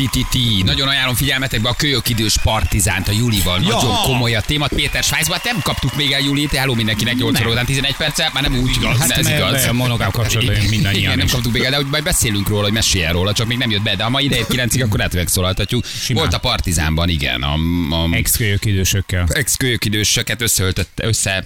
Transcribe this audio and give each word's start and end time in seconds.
Ti-ti-ti. 0.00 0.62
Nagyon 0.62 0.88
ajánlom 0.88 1.14
figyelmetekbe 1.14 1.68
a 1.68 1.74
kölyök 1.74 2.08
idős 2.08 2.34
partizánt 2.42 3.08
a 3.08 3.12
Julival. 3.12 3.58
Nagyon 3.58 3.94
komoly 4.02 4.34
a 4.34 4.40
téma. 4.40 4.66
Péter 4.66 5.02
Svájcban 5.02 5.38
nem 5.44 5.60
kaptuk 5.62 5.96
még 5.96 6.12
el 6.12 6.20
Julit. 6.20 6.52
Hello 6.52 6.74
mindenkinek 6.74 7.14
8 7.14 7.40
óra 7.40 7.50
után 7.50 7.64
11 7.64 7.96
perccel. 7.96 8.30
Már 8.34 8.42
nem 8.42 8.58
úgy. 8.58 8.70
Igaz. 8.76 8.98
Hát 8.98 9.10
ez 9.10 9.26
mert 9.26 9.38
igaz. 9.38 9.64
a 9.64 9.72
monogám 9.72 10.10
kapcsolatban 10.10 10.64
mindannyian 10.68 11.02
Igen, 11.02 11.18
nem 11.18 11.26
kaptuk 11.26 11.52
még 11.52 11.62
el, 11.62 11.70
de 11.70 11.76
hogy 11.76 11.86
majd 11.86 12.02
beszélünk 12.02 12.48
róla, 12.48 12.62
hogy 12.62 12.72
meséljen 12.72 13.12
róla, 13.12 13.32
csak 13.32 13.46
még 13.46 13.58
nem 13.58 13.70
jött 13.70 13.82
be. 13.82 13.96
De 13.96 14.02
ha 14.02 14.10
ma 14.10 14.20
idejét 14.20 14.46
9-ig, 14.48 14.84
akkor 14.84 14.96
lehet 14.96 15.14
megszólaltatjuk. 15.14 15.84
Simán. 15.86 16.22
Volt 16.22 16.34
a 16.34 16.38
partizánban, 16.38 17.08
igen. 17.08 17.42
A, 17.42 17.54
a 17.90 18.08
Ex-kölyök 18.12 18.64
idősökkel. 18.64 19.26
ex-kölyök 19.28 19.84
idősöket 19.84 20.42
összeöltötte, 20.42 21.06
össze 21.06 21.44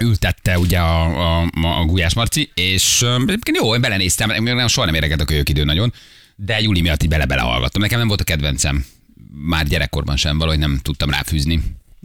ültette 0.00 0.58
ugye 0.58 0.78
a, 0.78 1.02
a, 1.02 1.50
a, 1.62 1.78
a 1.80 1.84
Gulyás 1.84 2.14
Marci, 2.14 2.50
és 2.54 3.04
egyébként 3.26 3.56
jó, 3.56 3.74
én 3.74 3.80
belenéztem, 3.80 4.42
nem, 4.42 4.68
soha 4.68 4.86
nem 4.86 4.94
érdekelt 4.94 5.20
a 5.20 5.24
kölyök 5.24 5.48
idő 5.48 5.64
nagyon, 5.64 5.92
de 6.36 6.60
Júli 6.60 6.80
miatt 6.80 7.02
így 7.02 7.08
bele-bele 7.08 7.40
hallgattam. 7.40 7.82
Nekem 7.82 7.98
nem 7.98 8.08
volt 8.08 8.20
a 8.20 8.24
kedvencem. 8.24 8.84
Már 9.32 9.66
gyerekkorban 9.66 10.16
sem, 10.16 10.38
valahogy 10.38 10.60
nem 10.60 10.78
tudtam 10.82 11.10
ráfűzni. 11.10 11.62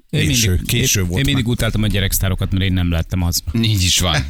Én 0.09 0.27
Késő- 0.27 0.49
mindig, 0.49 0.65
késő 0.67 0.99
volt 1.03 1.17
Én 1.19 1.25
mindig 1.25 1.43
már. 1.43 1.53
utáltam 1.53 1.83
a 1.83 1.87
gyereksztárokat, 1.87 2.51
mert 2.51 2.63
én 2.63 2.73
nem 2.73 2.91
lettem 2.91 3.23
az. 3.23 3.41
Így 3.61 3.83
is 3.83 3.99
van. 3.99 4.15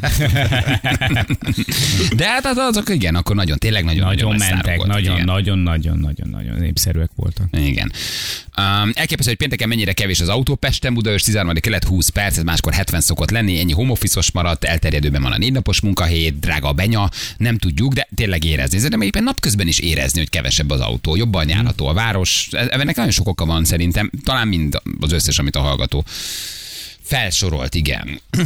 De 2.16 2.28
hát 2.28 2.46
az- 2.46 2.58
azok 2.58 2.90
igen, 2.90 3.16
akkor 3.16 3.36
nagyon, 3.36 3.58
tényleg 3.58 3.84
nagyon, 3.84 4.06
Nagyon 4.06 4.30
nagy 4.30 4.40
sztárok 4.40 4.56
mentek, 4.56 4.78
voltak, 4.78 4.96
nagyon, 4.96 5.14
igen. 5.14 5.26
nagyon, 5.26 5.58
nagyon, 5.60 5.98
nagyon, 5.98 6.30
nagyon 6.30 6.60
népszerűek 6.60 7.10
voltak. 7.16 7.48
Igen. 7.52 7.92
Um, 8.58 8.92
elképesztő, 8.94 9.30
hogy 9.30 9.36
pénteken 9.38 9.68
mennyire 9.68 9.94
kevés 9.94 10.20
az 10.20 10.30
autó. 10.30 10.56
Pesten, 10.56 10.94
Budaörs 10.94 11.24
13. 11.24 11.54
kelet 11.60 11.84
20 11.84 12.10
perc, 12.10 12.38
ez 12.38 12.44
máskor 12.44 12.74
70 12.74 13.02
szokott 13.02 13.30
lenni, 13.32 13.60
ennyi 13.60 13.72
home 13.74 13.94
maradt, 14.34 14.64
elterjedőben 14.64 15.22
van 15.22 15.32
a 15.32 15.38
négy 15.38 15.52
napos 15.52 15.82
munkahét, 15.82 16.40
drága 16.40 16.68
a 16.68 16.74
benya, 16.74 17.10
nem 17.38 17.58
tudjuk, 17.58 17.94
de 17.94 18.08
tényleg 18.16 18.44
érezni. 18.44 18.88
De 18.88 19.06
éppen 19.06 19.24
napközben 19.24 19.68
is 19.68 19.80
érezni, 19.80 20.20
hogy 20.20 20.30
kevesebb 20.30 20.70
az 20.70 20.80
autó, 20.80 21.16
jobban 21.16 21.50
járható 21.50 21.88
a 21.88 21.94
város. 21.94 22.48
E- 22.52 22.68
Ennek 22.70 22.96
nagyon 22.96 23.12
sok 23.12 23.28
oka 23.28 23.46
van 23.46 23.66
szerintem, 23.66 24.10
talán 24.24 24.48
mind 24.48 24.82
az 25.00 25.12
összes, 25.12 25.40
amit 25.40 25.56
a 25.56 25.60
hallgató 25.68 26.04
felsorolt, 27.02 27.76
igen. 27.76 28.20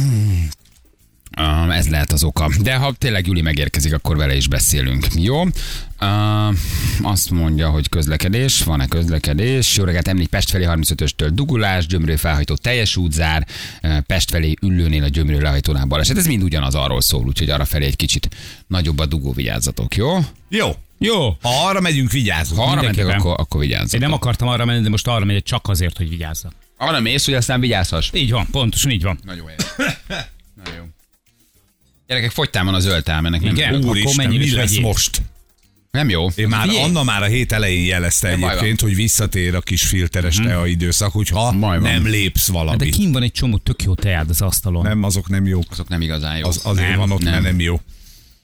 Ez 1.70 1.88
lehet 1.88 2.12
az 2.12 2.24
oka. 2.24 2.50
De 2.62 2.74
ha 2.74 2.92
tényleg 2.98 3.26
Juli 3.26 3.40
megérkezik, 3.40 3.92
akkor 3.94 4.16
vele 4.16 4.36
is 4.36 4.48
beszélünk. 4.48 5.06
Jó? 5.14 5.42
Uh, 5.42 5.50
azt 7.02 7.30
mondja, 7.30 7.68
hogy 7.68 7.88
közlekedés. 7.88 8.62
Van-e 8.62 8.86
közlekedés? 8.86 9.76
Jó 9.76 9.84
reggelt, 9.84 10.08
említ 10.08 10.28
Pest 10.28 10.50
felé 10.50 10.64
35-östől 10.68 11.30
dugulás, 11.32 11.86
Gyömrő 11.86 12.16
felhajtó 12.16 12.54
teljes 12.54 12.96
útzár, 12.96 13.46
Pest 14.06 14.30
felé 14.30 14.54
üllőnél 14.62 15.02
a 15.02 15.08
Gyömrő 15.08 15.40
lehajtónál 15.40 15.84
baleset. 15.84 16.16
Ez 16.16 16.26
mind 16.26 16.42
ugyanaz 16.42 16.74
arról 16.74 17.00
szól, 17.00 17.24
úgyhogy 17.26 17.50
arra 17.50 17.64
felé 17.64 17.86
egy 17.86 17.96
kicsit 17.96 18.28
nagyobb 18.66 18.98
a 18.98 19.06
dugó, 19.06 19.32
vigyázzatok, 19.32 19.96
jó? 19.96 20.18
Jó. 20.48 20.70
Jó. 20.98 21.36
Ha 21.40 21.66
arra 21.66 21.80
megyünk, 21.80 22.10
vigyázzunk. 22.10 22.60
Ha 22.60 22.70
arra 22.70 22.82
mentek, 22.82 23.08
akkor, 23.08 23.34
akkor 23.38 23.60
vigyázzatok. 23.60 23.92
Én 23.92 24.00
nem 24.00 24.12
akartam 24.12 24.48
arra 24.48 24.64
menni, 24.64 24.82
de 24.82 24.88
most 24.88 25.06
arra 25.06 25.24
megyek 25.24 25.42
csak 25.42 25.68
azért, 25.68 25.96
hogy 25.96 26.08
vigyázzak. 26.08 26.52
Arra 26.82 27.00
mész, 27.00 27.24
hogy 27.24 27.34
aztán 27.34 27.60
vigyázhass. 27.60 28.10
Így 28.12 28.30
van, 28.30 28.46
pontosan 28.50 28.90
így 28.90 29.02
van. 29.02 29.18
Nagyon 29.24 29.44
jó. 29.50 29.84
Nagyon 30.64 30.74
jó. 30.74 30.84
Gyerekek, 32.06 32.30
fogytán 32.30 32.64
van 32.64 32.74
a 32.74 32.80
zöld 32.80 33.04
tám, 33.04 33.26
ennek 33.26 33.40
nem, 33.40 33.54
Igen. 33.54 33.84
Úristen, 33.84 34.28
mi 34.28 34.38
lesz 34.38 34.54
vegyék. 34.54 34.80
most? 34.80 35.22
nem 35.90 36.08
jó. 36.08 36.28
Én 36.34 36.48
már, 36.48 36.66
Figyelj, 36.66 36.84
Anna 36.84 37.02
már 37.02 37.22
a 37.22 37.26
hét 37.26 37.52
elején 37.52 37.84
jelezte 37.86 38.36
van. 38.36 38.50
egyébként, 38.50 38.80
hogy 38.80 38.94
visszatér 38.94 39.54
a 39.54 39.60
kis 39.60 39.82
filteres 39.82 40.36
tea 40.36 40.66
időszak, 40.66 41.12
hogyha 41.12 41.52
Baj 41.52 41.78
van. 41.80 41.90
nem 41.92 42.06
lépsz 42.06 42.46
De 42.46 42.52
valamit. 42.52 42.94
kim 42.94 43.12
van 43.12 43.22
egy 43.22 43.32
csomó 43.32 43.56
tök 43.56 43.82
jó 43.82 43.94
teád 43.94 44.30
az 44.30 44.40
asztalon. 44.42 44.82
Nem, 44.82 45.02
azok 45.02 45.28
nem 45.28 45.46
jók. 45.46 45.64
azok 45.70 45.88
nem 45.88 46.00
igazán 46.00 46.36
jó. 46.38 46.46
Az, 46.48 46.60
azért 46.64 46.88
Nem, 46.88 46.98
van 46.98 47.10
ott, 47.10 47.22
nem. 47.22 47.32
mert 47.32 47.44
nem 47.44 47.60
jó. 47.60 47.80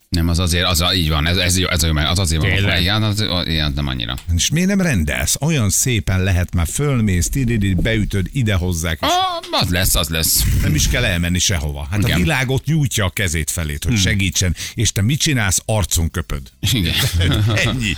Nem, 0.08 0.28
az 0.28 0.38
azért, 0.38 0.64
az 0.64 0.80
a, 0.80 0.94
így 0.94 1.08
van, 1.08 1.26
ez, 1.26 1.36
ez, 1.36 1.58
jó, 1.58 1.69
ez, 1.69 1.82
jó, 1.82 1.96
az 1.96 2.19
azért 2.19 2.42
van. 2.42 2.50
Tényleg? 2.50 2.80
Igen, 2.80 3.02
az, 3.02 3.24
igen, 3.44 3.72
nem 3.74 3.86
annyira. 3.86 4.14
És 4.34 4.50
miért 4.50 4.69
nem 4.69 4.80
rendelsz? 4.80 5.36
Olyan 5.41 5.70
szépen 5.70 6.22
lehet 6.22 6.54
már 6.54 6.66
fölmész, 6.66 7.28
tididi, 7.28 7.74
beütöd, 7.74 8.26
ide 8.32 8.54
hozzák, 8.54 8.98
és 9.02 9.06
Ah, 9.50 9.60
az 9.62 9.69
lesz, 9.70 9.94
az 9.94 10.08
lesz. 10.08 10.44
nem 10.62 10.74
is 10.74 10.88
kell 10.88 11.04
elmenni 11.04 11.38
sehova. 11.38 11.86
Hát 11.91 11.98
Igen. 12.00 12.12
a 12.12 12.16
világ 12.16 12.50
ott 12.50 12.64
nyújtja 12.64 13.04
a 13.04 13.10
kezét 13.10 13.50
felét, 13.50 13.84
hogy 13.84 13.96
segítsen, 13.98 14.56
és 14.74 14.92
te 14.92 15.02
mit 15.02 15.20
csinálsz? 15.20 15.62
Arcon 15.64 16.10
köpöd. 16.10 16.42
Igen. 16.72 16.94
Ennyi. 17.64 17.96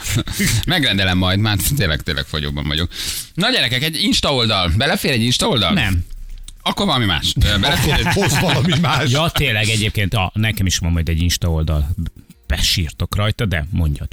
Megrendelem 0.66 1.18
majd, 1.18 1.38
már 1.38 1.56
tényleg, 1.76 2.02
tényleg 2.02 2.24
fogyóban 2.24 2.66
vagyok. 2.66 2.90
Na 3.34 3.50
gyerekek, 3.50 3.82
egy 3.82 4.02
Insta 4.02 4.34
oldal. 4.34 4.72
Belefér 4.76 5.10
egy 5.10 5.22
Insta 5.22 5.46
oldal? 5.46 5.72
Nem. 5.72 6.04
Akkor 6.62 6.86
valami 6.86 7.04
más. 7.04 7.34
Egy... 7.96 8.06
Hoz 8.06 8.40
valami 8.40 8.78
más. 8.80 9.10
Ja, 9.10 9.28
tényleg 9.28 9.68
egyébként, 9.68 10.14
a, 10.14 10.30
nekem 10.34 10.66
is 10.66 10.78
van 10.78 10.92
majd 10.92 11.08
egy 11.08 11.20
Insta 11.20 11.50
oldal. 11.50 11.88
Besírtok 12.46 13.16
rajta, 13.16 13.46
de 13.46 13.66
mondjad. 13.70 14.08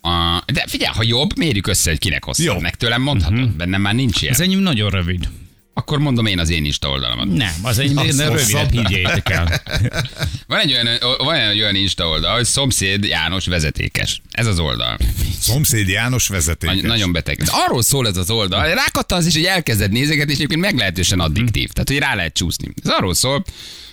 A, 0.00 0.42
de 0.52 0.64
figyelj, 0.66 0.94
ha 0.94 1.02
jobb, 1.02 1.36
mérjük 1.36 1.66
össze, 1.66 1.90
hogy 1.90 1.98
kinek. 1.98 2.24
Jó. 2.36 2.58
Meg 2.58 2.74
tőlem 2.74 3.02
mondhatod, 3.02 3.38
uh-huh. 3.38 3.52
bennem 3.52 3.80
már 3.80 3.94
nincs 3.94 4.22
ilyen. 4.22 4.34
Az 4.34 4.40
enyém 4.40 4.58
nagyon 4.58 4.90
rövid. 4.90 5.28
Akkor 5.74 5.98
mondom 5.98 6.26
én 6.26 6.38
az 6.38 6.50
én 6.50 6.64
Insta 6.64 6.88
oldalamat. 6.88 7.26
Nem, 7.26 7.54
az 7.62 7.78
enyém 7.78 7.96
Az 7.96 8.56
higgyétek 8.70 9.30
el. 9.30 9.62
Van 10.46 10.58
egy 10.58 10.72
olyan, 10.72 10.88
van 11.18 11.34
egy 11.34 11.60
olyan 11.60 11.74
Insta 11.74 12.08
oldal, 12.08 12.34
hogy 12.34 12.44
szomszéd 12.44 13.04
János 13.04 13.46
vezetékes. 13.46 14.22
Ez 14.30 14.46
az 14.46 14.58
oldal. 14.58 14.98
Szomszéd 15.40 15.88
János 15.88 16.28
Nagy, 16.28 16.36
vezeték. 16.36 16.82
nagyon 16.82 17.12
beteg. 17.12 17.42
De 17.42 17.50
arról 17.52 17.82
szól 17.82 18.06
ez 18.06 18.16
az 18.16 18.30
oldal. 18.30 18.74
Rákattansz, 18.74 19.26
és 19.26 19.36
így 19.36 19.44
elkezded 19.44 19.92
nézegetni, 19.92 20.30
és 20.30 20.36
egyébként 20.36 20.60
meglehetősen 20.60 21.20
addiktív. 21.20 21.70
Tehát, 21.70 21.88
hogy 21.88 21.98
rá 21.98 22.14
lehet 22.14 22.34
csúszni. 22.34 22.68
Ez 22.84 22.90
arról 22.90 23.14
szól, 23.14 23.44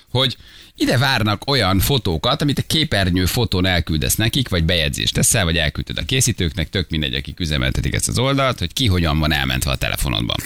hogy 0.10 0.38
ide 0.76 0.98
várnak 0.98 1.50
olyan 1.50 1.80
fotókat, 1.80 2.42
amit 2.42 2.60
a 2.60 2.64
képernyő 2.68 3.26
fotón 3.26 3.66
elküldesz 3.66 4.16
nekik, 4.16 4.50
vagy 4.50 4.64
bejegyzést 4.64 5.14
teszel, 5.14 5.44
vagy 5.44 5.58
elküldted 5.58 5.98
a 5.98 6.06
készítőknek, 6.06 6.70
tök 6.70 6.90
mindegy, 6.90 7.14
akik 7.14 7.40
üzemeltetik 7.40 7.94
ezt 7.94 8.08
az 8.08 8.18
oldalt, 8.18 8.60
hogy 8.60 8.74
ki 8.74 8.88
hogyan 8.88 9.20
van 9.20 9.34
elmentve 9.34 9.72
a 9.72 9.76
telefonodban. 9.76 10.38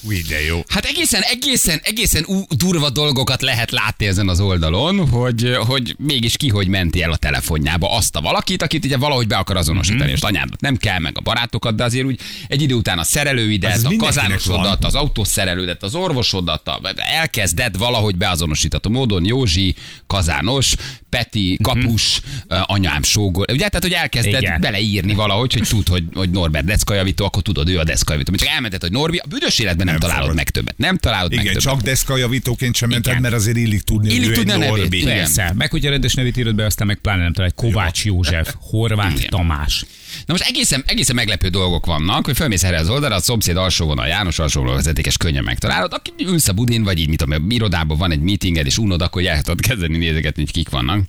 Új, 0.00 0.22
de 0.28 0.44
jó. 0.44 0.60
Hát 0.68 0.84
egészen, 0.84 1.22
egészen, 1.22 1.80
egészen 1.82 2.24
ú- 2.26 2.54
durva 2.56 2.90
dolgokat 2.90 3.42
lehet 3.42 3.70
látni 3.70 4.06
ezen 4.06 4.28
az 4.28 4.40
oldalon, 4.40 5.08
hogy, 5.08 5.56
hogy 5.66 5.94
mégis 5.98 6.36
ki 6.36 6.48
hogy 6.48 6.68
menti 6.68 7.02
el 7.02 7.12
a 7.12 7.16
telefonjába 7.16 7.96
azt 7.96 8.16
a 8.16 8.20
valakit, 8.20 8.62
akit 8.62 8.84
ugye 8.84 8.96
valahogy 8.96 9.26
be 9.26 9.36
akar 9.36 9.56
azonosítani. 9.56 10.02
Mm-hmm. 10.04 10.12
És 10.14 10.20
anyádat 10.20 10.60
nem 10.60 10.76
kell, 10.76 10.98
meg 10.98 11.18
a 11.18 11.20
barátokat, 11.20 11.74
de 11.74 11.84
azért 11.84 12.06
úgy 12.06 12.20
egy 12.48 12.62
idő 12.62 12.74
után 12.74 12.98
a 12.98 13.04
szerelőidet, 13.04 13.72
Ez 13.72 13.84
a 13.84 13.92
kazánosodat, 13.96 14.64
van. 14.64 14.78
az 14.80 14.94
autószerelődet, 14.94 15.82
az 15.82 15.94
orvosodat, 15.94 16.70
elkezded 16.96 17.78
valahogy 17.78 18.16
beazonosítható 18.16 18.90
módon 18.90 19.24
Józsi, 19.24 19.74
Kazános, 20.06 20.74
Peti, 21.14 21.58
Kapus, 21.62 22.20
mm-hmm. 22.20 22.62
anyám, 22.66 23.02
sógor. 23.02 23.46
Ugye, 23.50 23.68
tehát, 23.68 23.82
hogy 23.82 23.92
elkezded 23.92 24.42
Igen. 24.42 24.60
beleírni 24.60 25.14
valahogy, 25.14 25.52
hogy 25.52 25.68
tud, 25.68 25.88
hogy, 25.88 26.04
hogy 26.14 26.30
Norbert 26.30 26.64
deszkajavító, 26.64 27.24
akkor 27.24 27.42
tudod, 27.42 27.68
ő 27.68 27.78
a 27.78 27.84
deszkajavító. 27.84 28.34
Csak 28.34 28.48
elmented, 28.48 28.80
hogy 28.80 28.90
Norbi, 28.90 29.16
a 29.16 29.26
büdös 29.28 29.58
életben 29.58 29.86
nem, 29.86 29.94
Nem 29.94 30.02
találod 30.02 30.22
fogod. 30.22 30.36
meg 30.36 30.50
többet. 30.50 30.74
Nem 30.78 30.96
találod 30.96 31.30
meg 31.30 31.44
Igen, 31.44 31.54
többet. 31.54 31.68
csak 31.72 31.82
deszkajavítóként 31.82 32.74
sem 32.74 32.88
mented, 32.88 33.10
Igen. 33.10 33.22
mert 33.22 33.34
azért 33.34 33.56
illik 33.56 33.82
tudni, 33.82 34.08
hogy 34.08 34.16
Illik 34.16 34.32
tudni 34.32 34.52
a. 34.52 34.56
Norbi. 34.56 35.02
Persze, 35.04 35.52
meg 35.54 35.70
hogyha 35.70 35.90
rendes 35.90 36.14
nevét 36.14 36.36
írod 36.36 36.54
be, 36.54 36.64
aztán 36.64 36.86
meg 36.86 36.96
pláne 36.96 37.22
nem 37.22 37.32
talál, 37.32 37.52
Kovács 37.52 38.04
József, 38.04 38.54
Horváth 38.60 39.16
Igen. 39.16 39.30
Tamás. 39.30 39.84
Na 40.26 40.32
most 40.32 40.44
egészen, 40.48 40.82
egészen 40.86 41.14
meglepő 41.14 41.48
dolgok 41.48 41.86
vannak, 41.86 42.24
hogy 42.24 42.36
fölmész 42.36 42.62
erre 42.62 42.78
az 42.78 42.88
oldalra, 42.88 43.14
a 43.14 43.20
szomszéd 43.20 43.56
alsó 43.56 43.86
vonal, 43.86 44.06
János 44.06 44.38
alsó 44.38 44.60
vonal 44.60 44.76
vezetékes 44.76 45.16
könnyen 45.16 45.44
megtalálod, 45.44 45.92
aki 45.92 46.12
ülsz 46.18 46.48
a 46.48 46.52
budin, 46.52 46.82
vagy 46.82 46.98
így, 46.98 47.08
mit 47.08 47.18
tudom, 47.18 47.50
irodában 47.50 47.98
van 47.98 48.10
egy 48.10 48.20
meetinged, 48.20 48.66
és 48.66 48.78
unod, 48.78 49.02
akkor 49.02 49.26
el 49.26 49.42
tudod 49.42 49.60
kezdeni 49.60 49.96
nézegetni, 49.96 50.42
hogy 50.42 50.52
kik 50.52 50.68
vannak. 50.68 51.06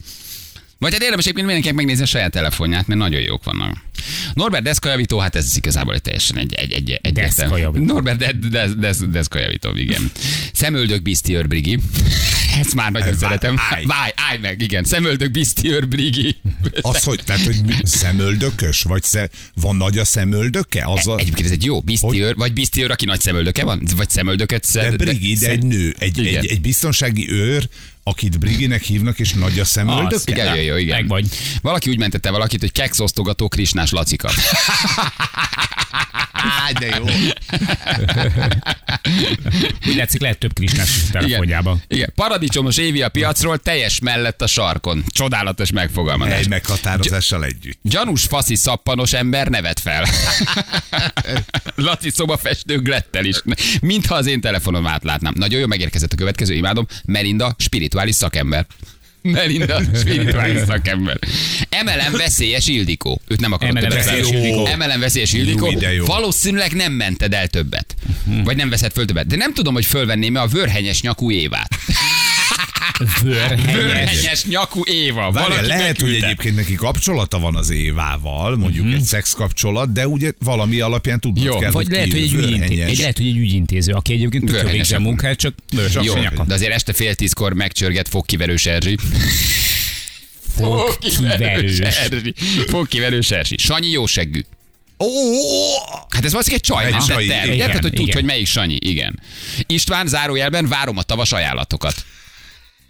Vagy 0.77 0.93
hát 0.93 1.01
érdemes 1.01 1.23
egyébként 1.23 1.45
mindenkinek 1.45 1.77
megnézni 1.77 2.03
a 2.03 2.07
saját 2.07 2.31
telefonját, 2.31 2.87
mert 2.87 2.99
nagyon 2.99 3.21
jók 3.21 3.43
vannak. 3.43 3.77
Norbert 4.33 4.63
deszkajavító, 4.63 5.17
hát 5.17 5.35
ez 5.35 5.57
igazából 5.57 5.93
egy 5.93 6.01
teljesen 6.01 6.37
egy, 6.37 6.53
egy, 6.53 6.71
egy, 6.71 6.99
egy 7.01 7.13
Deszkajavító. 7.13 7.85
Norbert 7.85 8.17
de, 8.17 8.31
de, 8.49 8.67
de, 8.67 8.93
deszkajavító, 9.09 9.75
igen. 9.75 10.11
Szemöldök 10.53 11.01
Biszti 11.01 11.33
Örbrigi. 11.33 11.79
Ezt 12.59 12.75
már 12.75 12.91
nagyon 12.91 13.07
Ez 13.07 13.17
szeretem. 13.17 13.55
állj. 13.71 13.85
Válj, 13.85 14.11
állj 14.29 14.37
meg, 14.37 14.61
igen. 14.61 14.83
Szemöldök 14.83 15.31
Biszti 15.31 15.69
Örbrigi. 15.69 16.35
Az, 16.81 17.03
hogy, 17.03 17.21
tehát, 17.25 17.41
hogy 17.41 17.55
szemöldökös? 17.83 18.81
Vagy 18.81 19.03
sze, 19.03 19.29
van 19.53 19.75
nagy 19.75 19.97
a 19.97 20.05
szemöldöke? 20.05 20.83
Az 20.85 21.07
a, 21.07 21.17
Egyébként 21.17 21.45
ez 21.47 21.51
egy 21.53 21.63
jó 21.65 21.81
biztiőr, 21.81 22.35
vagy 22.35 22.53
biztiőr, 22.53 22.91
aki 22.91 23.05
nagy 23.05 23.21
szemöldöke 23.21 23.63
van, 23.63 23.87
vagy 23.95 24.09
szemöldöket 24.09 24.61
de 24.61 24.67
szed. 24.67 24.95
Brigid 24.95 25.37
szed- 25.37 25.51
egy 25.51 25.63
nő, 25.63 25.95
egy, 25.99 26.25
egy, 26.27 26.45
egy 26.45 26.61
biztonsági 26.61 27.31
őr, 27.31 27.69
akit 28.07 28.39
Briginek 28.39 28.83
hívnak, 28.83 29.19
és 29.19 29.33
nagy 29.33 29.59
a 29.59 29.61
Az, 29.61 29.67
szemöldöke? 29.67 30.31
Igen, 30.31 30.55
jó, 30.55 30.61
jó, 30.61 30.75
igen. 30.75 30.95
Meg 30.95 31.07
vagy. 31.07 31.27
Valaki 31.61 31.89
úgy 31.89 31.97
mentette 31.97 32.31
valakit, 32.31 32.59
hogy 32.59 32.71
kekszosztogató 32.71 33.47
Krisnás 33.47 33.91
Lacika. 33.91 34.31
De 36.79 36.85
jó. 36.85 37.05
Úgy 39.87 39.95
látszik, 39.95 40.21
lehet 40.21 40.37
több 40.37 40.53
Krisnás 40.53 40.89
telefonjában. 41.11 41.81
Igen. 41.87 42.11
Paradicsom 42.15 42.15
Paradicsomos 42.15 42.77
Évi 42.77 43.01
a 43.01 43.09
piacról, 43.09 43.57
teljes 43.57 43.99
mellett 43.99 44.41
a 44.41 44.47
sarkon. 44.47 45.03
Csodálatos 45.07 45.71
megfogalmazás. 45.71 46.39
Egy 46.39 46.49
meghatározással 46.49 47.45
együtt. 47.45 47.79
Gyanús 47.81 48.23
faszi 48.23 48.55
szappanos 48.55 49.13
ember 49.13 49.47
nevet 49.47 49.79
fel. 49.79 50.05
Laci 51.75 52.09
szobafestő 52.09 52.81
Glettel 52.81 53.25
is. 53.25 53.41
Mintha 53.81 54.15
az 54.15 54.25
én 54.25 54.41
telefonom 54.41 54.87
átlátnám. 54.87 55.33
Nagyon 55.37 55.59
jó 55.59 55.67
megérkezett 55.67 56.13
a 56.13 56.15
következő, 56.15 56.53
imádom. 56.53 56.87
Melinda, 57.05 57.55
spirituális 57.95 58.15
szakember. 58.15 58.65
Melinda, 59.21 59.81
spirituális 59.95 60.59
szakember. 60.67 61.19
Emelem 61.69 62.11
veszélyes 62.11 62.67
Ildikó. 62.67 63.21
Őt 63.27 63.39
nem 63.39 63.51
akarod 63.51 63.77
Emelem 63.77 63.97
veszélyes. 63.97 64.29
Ildikó. 64.29 64.65
Emelem 64.65 64.99
veszélyes 64.99 65.33
Ildikó. 65.33 65.73
Jó. 65.95 66.05
Valószínűleg 66.05 66.73
nem 66.73 66.91
mented 66.91 67.33
el 67.33 67.47
többet. 67.47 67.95
Vagy 68.43 68.55
nem 68.55 68.69
veszed 68.69 68.91
föl 68.91 69.05
többet. 69.05 69.27
De 69.27 69.35
nem 69.35 69.53
tudom, 69.53 69.73
hogy 69.73 69.85
fölvenném-e 69.85 70.41
a 70.41 70.47
vörhenyes 70.47 71.01
nyakú 71.01 71.31
Évát. 71.31 71.75
Vörhenyes. 73.23 73.73
Vörhenyes 73.73 74.45
nyakú 74.45 74.81
Éva. 74.85 75.31
Valaki 75.31 75.65
lehet, 75.65 75.85
hogy 75.85 75.95
beküldte. 75.95 76.25
egyébként 76.25 76.55
neki 76.55 76.73
kapcsolata 76.75 77.39
van 77.39 77.55
az 77.55 77.69
Évával, 77.69 78.55
mondjuk 78.57 78.93
egy 78.93 79.01
szex 79.03 79.31
kapcsolat, 79.33 79.91
de 79.93 80.07
ugye 80.07 80.31
valami 80.39 80.79
alapján 80.79 81.19
tudnod 81.19 81.43
Jó, 81.45 81.57
kell, 81.57 81.71
Vagy 81.71 81.85
hogy 81.85 81.93
lehet, 81.93 82.07
ki 82.07 82.13
hogy 82.13 82.21
egy, 82.21 82.33
ügyintéző, 82.33 82.83
egy, 82.83 82.97
lehet, 82.97 83.17
hogy 83.17 83.27
egy 83.27 83.37
ügyintéző, 83.37 83.93
aki 83.93 84.13
egyébként 84.13 84.49
Vörhenyes 84.49 84.71
végzi 84.71 84.93
a 84.93 84.99
munkát, 84.99 85.37
csak 85.37 85.53
Jó, 86.01 86.13
de 86.47 86.53
azért 86.53 86.71
este 86.73 86.93
fél 86.93 87.15
tízkor 87.15 87.53
megcsörget 87.53 88.07
fogkiverős 88.07 88.65
Erzsi. 88.65 88.97
Fogkiverős. 90.57 91.79
Erzsi. 91.79 92.33
Fogkiverős 92.67 93.31
Erzsi. 93.31 93.57
Sanyi 93.57 93.89
jóseggű. 93.89 94.41
Ó, 94.99 95.07
Hát 96.09 96.25
ez 96.25 96.31
valószínűleg 96.31 96.53
egy 96.53 96.61
csaj, 96.61 96.85
Egy 96.85 96.91
nem 96.91 96.99
tette 96.99 97.39
el. 97.39 97.45
igen, 97.53 97.67
Érted, 97.67 97.81
hogy 97.81 97.91
tudj, 97.91 98.01
igen. 98.01 98.15
hogy 98.15 98.23
melyik 98.23 98.47
Sanyi? 98.47 98.77
Igen. 98.79 99.19
István 99.67 100.07
zárójelben 100.07 100.67
várom 100.67 100.97
a 100.97 101.01
tavas 101.01 101.31
ajánlatokat. 101.31 102.05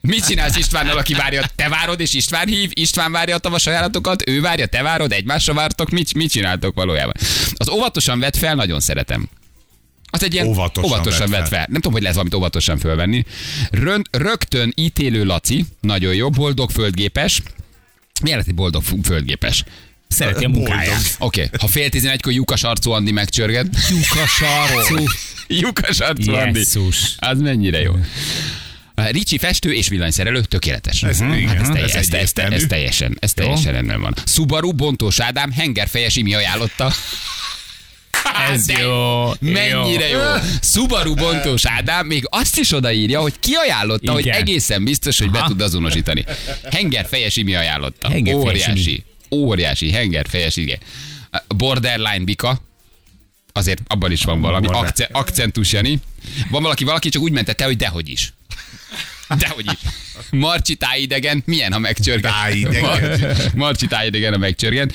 Mit 0.05 0.25
csinálsz 0.25 0.55
Istvánnal, 0.55 0.97
aki 0.97 1.13
várja? 1.13 1.43
Te 1.55 1.69
várod, 1.69 1.99
és 1.99 2.13
István 2.13 2.47
hív, 2.47 2.69
István 2.73 3.11
várja 3.11 3.35
a 3.35 3.37
tavas 3.37 3.67
ajánlatokat, 3.67 4.29
ő 4.29 4.41
várja, 4.41 4.65
te 4.65 4.81
várod, 4.81 5.11
egymásra 5.11 5.53
vártok, 5.53 5.89
mit, 5.89 6.13
mit 6.13 6.31
csináltok 6.31 6.75
valójában? 6.75 7.13
Az 7.55 7.69
óvatosan 7.69 8.19
vett 8.19 8.35
fel, 8.35 8.55
nagyon 8.55 8.79
szeretem. 8.79 9.29
Az 10.09 10.23
egy 10.23 10.33
ilyen 10.33 10.47
Óvatosan 10.47 10.91
óvatosan, 10.91 11.29
vett 11.29 11.39
fel. 11.39 11.49
fel. 11.49 11.65
Nem 11.69 11.75
tudom, 11.75 11.91
hogy 11.91 12.01
lehet 12.01 12.15
valamit 12.15 12.37
óvatosan 12.37 12.77
fölvenni. 12.77 13.25
Rönt, 13.69 14.07
rögtön 14.11 14.73
ítélő 14.75 15.23
Laci, 15.23 15.65
nagyon 15.81 16.13
jó, 16.13 16.29
boldog 16.29 16.69
földgépes. 16.69 17.41
Mi 18.21 18.29
jelenti 18.29 18.51
boldog 18.51 18.83
földgépes? 19.03 19.63
Szereti 20.07 20.45
a 20.45 20.49
munkáját. 20.49 21.15
Oké, 21.19 21.43
okay. 21.43 21.59
ha 21.59 21.67
fél 21.67 21.89
tizenegykor 21.89 22.33
lyukas 22.33 22.63
arcú 22.63 22.91
Andi 22.91 23.11
megcsörget. 23.11 23.67
Lyukas 23.89 24.41
arcú. 24.41 25.03
Lyukas 25.47 25.99
arcú 25.99 26.33
Andi. 26.33 26.59
Jesszus. 26.59 27.15
Az 27.17 27.39
mennyire 27.39 27.81
jó. 27.81 27.93
Ricsi 28.95 29.37
festő 29.37 29.73
és 29.73 29.87
villanyszerelő 29.87 30.41
tökéletes. 30.41 31.03
Ez- 31.03 31.19
Mhm. 31.19 31.33
igen, 31.33 31.47
hát 31.47 31.59
ez, 31.61 31.67
teljes, 31.69 31.93
ez, 31.93 32.13
ez, 32.13 32.31
ez, 32.35 32.51
ez, 32.51 32.63
teljesen, 32.67 33.17
ez 33.19 33.33
teljesen 33.33 33.71
rendben 33.71 34.01
van. 34.01 34.13
Subaru 34.25 34.71
Bontós 34.73 35.19
Ádám 35.19 35.51
hengerfejes 35.51 36.15
imi 36.15 36.33
ajánlotta. 36.33 36.91
Ez 38.51 38.65
De 38.65 38.79
jó, 38.79 39.29
Mennyire 39.39 40.07
jó. 40.09 40.19
Subaru 40.61 41.13
Bontós 41.13 41.65
Ádám 41.65 42.05
még 42.05 42.25
azt 42.29 42.57
is 42.59 42.71
odaírja, 42.71 43.21
hogy 43.21 43.33
ki 43.39 43.53
ajánlotta, 43.53 44.11
hogy 44.11 44.25
Igen. 44.25 44.37
egészen 44.37 44.83
biztos, 44.83 45.17
hogy 45.19 45.31
be 45.31 45.37
Aha. 45.39 45.47
tud 45.47 45.61
azonosítani. 45.61 46.25
Hengerfejes 46.71 47.35
imi 47.35 47.55
ajánlotta. 47.55 48.09
Hengerfejes 48.09 48.67
Óriási. 48.67 49.03
Óriási. 49.31 49.91
Hengerfejes, 49.91 50.55
igen. 50.55 50.79
Borderline 51.47 52.23
bika. 52.23 52.61
Azért 53.53 53.81
abban 53.87 54.11
is 54.11 54.23
van 54.23 54.41
valami. 54.41 54.67
Akce, 54.67 55.09
akcentus, 55.11 55.71
Jani. 55.71 55.99
Van 56.49 56.61
valaki, 56.61 56.83
valaki 56.83 57.09
csak 57.09 57.21
úgy 57.21 57.31
mentette, 57.31 57.65
hogy 57.65 57.77
dehogy 57.77 58.09
is. 58.09 58.33
Dehogy 59.37 59.65
is. 59.65 59.89
Marcsi 60.31 60.75
tájidegen, 60.75 61.43
milyen, 61.45 61.71
ha 61.73 61.79
megcsörget? 61.79 62.31
Tájidegen. 62.31 62.81
Mar- 62.81 63.53
Marcsi 63.53 63.87
tájidegen, 63.87 64.31
ha 64.31 64.37
megcsörget. 64.37 64.93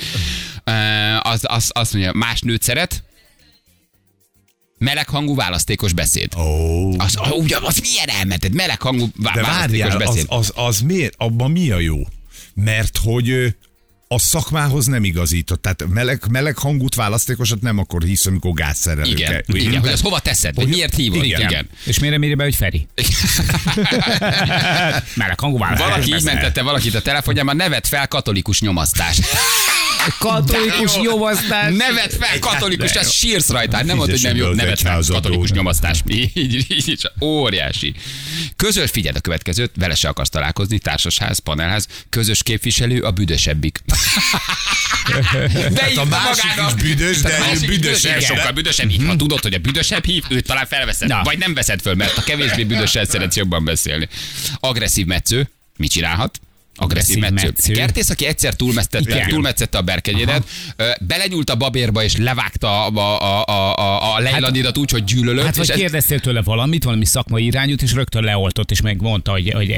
Uh, 0.66 1.26
az, 1.26 1.40
az, 1.42 1.70
azt 1.74 1.92
mondja, 1.92 2.12
más 2.12 2.40
nőt 2.40 2.62
szeret, 2.62 3.02
meleghangú 4.78 5.34
választékos 5.34 5.92
beszéd. 5.92 6.34
Ó. 6.36 6.90
Az, 6.98 7.18
ugye, 7.30 7.56
az 7.62 7.78
milyen 7.78 8.08
elmented? 8.08 8.52
Meleghangú 8.54 9.08
vá- 9.16 9.34
De 9.34 9.42
választékos 9.42 9.78
várjál, 9.92 10.08
az, 10.08 10.14
beszéd. 10.14 10.24
az, 10.28 10.52
az 10.54 10.80
miért, 10.80 11.14
abban 11.16 11.50
mi 11.50 11.70
a 11.70 11.78
jó? 11.78 11.96
Mert 12.54 12.98
hogy 13.02 13.56
a 14.14 14.18
szakmához 14.18 14.86
nem 14.86 15.04
igazított. 15.04 15.62
Tehát 15.62 15.84
meleg, 15.88 16.22
meleg 16.30 16.58
hangút 16.58 16.94
választékosat 16.94 17.60
nem 17.60 17.78
akkor 17.78 18.02
hisz, 18.02 18.26
amikor 18.26 18.52
gázszerelő 18.52 19.10
igen, 19.10 19.30
kell. 19.30 19.56
igen, 19.56 19.80
hogy 19.80 19.92
az 19.92 20.00
hova 20.00 20.18
teszed, 20.18 20.54
hogy 20.54 20.68
miért 20.68 20.94
hívod. 20.94 21.24
igen. 21.24 21.38
Igen. 21.38 21.50
igen. 21.50 21.68
És 21.84 21.98
miért 21.98 22.14
nem 22.14 22.22
írja 22.22 22.36
be, 22.36 22.44
hogy 22.44 22.54
Feri? 22.54 22.86
Meleg 25.14 25.40
hangú 25.40 25.58
válasz. 25.58 25.78
Valaki 25.78 26.14
így 26.14 26.22
mentette 26.22 26.62
valakit 26.62 26.94
a 26.94 27.02
telefonjában, 27.02 27.56
nevet 27.56 27.86
fel 27.86 28.08
katolikus 28.08 28.60
nyomasztás. 28.60 29.20
Katolikus 30.18 30.96
Jó. 30.96 31.02
nyomasztás. 31.02 31.74
Nevet 31.76 32.14
fel 32.14 32.38
katolikus, 32.38 32.92
ez 32.92 33.12
sírsz 33.12 33.48
rajta. 33.48 33.76
Nem 33.84 33.96
mondod, 33.96 34.10
hogy 34.10 34.22
nem 34.22 34.36
jó, 34.36 34.48
nevet 34.48 34.80
fel 34.80 35.02
katolikus 35.08 35.50
nyomasztás. 35.50 36.02
Így, 36.08 36.30
így, 36.36 36.88
így, 36.88 37.10
óriási. 37.20 37.94
Közös, 38.56 38.90
figyeld 38.90 39.16
a 39.16 39.20
következőt, 39.20 39.70
vele 39.76 39.94
se 39.94 40.08
akarsz 40.08 40.28
találkozni, 40.28 40.78
társasház, 40.78 41.38
panelház, 41.38 41.86
közös 42.08 42.42
képviselő 42.42 43.00
a 43.02 43.10
büdösebbik. 43.10 43.78
De 45.72 45.82
Hát 45.82 45.96
a 45.96 46.04
másik 46.04 46.50
is 46.68 46.74
büdös, 46.82 47.20
de 47.20 47.38
ő 47.38 47.66
büdösebb. 47.66 47.68
büdösebb. 47.68 48.20
Sokkal 48.20 48.52
büdösebb. 48.52 48.90
Így, 48.90 49.02
ha 49.06 49.16
tudod, 49.16 49.42
hogy 49.42 49.54
a 49.54 49.58
büdösebb 49.58 50.04
hív, 50.04 50.24
őt 50.28 50.46
talán 50.46 50.66
felveszed. 50.66 51.08
Na. 51.08 51.20
Vagy 51.24 51.38
nem 51.38 51.54
veszed 51.54 51.80
föl, 51.80 51.94
mert 51.94 52.16
a 52.16 52.22
kevésbé 52.22 52.64
büdössel 52.64 53.04
szeretsz 53.04 53.36
jobban 53.36 53.64
beszélni. 53.64 54.08
Agresszív 54.60 55.06
metsző, 55.06 55.50
mit 55.76 55.90
csinálhat? 55.90 56.40
Agresszív 56.80 57.18
metsző. 57.18 57.46
metsző. 57.46 57.72
Kertész, 57.72 58.10
aki 58.10 58.26
egyszer 58.26 58.54
túlmetszette, 58.54 59.14
Igen. 59.14 59.28
túlmetszette 59.28 59.78
a 59.78 59.82
berkegyedet, 59.82 60.48
belenyúlt 61.00 61.50
a 61.50 61.54
babérba 61.54 62.04
és 62.04 62.16
levágta 62.16 62.86
a, 62.86 62.90
a, 62.96 63.44
a, 63.44 63.74
a, 63.74 64.14
a 64.14 64.18
lejlanidat 64.20 64.78
úgy, 64.78 64.90
hogy 64.90 65.04
gyűlölött. 65.04 65.44
Hát 65.44 65.52
és 65.52 65.58
vagy 65.58 65.70
ez- 65.70 65.76
kérdeztél 65.76 66.20
tőle 66.20 66.42
valamit, 66.42 66.84
valami 66.84 67.04
szakmai 67.04 67.44
irányút, 67.44 67.82
és 67.82 67.92
rögtön 67.92 68.24
leoltott, 68.24 68.70
és 68.70 68.80
megmondta, 68.80 69.30
hogy, 69.30 69.52
hogy 69.52 69.70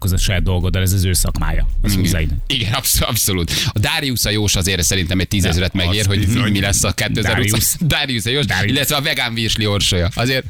a 0.00 0.16
saját 0.16 0.42
dolgoddal, 0.42 0.82
ez 0.82 0.92
az 0.92 1.04
ő 1.04 1.12
szakmája. 1.12 1.66
Az. 1.82 1.98
Igen, 2.46 2.72
absz- 2.72 3.02
abszolút. 3.02 3.52
A 3.72 3.78
Darius 3.78 4.24
a 4.24 4.30
Jós 4.30 4.54
azért 4.56 4.82
szerintem 4.82 5.20
egy 5.20 5.28
tízezret 5.28 5.72
megér, 5.72 6.06
hogy 6.06 6.18
bizony. 6.26 6.50
mi 6.50 6.60
lesz 6.60 6.84
a 6.84 6.92
2020. 6.92 7.34
Darius. 7.34 7.74
Darius 7.80 8.24
a 8.24 8.30
Jós, 8.30 8.46
Darius. 8.46 8.72
illetve 8.72 8.96
a 8.96 9.00
vegán 9.00 9.34
virsli 9.34 9.66
orsolya. 9.66 10.08
Azért 10.14 10.44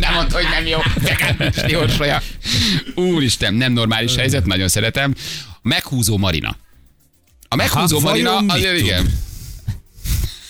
nem 0.00 0.14
mondta, 0.14 0.34
hogy 0.36 0.46
nem 0.50 0.66
jó. 0.66 0.78
Vegán 0.94 1.34
virsli 1.38 1.76
orsolya. 1.76 2.22
Úristen, 2.94 3.54
nem 3.54 3.72
normális 3.72 4.14
helyzet, 4.14 4.46
nagyon 4.46 4.68
szeretem. 4.68 5.14
Meghúzó 5.62 6.16
Marina. 6.16 6.56
A 7.48 7.56
meghúzó 7.56 7.96
Aha, 7.96 8.08
Marina 8.08 8.36
azért 8.36 8.76
tud? 8.76 8.84
igen. 8.84 9.12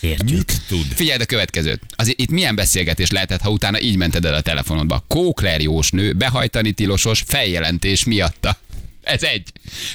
Értjük. 0.01 0.31
Mit 0.31 0.61
tud? 0.69 0.87
Figyeld 0.95 1.21
a 1.21 1.25
következőt. 1.25 1.81
Azért 1.97 2.21
itt 2.21 2.31
milyen 2.31 2.55
beszélgetés 2.55 3.11
lehetett, 3.11 3.41
ha 3.41 3.51
utána 3.51 3.81
így 3.81 3.97
mented 3.97 4.25
el 4.25 4.35
a 4.35 4.41
telefonodba. 4.41 5.05
Kókler 5.09 5.61
jósnő, 5.61 6.13
behajtani 6.13 6.73
tilosos, 6.73 7.23
feljelentés 7.27 8.05
miatta. 8.05 8.59
Ez 9.03 9.23
egy. 9.23 9.53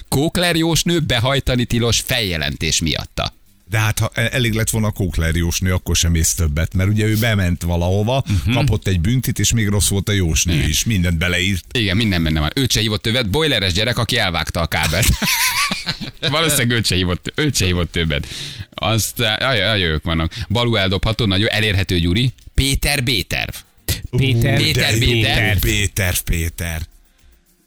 Kókler 0.10 0.56
jósnő, 0.56 1.00
behajtani 1.00 1.66
tilos, 1.66 2.00
feljelentés 2.06 2.82
miatta. 2.82 3.34
De 3.70 3.78
hát 3.78 4.00
ha 4.00 4.10
elég 4.14 4.54
lett 4.54 4.70
volna 4.70 4.88
a 4.88 4.92
Kókler 4.92 5.36
jósnő, 5.36 5.74
akkor 5.74 5.96
sem 5.96 6.16
ész 6.16 6.34
többet, 6.34 6.74
mert 6.74 6.90
ugye 6.90 7.06
ő 7.06 7.18
bement 7.18 7.62
valahova, 7.62 8.24
uh-huh. 8.30 8.54
kapott 8.54 8.88
egy 8.88 9.00
büntit, 9.00 9.40
és 9.40 9.54
még 9.54 9.68
rossz 9.68 9.88
volt 9.88 10.10
a 10.10 10.12
jósnő 10.12 10.68
is, 10.68 10.84
mindent 10.84 11.18
beleírt. 11.18 11.78
Igen, 11.78 11.98
minden 11.98 12.24
benne 12.24 12.40
van. 12.40 12.52
Őt 12.56 12.72
se 12.72 12.80
hívott 12.80 13.02
többet, 13.02 13.30
boileres 13.30 13.74
gyerek, 13.74 13.98
aki 13.98 14.18
elvágta 14.18 14.62
a 14.62 14.66
kábelt. 14.66 15.08
Valószínűleg 16.30 16.78
őt 16.78 16.86
se 16.86 16.96
hívott, 16.96 17.32
őt 17.36 17.56
se 17.56 17.66
hívott 17.66 17.92
többet. 17.92 18.28
Azt, 18.74 19.20
jaj, 19.40 19.58
jaj, 19.58 19.84
ők 19.84 20.04
vannak. 20.04 20.34
Balú 20.50 20.76
eldobható, 20.76 21.26
nagyon 21.26 21.50
elérhető 21.50 22.00
Gyuri. 22.00 22.34
Péter 22.54 23.04
B-terv. 23.04 23.54
Péter, 24.10 24.58
Péter, 24.58 24.98
Péter. 24.98 25.60
Péter, 25.60 26.20
Péter. 26.22 26.82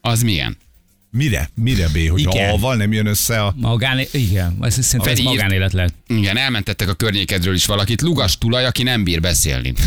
Az 0.01 0.23
milyen? 0.23 0.57
Mire? 1.11 1.51
Mire 1.55 1.89
B? 1.89 2.11
Hogy 2.11 2.21
Igen. 2.21 2.49
a 2.49 2.53
A-val 2.53 2.77
nem 2.77 2.93
jön 2.93 3.07
össze 3.07 3.45
a... 3.45 3.55
Magán, 3.57 4.01
igen, 4.11 4.57
ez 4.61 4.85
szerintem 4.85 5.13
ez 5.13 5.19
magánélet 5.19 5.73
lehet. 5.73 5.93
Igen, 6.07 6.37
elmentettek 6.37 6.89
a 6.89 6.95
környékedről 6.95 7.55
is 7.55 7.67
valakit. 7.67 8.01
Lugas 8.03 8.39
tulaj, 8.39 8.65
aki 8.65 8.83
nem 8.83 9.05
bír 9.05 9.21
beszélni. 9.21 9.75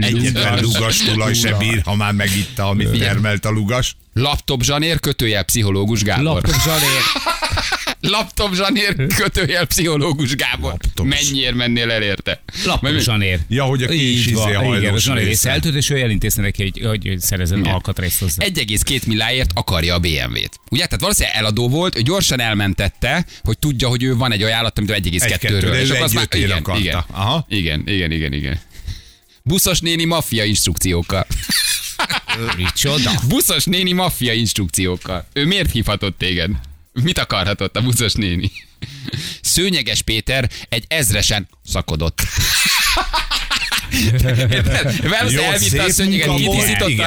Egyetlen 0.00 0.60
lugas 0.60 0.96
tulaj 0.96 1.34
se 1.34 1.56
bír, 1.56 1.82
ha 1.84 1.94
már 1.94 2.12
megitta, 2.12 2.68
amit 2.68 2.98
termelt 2.98 3.44
a 3.44 3.50
lugas. 3.50 3.96
Laptop 4.12 4.62
zsanér, 4.62 5.00
kötőjel 5.00 5.42
pszichológus 5.42 6.02
Gábor. 6.02 6.24
Laptop 6.24 6.62
Zsanér. 6.64 7.00
Laptop 8.00 8.54
zsanér, 8.54 9.06
kötőjel 9.16 9.66
pszichológus 9.66 10.34
Gábor. 10.34 10.70
Laptop. 10.70 11.06
Mennyiért 11.06 11.54
mennél 11.54 11.90
el 11.90 12.02
érte? 12.02 12.42
Laptop 12.64 12.98
Zsanér. 12.98 13.38
Ja, 13.48 13.64
hogy 13.64 13.82
a 13.82 13.86
kis 13.88 14.26
izé 14.26 14.30
igen, 14.30 14.64
hajlós 14.64 15.02
Zsanér 15.02 15.24
része. 15.24 15.50
eltölt, 15.50 15.74
és 15.74 15.90
ő 15.90 16.00
elintézte 16.00 16.40
neki, 16.40 16.62
hogy, 16.62 17.02
hogy 17.06 17.20
szerezzen 17.20 17.58
Igen. 17.58 17.72
alkatrészt 17.72 18.18
hozzá. 18.18 18.44
1,2 18.46 19.06
milliáért 19.06 19.50
akarja 19.54 19.94
a 19.94 19.98
BMW-t. 19.98 20.60
Ugye? 20.70 20.84
Tehát 20.84 21.00
valószínűleg 21.00 21.36
eladó 21.36 21.68
volt, 21.68 21.96
ő 21.98 22.00
gyorsan 22.00 22.40
elmentette, 22.40 23.26
hogy 23.42 23.58
tudja, 23.58 23.88
hogy 23.88 24.02
ő 24.02 24.16
van 24.16 24.32
egy 24.32 24.42
ajánlat, 24.42 24.78
amit 24.78 24.90
Egy-kettő, 24.90 25.58
1,2-ről. 25.58 25.60
de 25.70 25.80
ő 25.82 25.90
akkor 25.90 26.02
azt 26.02 26.14
ötél 26.14 26.44
igen, 26.44 26.56
akarta. 26.56 26.80
igen, 26.80 27.04
Aha. 27.10 27.46
igen, 27.48 27.82
igen, 27.86 28.10
igen, 28.10 28.32
igen. 28.32 28.60
Buszos 29.42 29.80
néni 29.80 30.04
maffia 30.04 30.44
instrukciókkal. 30.44 31.26
Micsoda? 32.56 33.10
Buszos 33.28 33.64
néni 33.64 33.92
maffia 33.92 34.32
instrukciókkal. 34.32 35.26
Ő 35.32 35.44
miért 35.46 35.70
hívhatott 35.72 36.18
téged? 36.18 36.50
Mit 36.92 37.18
akarhatott 37.18 37.76
a 37.76 37.80
buszos 37.82 38.12
néni? 38.12 38.50
Szőnyeges 39.42 40.02
Péter 40.02 40.50
egy 40.68 40.84
ezresen 40.88 41.48
szakodott. 41.64 42.22
Velsz 45.02 45.34
elvitte 45.34 45.82
a 45.82 45.90
szőnyeget, 45.90 46.38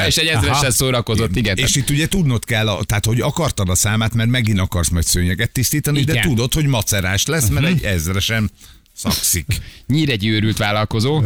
és 0.08 0.16
egy 0.18 0.28
ezresen 0.28 0.72
szórakozott. 0.72 1.36
Igen, 1.36 1.58
És 1.58 1.76
itt 1.76 1.90
ugye 1.90 2.08
tudnod 2.08 2.46
kell, 2.46 2.70
a- 2.70 2.84
tehát 2.84 3.06
hogy 3.06 3.22
akartad 3.22 3.70
a 3.70 3.76
számát, 3.76 4.14
mert 4.14 4.30
megint 4.30 4.60
akarsz 4.60 4.90
majd 4.90 5.06
szőnyeget 5.06 5.52
tisztítani, 5.52 6.04
de 6.04 6.12
Igen. 6.12 6.28
tudod, 6.28 6.54
hogy 6.54 6.66
macerás 6.66 7.26
lesz, 7.26 7.48
mert 7.48 7.66
egy 7.66 7.84
ezresen 7.84 8.52
szakszik. 8.96 9.46
Nyír 9.88 10.10
egy 10.10 10.26
őrült 10.26 10.58
vállalkozó, 10.58 11.24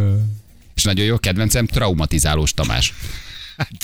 és 0.76 0.84
nagyon 0.84 1.06
jó 1.06 1.18
kedvencem, 1.20 1.66
traumatizálós 1.68 2.54
Tamás. 2.54 2.94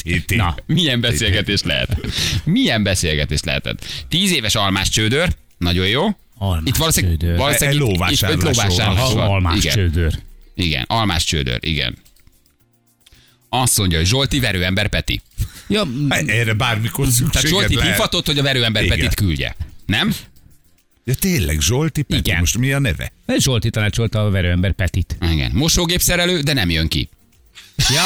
TT. 0.03 0.36
Na, 0.36 0.56
Milyen 0.65 1.01
beszélgetés 1.01 1.62
lehet? 1.63 1.98
Milyen 2.44 2.84
beszélgetés 2.84 3.39
lehetett? 3.44 3.86
Tíz 4.10 4.32
éves 4.32 4.56
almás 4.56 4.89
csődör, 4.89 5.36
nagyon 5.58 5.88
jó. 5.88 6.08
Almás 6.38 6.62
itt 6.65 6.75
valószínűleg, 6.75 7.18
csődör. 7.20 7.38
valószínűleg 7.38 7.80
lóvásárlásról. 7.80 8.51
lóvásárlás 8.51 9.00
Aha, 9.03 9.13
van. 9.15 9.27
almás 9.27 9.58
igen. 9.58 9.74
csődör. 9.75 10.13
igen, 10.56 10.84
almás 10.88 11.24
csődör, 11.24 11.58
igen. 11.62 11.98
Azt 13.50 13.77
mondja, 13.77 13.98
hogy 13.98 14.08
Zsolti 14.08 14.39
verőember 14.39 14.88
Peti. 14.88 15.22
Ja, 15.68 15.88
Hát 16.10 16.27
Erre 16.27 16.53
bármikor 16.53 17.06
Tehát 17.06 17.18
szükséged 17.18 17.50
Zsolti 17.50 17.75
lehet. 17.75 17.89
hívhatod, 17.92 18.25
hogy 18.25 18.39
a 18.39 18.44
verőember 18.44 18.84
Igen. 18.84 18.98
Petit 18.98 19.13
küldje. 19.13 19.56
Nem? 19.86 20.15
Ja, 21.06 21.13
tényleg, 21.13 21.62
Zsolti 21.62 22.01
Peti, 22.01 22.20
Igen. 22.30 22.39
most 22.39 22.58
mi 22.58 22.72
a 22.74 22.80
neve? 22.80 23.12
Zsolti 23.38 23.70
tanácsolta 23.70 24.25
a 24.25 24.30
verőember 24.30 24.72
Petit. 24.72 25.18
Igen. 25.32 25.51
Mosógépszerelő, 25.53 26.39
de 26.42 26.53
nem 26.53 26.70
jön 26.70 26.88
ki. 26.88 27.10
Ja? 27.90 28.04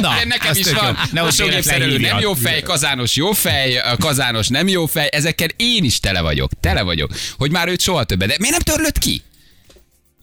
Na, 0.00 0.24
Nekem 0.24 0.54
is 0.56 0.72
van. 0.72 0.98
Mosógépszerelő 1.12 1.98
nem 1.98 2.18
jó 2.18 2.34
fej, 2.34 2.62
kazános 2.62 3.16
jó 3.16 3.32
fej, 3.32 3.80
kazános 3.98 4.48
nem 4.48 4.68
jó 4.68 4.86
fej, 4.86 5.08
ezekkel 5.12 5.48
én 5.56 5.84
is 5.84 6.00
tele 6.00 6.20
vagyok. 6.20 6.50
Tele 6.60 6.82
vagyok. 6.82 7.10
Hogy 7.36 7.50
már 7.50 7.68
őt 7.68 7.80
soha 7.80 8.04
többet. 8.04 8.28
De 8.28 8.34
miért 8.38 8.64
nem 8.64 8.74
törlött 8.74 8.98
ki? 8.98 9.22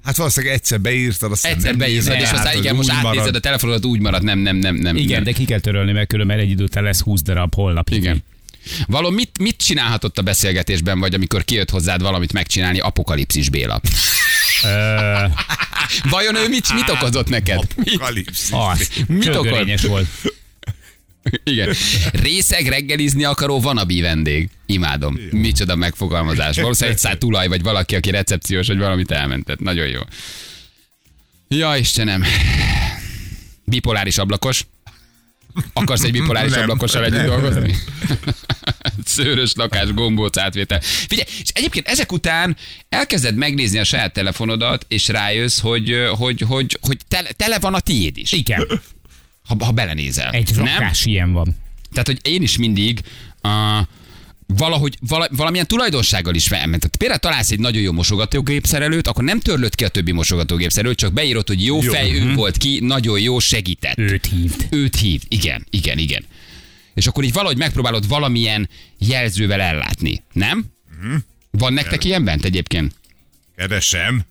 Hát 0.03 0.15
valószínűleg 0.15 0.55
egyszer 0.55 0.81
beírtad, 0.81 1.31
aztán 1.31 1.51
Egyszer 1.51 1.69
nem 1.69 1.79
beírtad, 1.79 2.13
nézed 2.13 2.21
és 2.27 2.31
aztán 2.31 2.53
az 2.53 2.59
igen, 2.59 2.75
most 2.75 2.89
átnézed 2.89 3.15
marad. 3.17 3.35
a 3.35 3.39
telefonodat, 3.39 3.85
úgy 3.85 3.99
marad, 3.99 4.23
nem, 4.23 4.39
nem, 4.39 4.55
nem, 4.55 4.75
nem. 4.75 4.95
Igen, 4.95 5.15
nem. 5.15 5.23
de 5.23 5.31
ki 5.31 5.45
kell 5.45 5.59
törölni, 5.59 5.91
mert 5.91 6.07
különben 6.07 6.39
egy 6.39 6.49
idő 6.49 6.63
után 6.63 6.83
lesz 6.83 6.99
20 7.01 7.21
darab 7.21 7.53
holnap. 7.53 7.89
Igen. 7.89 8.23
Való, 8.87 9.09
mit, 9.09 9.39
mit 9.39 9.57
csinálhatott 9.57 10.17
a 10.17 10.21
beszélgetésben, 10.21 10.99
vagy 10.99 11.13
amikor 11.13 11.43
kijött 11.43 11.69
hozzád 11.69 12.01
valamit 12.01 12.33
megcsinálni, 12.33 12.79
Apokalipszis 12.79 13.49
Béla? 13.49 13.81
Vajon 16.09 16.35
ő 16.35 16.47
mit, 16.47 16.73
mit 16.73 16.89
okozott 16.89 17.29
neked? 17.29 17.67
Apokalipszis. 17.77 18.49
az. 18.51 18.89
Mit 19.07 19.23
Csődörényes 19.23 19.81
volt. 19.81 20.07
Igen. 21.43 21.73
Részeg 22.11 22.67
reggelizni 22.67 23.23
akaró 23.23 23.59
vanabi 23.59 24.01
vendég. 24.01 24.49
Imádom. 24.65 25.19
Micsoda 25.31 25.75
megfogalmazás. 25.75 26.55
Valószínűleg 26.55 26.95
egy 26.95 27.01
száll 27.01 27.15
tulaj, 27.15 27.47
vagy 27.47 27.61
valaki, 27.61 27.95
aki 27.95 28.11
recepciós, 28.11 28.67
vagy 28.67 28.77
valamit 28.77 29.11
elmentett. 29.11 29.59
Nagyon 29.59 29.87
jó. 29.87 29.99
Ja, 31.47 31.75
Istenem. 31.75 32.23
Bipoláris 33.63 34.17
ablakos. 34.17 34.65
Akarsz 35.73 36.03
egy 36.03 36.11
bipoláris 36.11 36.51
Nem, 36.51 36.61
ablakossal 36.61 37.03
együtt 37.03 37.17
nem. 37.17 37.25
dolgozni? 37.27 37.75
Szőrös 39.05 39.53
lakás, 39.55 39.93
gombóc 39.93 40.37
átvétel. 40.37 40.81
Figyelj, 40.81 41.27
és 41.41 41.49
egyébként 41.53 41.87
ezek 41.87 42.11
után 42.11 42.57
elkezded 42.89 43.35
megnézni 43.35 43.79
a 43.79 43.83
saját 43.83 44.13
telefonodat, 44.13 44.85
és 44.87 45.07
rájössz, 45.07 45.59
hogy, 45.59 46.07
hogy, 46.17 46.41
hogy, 46.47 46.77
hogy 46.81 46.97
tele, 47.07 47.31
tele 47.31 47.59
van 47.59 47.73
a 47.73 47.79
tiéd 47.79 48.17
is, 48.17 48.31
Igen, 48.31 48.67
ha, 49.47 49.65
ha 49.65 49.71
belenézel. 49.71 50.31
egy 50.31 50.51
Nem? 50.55 50.65
rakás 50.65 51.05
ilyen 51.05 51.31
van. 51.33 51.55
Tehát, 51.91 52.07
hogy 52.07 52.19
én 52.23 52.41
is 52.41 52.57
mindig 52.57 53.01
uh, 53.43 53.51
valahogy 54.57 54.97
vala, 55.07 55.27
valamilyen 55.31 55.67
tulajdonsággal 55.67 56.35
is 56.35 56.47
felment. 56.47 56.81
Tehát 56.81 56.97
például 56.97 57.19
találsz 57.19 57.51
egy 57.51 57.59
nagyon 57.59 57.81
jó 57.81 57.91
mosogatógépszerelőt, 57.91 59.07
akkor 59.07 59.23
nem 59.23 59.39
törlöd 59.39 59.75
ki 59.75 59.83
a 59.83 59.87
többi 59.87 60.11
mosogatógépszerelőt, 60.11 60.97
csak 60.97 61.13
beírod, 61.13 61.47
hogy 61.47 61.65
jó, 61.65 61.81
Jó. 61.81 61.91
fej, 61.91 62.13
ő 62.13 62.33
volt 62.33 62.57
ki, 62.57 62.79
nagyon 62.79 63.19
jó, 63.19 63.39
segített. 63.39 63.97
Őt 63.97 64.25
hívd. 64.25 64.67
Őt 64.69 64.95
hív. 64.95 65.21
Igen, 65.27 65.65
igen, 65.69 65.97
igen. 65.97 66.25
És 66.93 67.07
akkor 67.07 67.23
így 67.23 67.33
valahogy 67.33 67.57
megpróbálod 67.57 68.07
valamilyen 68.07 68.69
jelzővel 68.97 69.61
ellátni, 69.61 70.23
nem? 70.33 70.65
Van 71.51 71.73
nektek 71.73 72.03
ilyen 72.03 72.23
bent 72.23 72.45
egyébként? 72.45 72.95
Keresem. 73.55 74.25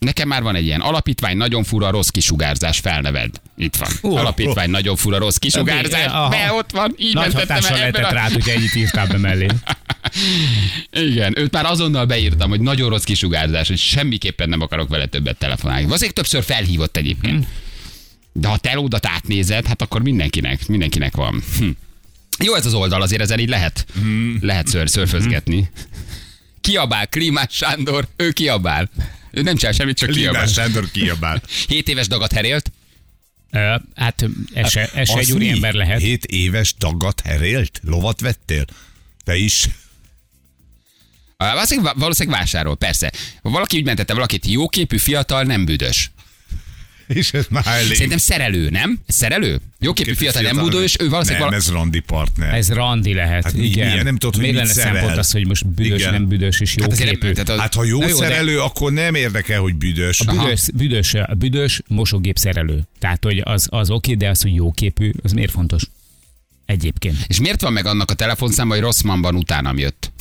Nekem 0.00 0.28
már 0.28 0.42
van 0.42 0.54
egy 0.54 0.64
ilyen 0.64 0.80
alapítvány, 0.80 1.36
nagyon 1.36 1.64
fura, 1.64 1.90
rossz 1.90 2.08
kisugárzás, 2.08 2.78
felneved. 2.78 3.30
Itt 3.56 3.76
van. 3.76 3.88
Ó, 4.02 4.16
alapítvány, 4.16 4.70
nagyon 4.70 4.96
fura, 4.96 5.18
rossz 5.18 5.36
kisugárzás, 5.36 6.06
Aha. 6.06 6.28
be 6.28 6.52
ott 6.52 6.70
van, 6.70 6.94
így 6.98 7.14
Nagy 7.14 7.34
hatással 7.34 7.76
lehetett 7.78 8.04
a... 8.04 8.12
rád, 8.12 8.32
hogy 8.32 8.48
ennyit 8.48 8.74
írtál 8.74 9.06
be 9.06 9.18
mellé. 9.18 9.46
Igen, 10.90 11.38
őt 11.38 11.52
már 11.52 11.64
azonnal 11.64 12.06
beírtam, 12.06 12.48
hogy 12.48 12.60
nagyon 12.60 12.88
rossz 12.88 13.02
kisugárzás, 13.02 13.68
hogy 13.68 13.78
semmiképpen 13.78 14.48
nem 14.48 14.60
akarok 14.60 14.88
vele 14.88 15.06
többet 15.06 15.36
telefonálni. 15.36 15.92
Azért 15.92 16.14
többször 16.14 16.42
felhívott 16.42 16.96
egyébként. 16.96 17.46
De 18.32 18.48
ha 18.48 18.56
te 18.56 18.78
odat 18.78 19.06
átnézed, 19.06 19.66
hát 19.66 19.82
akkor 19.82 20.02
mindenkinek, 20.02 20.66
mindenkinek 20.66 21.16
van. 21.16 21.42
Hm. 21.58 21.68
Jó 22.44 22.54
ez 22.54 22.66
az 22.66 22.74
oldal, 22.74 23.02
azért 23.02 23.20
ezen 23.20 23.38
így 23.38 23.48
lehet, 23.48 23.86
lehet 24.40 24.66
ször, 24.66 24.88
szörfözgetni. 24.88 25.70
Kiabál, 26.60 27.08
Klímás 27.08 27.46
Sándor, 27.50 28.08
ő 28.16 28.30
kiabál. 28.30 28.90
Ő 29.30 29.42
nem 29.42 29.56
csinál 29.56 29.72
semmit, 29.72 29.96
csak 29.96 30.10
kiabál. 30.10 30.46
Sándor 30.46 30.90
kiabál. 30.90 31.42
7 31.68 31.88
éves 31.88 32.06
dagat 32.08 32.32
herélt. 32.32 32.72
Ö, 33.50 33.74
Hát 33.94 34.24
ez 34.52 34.70
se, 34.70 34.90
ez 34.94 35.08
se 35.08 35.18
Az 35.18 35.28
egy 35.28 35.32
úri 35.32 35.48
ember 35.48 35.74
lehet. 35.74 36.00
Hét 36.00 36.24
éves 36.24 36.74
dagat 36.78 37.20
herélt? 37.20 37.80
Lovat 37.84 38.20
vettél? 38.20 38.64
Te 39.24 39.36
is? 39.36 39.68
Valószínűleg, 41.36 41.98
valószínűleg 41.98 42.38
vásárol, 42.38 42.76
persze. 42.76 43.12
Valaki 43.42 43.76
úgy 43.76 43.84
mentette 43.84 44.14
valakit, 44.14 44.46
jóképű, 44.46 44.96
fiatal, 44.96 45.42
nem 45.42 45.64
büdös. 45.64 46.10
És 47.14 47.32
ez 47.32 47.46
már 47.50 47.66
elég. 47.66 47.92
Szerintem 47.94 48.18
szerelő, 48.18 48.68
nem? 48.70 48.98
Szerelő? 49.06 49.60
Jóképű, 49.80 50.12
fiatal, 50.12 50.42
nem 50.42 50.56
büdös, 50.64 50.96
ő 51.00 51.08
valószínűleg 51.08 51.40
Nem, 51.40 51.50
vala- 51.50 51.56
ez 51.66 51.70
randi 51.72 52.00
partner. 52.00 52.54
Ez 52.54 52.72
randi 52.72 53.14
lehet. 53.14 53.44
Hát 53.44 53.52
igen. 53.54 53.88
milyen? 53.88 54.04
Nem 54.04 54.16
tudod, 54.16 54.34
hogy 54.34 54.42
Miért 54.44 54.56
lenne 54.58 54.70
szerel. 54.72 54.92
szempont 54.94 55.18
az, 55.18 55.30
hogy 55.30 55.46
most 55.46 55.66
büdös, 55.66 56.00
Igen. 56.00 56.12
nem 56.12 56.28
büdös 56.28 56.60
és 56.60 56.74
jó 56.76 56.82
Hát 56.82 56.92
azért 56.92 57.10
nem- 57.10 57.20
képű? 57.20 57.32
tehát 57.32 57.48
a- 57.48 57.60
Hát 57.60 57.74
ha 57.74 57.84
jó, 57.84 58.00
jó, 58.00 58.06
de- 58.06 58.12
szerelő, 58.14 58.60
akkor 58.60 58.92
nem 58.92 59.14
érdekel, 59.14 59.60
hogy 59.60 59.74
büdös. 59.74 60.20
A 60.20 60.32
büdös, 60.32 60.60
büdös, 60.74 61.14
a 61.14 61.34
büdös 61.38 61.80
mosógép 61.88 62.38
szerelő. 62.38 62.82
Tehát, 62.98 63.24
hogy 63.24 63.40
az, 63.44 63.66
az 63.70 63.90
oké, 63.90 64.14
de 64.14 64.28
az, 64.28 64.42
hogy 64.42 64.54
jó 64.54 64.70
képű, 64.72 65.10
az 65.22 65.32
miért 65.32 65.50
fontos? 65.50 65.82
Egyébként. 66.66 67.16
És 67.26 67.40
miért 67.40 67.60
van 67.60 67.72
meg 67.72 67.86
annak 67.86 68.10
a 68.10 68.14
telefonszáma, 68.14 68.72
hogy 68.72 68.82
Rosszmanban 68.82 69.34
utánam 69.34 69.78
jött? 69.78 70.12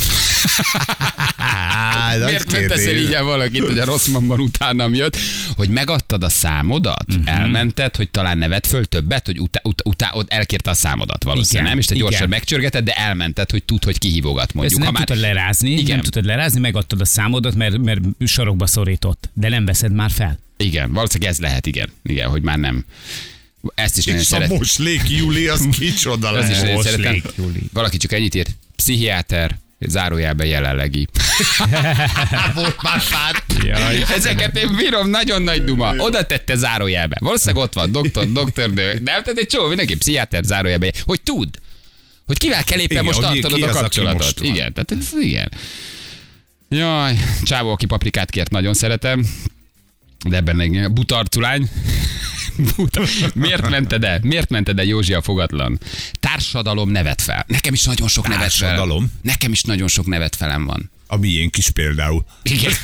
Ez 2.12 2.24
Miért 2.24 2.52
nem 2.52 2.68
teszel 2.68 2.96
így 2.96 3.14
el 3.14 3.24
valakit, 3.24 3.66
hogy 3.66 3.80
a 3.80 3.86
Rosszmanban 3.86 4.40
utánam 4.40 4.94
jött? 4.94 5.18
Hogy 5.56 5.70
megadtad 5.70 6.24
a 6.24 6.30
számodat, 6.30 7.06
uh-huh. 7.10 7.40
elmented, 7.40 7.96
hogy 7.96 8.10
talán 8.10 8.38
nevet 8.38 8.68
föl 8.68 8.86
többet, 8.86 9.26
hogy 9.26 9.40
utá, 9.40 9.60
utá, 9.64 9.84
utá, 9.84 10.10
ott 10.14 10.32
elkérte 10.32 10.70
a 10.70 10.74
számodat 10.74 11.24
valószínűleg, 11.24 11.62
Igen, 11.62 11.70
nem? 11.70 11.80
És 11.80 11.86
te 11.86 11.96
gyorsan 11.96 12.18
igen. 12.18 12.30
megcsörgeted, 12.30 12.84
de 12.84 12.94
elmented, 12.94 13.52
hogy 13.52 13.64
tud, 13.64 13.84
hogy 13.84 13.98
kihívogat 13.98 14.46
Ezt 14.46 14.54
mondjuk. 14.54 14.80
nem 14.80 14.88
Ha 14.88 14.94
már... 14.94 15.04
tudtad 15.04 15.24
lerázni, 15.24 15.72
Igen. 15.72 15.86
nem 15.86 16.02
tudtad 16.02 16.26
lerázni, 16.26 16.60
megadtad 16.60 17.02
a 17.02 17.06
számodat, 17.06 17.56
mert, 17.56 17.78
mert 17.78 18.00
sarokba 18.26 18.68
szorított. 18.68 19.30
De 19.34 19.50
nem 19.50 19.66
veszed 19.66 19.94
már 19.94 20.12
fel. 20.12 20.40
Igen, 20.58 20.92
valószínűleg 20.94 21.32
ez 21.34 21.40
lehet, 21.40 21.66
igen. 21.66 21.90
Igen, 22.04 22.30
hogy 22.30 22.42
már 22.42 22.58
nem. 22.58 22.86
Ezt 23.76 23.98
is 23.98 24.06
nagyon 24.06 24.22
És 24.22 24.28
a 24.28 24.30
szeretem. 24.30 24.56
Moslék 24.56 25.10
Júli, 25.10 25.48
az 25.48 25.68
kicsoda 25.72 26.30
Az 26.30 26.50
is 26.50 26.56
lehet. 26.56 26.66
nagyon 26.66 26.84
szeretem. 26.84 27.22
Valaki 27.74 27.98
csak 27.98 28.12
ennyit 28.12 28.36
írt. 28.36 28.50
Pszichiáter, 28.76 29.58
zárójelben 29.88 30.48
jelenlegi. 30.48 31.08
Volt 32.56 32.82
már 32.82 33.02
pár. 33.10 33.44
Jaj. 33.64 34.04
Ezeket 34.16 34.58
én 34.58 34.76
bírom, 34.76 35.10
nagyon 35.10 35.42
nagy 35.42 35.64
duma. 35.64 35.96
Oda 35.98 36.24
tette 36.26 36.56
zárójelbe. 36.56 37.18
Valószínűleg 37.20 37.64
ott 37.64 37.74
van, 37.74 37.92
doktor, 37.92 38.32
doktor, 38.42 38.74
de 38.74 38.84
nem, 38.94 39.02
tehát 39.04 39.38
egy 39.38 39.48
csomó, 39.48 39.68
mindenki 39.68 39.98
pszichiáter 39.98 40.44
zárójelbe. 40.44 40.92
Hogy 41.06 41.22
tud, 41.22 41.50
hogy 42.26 42.38
kivel 42.38 42.64
kell 42.64 42.80
éppen 42.80 42.92
Igen, 42.92 43.04
most 43.04 43.20
tartanod 43.20 43.62
a 43.62 43.68
az, 43.68 43.76
kapcsolatot. 43.76 44.40
van. 44.40 44.48
Igen, 44.48 44.74
tehát 44.74 44.92
ez, 44.92 45.22
igen. 45.22 45.52
Jaj, 46.70 47.18
csávó, 47.44 47.72
aki 47.72 47.86
paprikát 47.86 48.30
kért, 48.30 48.50
nagyon 48.52 48.74
szeretem. 48.74 49.26
De 50.26 50.36
ebben 50.36 50.56
meg 50.56 50.94
butarculány. 50.94 51.70
Buta. 52.76 53.02
Miért 53.34 53.70
mented 53.70 54.04
el? 54.04 54.20
Miért 54.22 54.50
mented 54.50 54.80
el 54.80 54.86
Józsi 54.86 55.14
a 55.14 55.22
fogatlan? 55.22 55.80
Társadalom 56.20 56.90
nevet 56.90 57.22
fel. 57.22 57.46
Nekem 57.48 57.74
is 57.74 57.84
nagyon 57.84 58.08
sok 58.08 58.28
nevet 58.28 58.54
fel. 58.54 58.68
Társadalom? 58.68 59.12
Nekem 59.22 59.52
is 59.52 59.62
nagyon 59.62 59.88
sok 59.88 60.06
nevet 60.06 60.36
felem 60.36 60.66
van. 60.66 60.92
A 61.08 61.18
miénk 61.18 61.58
is 61.58 61.70
például. 61.70 62.26
Igen. 62.44 62.72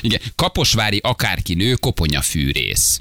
Igen. 0.00 0.20
Kaposvári 0.36 1.00
akárki 1.02 1.54
nő, 1.54 1.74
koponya 1.74 2.20
fűrész. 2.20 3.00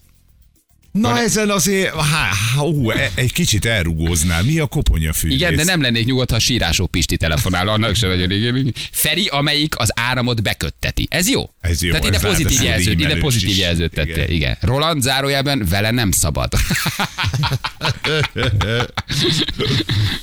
Na 0.92 1.20
ezen 1.20 1.50
azért, 1.50 1.96
há, 1.96 2.30
ú, 2.62 2.90
e- 2.92 3.12
egy 3.16 3.34
kicsit 3.34 3.66
elrugóznál. 3.66 4.44
Mi 4.44 4.60
a 4.60 4.66
koponyafűrész? 4.66 5.36
Igen, 5.36 5.56
de 5.56 5.64
nem 5.64 5.82
lennék 5.82 6.06
nyugodt, 6.06 6.32
ha 6.32 6.40
sírásó 6.40 6.86
Pisti 6.88 7.18
telefonál, 7.18 7.68
annak 7.68 7.96
sem 7.96 8.10
nagyon 8.10 8.28
régen. 8.28 8.74
Feri, 8.92 9.28
amelyik 9.28 9.78
az 9.80 9.92
áramot 9.96 10.44
bekötteti. 10.44 11.08
Ez 11.10 11.30
jó? 11.30 11.50
Ez 11.62 11.84
jó, 11.84 11.92
Tehát 11.92 12.08
ide 12.08 12.20
pozitív 12.20 12.62
jelzőt, 12.62 13.00
ide 13.00 13.18
pozitív 13.18 13.58
jelzőt 13.58 13.92
tette. 13.94 14.10
Igen. 14.10 14.24
Igen. 14.24 14.36
Igen. 14.36 14.58
Roland 14.62 15.02
zárójelben 15.02 15.66
vele 15.70 15.92
nem 15.92 16.12
szabad. 16.12 16.52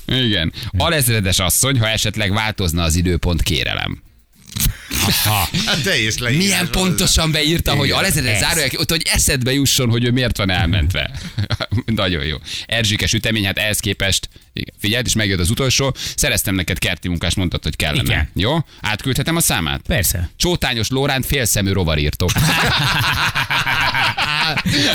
Igen. 0.07 0.53
Alezredes 0.79 1.39
asszony, 1.39 1.79
ha 1.79 1.89
esetleg 1.89 2.33
változna 2.33 2.83
az 2.83 2.95
időpont, 2.97 3.43
kérelem. 3.43 4.03
Hát 5.67 5.83
teljes 5.83 6.19
leírás. 6.19 6.45
Milyen 6.45 6.69
pontosan 6.71 7.31
beírta, 7.31 7.75
hogy 7.75 7.87
Igen, 7.87 7.99
alezredes 7.99 8.33
ez. 8.33 8.41
zárójel, 8.41 8.71
ott, 8.77 8.91
hogy 8.91 9.03
eszedbe 9.13 9.53
jusson, 9.53 9.91
hogy 9.91 10.05
ő 10.05 10.11
miért 10.11 10.37
van 10.37 10.51
elmentve. 10.51 11.11
Nagyon 11.87 12.25
jó. 12.25 12.37
Erzsike 12.67 13.07
sütemény, 13.07 13.45
hát 13.45 13.59
ehhez 13.59 13.79
képest, 13.79 14.29
igen. 14.53 14.75
figyeld, 14.81 15.07
és 15.07 15.15
megjött 15.15 15.39
az 15.41 15.51
utolsó, 15.51 15.95
szereztem 16.17 16.55
neked 16.55 16.79
kerti 16.79 17.09
munkást, 17.09 17.37
mondtad, 17.37 17.63
hogy 17.63 17.77
kellene. 17.77 18.03
Igen. 18.03 18.29
Jó? 18.35 18.59
Átküldhetem 18.81 19.37
a 19.37 19.41
számát? 19.41 19.81
Persze. 19.87 20.31
Csótányos 20.37 20.89
Lóránt 20.89 21.27
félszemű 21.27 21.73
rovarírtó. 21.73 22.31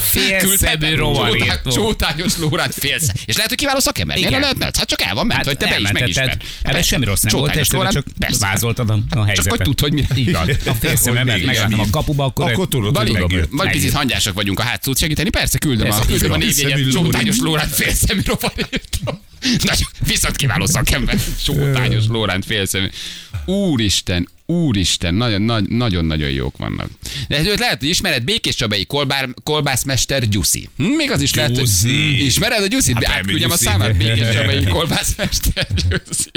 Félszemű 0.01 0.95
rovarírtó. 0.95 1.71
Csótányos 1.71 2.37
Lóránt 2.37 2.73
félszemű. 2.73 3.19
És 3.25 3.35
lehet, 3.35 3.49
hogy 3.49 3.57
kiváló 3.57 3.79
szakember. 3.79 4.15
Miért 4.15 4.29
Igen. 4.29 4.41
nem 4.41 4.49
lehetne? 4.57 4.79
Hát 4.79 4.89
csak 4.89 5.01
el 5.01 5.13
van 5.13 5.25
ment, 5.25 5.37
hát, 5.37 5.45
hogy 5.45 5.57
te 5.57 5.65
be 5.65 5.79
is 5.79 5.85
elmentetted. 5.85 6.25
megismered. 6.25 6.41
Erre 6.61 6.81
semmi 6.81 7.05
rossz 7.05 7.21
nem 7.21 7.39
volt, 7.39 7.71
Lóránt, 7.71 7.93
csak 7.93 8.05
vázoltad 8.39 8.89
a, 8.89 8.99
a 9.09 9.25
helyzetet. 9.25 9.35
Csak 9.35 9.65
hogy 9.65 9.75
tudd, 9.75 9.89
hogy 9.89 9.93
mi. 10.15 10.31
Van. 10.31 10.49
A 10.65 10.73
félszememet 10.73 11.45
meglátom 11.45 11.79
a 11.79 11.85
kapuba, 11.91 12.25
akkor, 12.25 12.51
Akkor 12.51 12.67
tudod, 12.67 12.97
hogy 12.97 13.47
vagy 13.49 13.71
picit 13.71 13.93
hangyásak 13.93 14.33
vagyunk 14.33 14.59
a 14.59 14.63
hátszót 14.63 14.97
segíteni, 14.97 15.29
persze 15.29 15.57
küldöm 15.57 15.91
a, 15.91 16.05
küldöm 16.05 16.31
a 16.31 16.39
Félszemű 16.39 16.89
Csótányos 16.89 17.39
Lóránt 17.39 17.73
félszemű 17.73 18.21
rovarírtó. 18.25 19.21
Nagyon, 19.41 19.87
viszont 19.99 20.35
kiváló 20.35 20.65
szakember. 20.65 21.17
Csótányos 21.45 22.03
Lóránt 22.07 22.45
félszemű. 22.45 22.89
Úristen, 23.45 24.29
úristen, 24.45 25.13
nagyon, 25.13 25.41
nagy- 25.41 25.67
nagyon-nagyon 25.69 26.29
jók 26.29 26.57
vannak. 26.57 26.89
De 27.27 27.39
őt 27.39 27.59
lehet, 27.59 27.79
hogy 27.79 27.89
ismered, 27.89 28.23
Békés 28.23 28.55
Csabai 28.55 28.85
kolbár, 28.85 29.29
kolbászmester 29.43 30.27
Gyuszi. 30.27 30.69
Hm, 30.77 30.83
még 30.83 31.11
az 31.11 31.21
is 31.21 31.33
lehet, 31.33 31.57
hogy 31.57 31.69
ismered 32.19 32.63
a 32.63 32.67
Gyuszit? 32.67 32.93
Hát 32.93 33.03
Hát 33.03 33.13
nem, 33.13 33.21
Átküldjem 33.21 33.51
a 33.51 33.57
számát, 33.57 33.97
Békés 33.97 34.29
Csabai 34.35 34.63
kolbászmester 34.63 35.67
Gyuszi. 35.73 36.29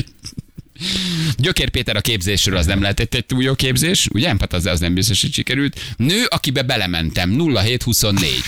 Gyökér 1.36 1.68
Péter 1.70 1.96
a 1.96 2.00
képzésről 2.00 2.56
az 2.56 2.66
nem 2.66 2.80
lehetett 2.80 3.14
egy 3.14 3.26
túl 3.26 3.42
jó 3.42 3.54
képzés, 3.54 4.08
ugye? 4.12 4.28
Hát 4.28 4.52
az, 4.52 4.66
az 4.66 4.80
nem 4.80 4.94
biztos, 4.94 5.20
hogy 5.20 5.32
sikerült. 5.32 5.80
Nő, 5.96 6.24
akibe 6.28 6.62
belementem, 6.62 7.30
0724. 7.30 8.42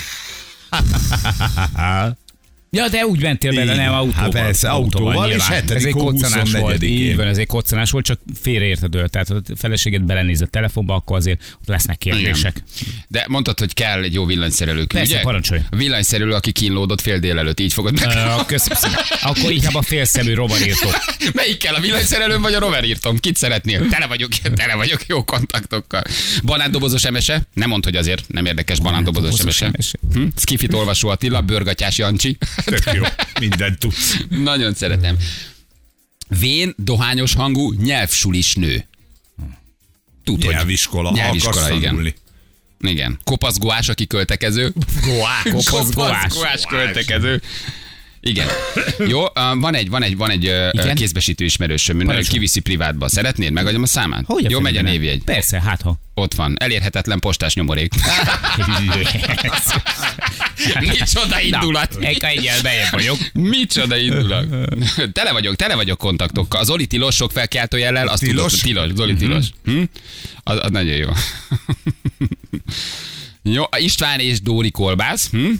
Ja, 2.70 2.88
de 2.88 3.06
úgy 3.06 3.22
mentél 3.22 3.50
bele, 3.50 3.72
Igen. 3.72 3.76
nem 3.84 3.92
autóval. 3.92 4.22
Hát 4.22 4.30
persze, 4.30 4.68
autóval, 4.68 5.28
és 5.28 5.30
nyilván. 5.30 5.48
hetedik 5.48 5.76
Ez 5.76 5.84
egy 5.84 5.92
koccanás 5.92 6.52
volt. 6.52 6.76
24-én. 6.76 6.88
Így 6.88 7.16
van, 7.16 7.26
ez 7.26 7.38
egy 7.38 7.46
koccanás 7.46 7.90
volt, 7.90 8.04
csak 8.04 8.20
félreérted. 8.40 8.90
Tehát 8.90 9.28
ha 9.28 9.34
a 9.34 9.40
feleséged 9.56 10.02
belenéz 10.02 10.40
a 10.40 10.46
telefonba, 10.46 10.94
akkor 10.94 11.16
azért 11.16 11.56
ott 11.60 11.68
lesznek 11.68 11.98
kérdések. 11.98 12.62
De 13.08 13.25
mondtad, 13.28 13.58
hogy 13.58 13.75
kell 13.75 14.02
egy 14.02 14.14
jó 14.14 14.25
villanyszerelő. 14.25 14.87
Persze, 14.87 15.12
ugye? 15.12 15.20
parancsolj. 15.22 15.60
Villanyszerelő, 15.70 16.32
aki 16.32 16.52
kínlódott 16.52 17.00
fél 17.00 17.18
délelőtt, 17.18 17.60
így 17.60 17.72
fogod 17.72 18.00
meg. 18.00 18.16
Ö, 18.16 18.44
Köszönöm 18.46 18.78
szépen. 18.78 19.04
Akkor 19.22 19.50
inkább 19.50 19.75
a 19.75 19.82
félszemű 19.82 20.34
rovarírtó. 20.34 20.88
Melyik 21.34 21.58
kell, 21.58 21.75
a 21.75 21.80
villanyszerelőm 21.80 22.42
vagy 22.42 22.54
a 22.54 22.58
roverírtom? 22.58 23.18
Kit 23.18 23.37
szeretnél? 23.37 23.88
Tele 23.88 24.06
vagyok, 24.06 24.30
tele 24.54 24.75
vagyok 24.75 25.06
jó 25.06 25.25
kontaktokkal. 25.25 26.02
Banándobozos 26.44 27.04
emese? 27.04 27.42
Nem 27.54 27.68
mondd, 27.68 27.84
hogy 27.84 27.96
azért 27.96 28.25
nem 28.28 28.46
érdekes 28.46 28.80
banándobozos 28.80 29.40
emese. 29.40 29.66
emese. 29.66 29.98
Hm? 30.12 30.22
Skifit 30.37 30.75
olvasó 30.75 31.08
Attila, 31.08 31.40
Bőrgatyás 31.40 31.98
Jancsi. 31.98 32.37
Tök 32.65 32.91
jó. 32.93 33.03
Mindent 33.41 33.79
tudsz. 33.79 34.17
Nagyon 34.29 34.75
szeretem. 34.75 35.17
Vén, 36.29 36.75
dohányos 36.77 37.35
hangú, 37.35 37.73
nyelvsulis 37.73 38.55
nő. 38.55 38.87
Tud, 40.25 40.45
hogy 40.45 40.55
Nyelviskola. 40.55 41.11
Nyelviskola, 41.11 41.61
akarsz 41.61 41.77
igen. 41.77 42.15
Igen. 42.81 43.19
Kopasz 43.25 43.59
goás, 43.59 43.88
aki 43.88 44.07
költekező. 44.07 44.73
Goás. 45.03 45.65
Kopasz 45.65 45.91
goás. 45.91 46.33
goás 46.33 46.65
költekező. 46.69 47.43
Igen. 48.28 48.47
Jó, 49.12 49.25
van 49.35 49.75
egy, 49.75 49.88
van 49.88 50.02
egy, 50.02 50.16
van 50.16 50.30
egy 50.30 50.42
Igen? 50.70 50.94
kézbesítő 50.94 51.44
ismerősöm, 51.44 51.97
Parancsolj. 51.99 52.25
kiviszi 52.26 52.61
privátba. 52.61 53.08
Szeretnéd? 53.08 53.52
Megadjam 53.52 53.82
a 53.82 53.87
számát? 53.87 54.25
Hogy 54.26 54.50
Jó, 54.50 54.61
megy 54.61 54.76
a 54.76 54.82
névjegy. 54.82 55.23
Persze, 55.25 55.61
hát 55.61 55.82
ha. 55.82 55.97
Ott 56.14 56.35
van. 56.35 56.56
Elérhetetlen 56.61 57.18
postás 57.18 57.54
nyomorék. 57.54 57.92
Micsoda 60.81 61.40
indulat. 61.40 61.96
Egy 62.00 62.18
egyel 62.22 62.62
bejebb 62.62 62.90
vagyok. 62.92 63.16
Micsoda 63.33 63.96
indulat. 63.96 64.46
Tele 65.12 65.33
vagyok, 65.33 65.57
tele 65.57 65.74
vagyok 65.74 65.98
kontaktokkal. 65.98 66.61
Az 66.61 66.70
Oli 66.70 66.87
Tilos 66.87 67.14
sok 67.14 67.31
felkiáltójellel, 67.33 68.09
azt 68.09 68.22
Tilos? 68.22 68.53
tudod, 68.53 68.61
Tilos, 68.64 68.90
Zoli 68.96 69.14
Tilos. 69.14 69.46
Hm? 69.64 69.83
Az, 70.42 70.59
az 70.62 70.70
nagyon 70.70 70.96
jó. 70.96 71.09
jó, 73.55 73.64
István 73.76 74.20
és 74.20 74.40
Dóri 74.40 74.70
Kolbász. 74.70 75.31
Hm? 75.31 75.50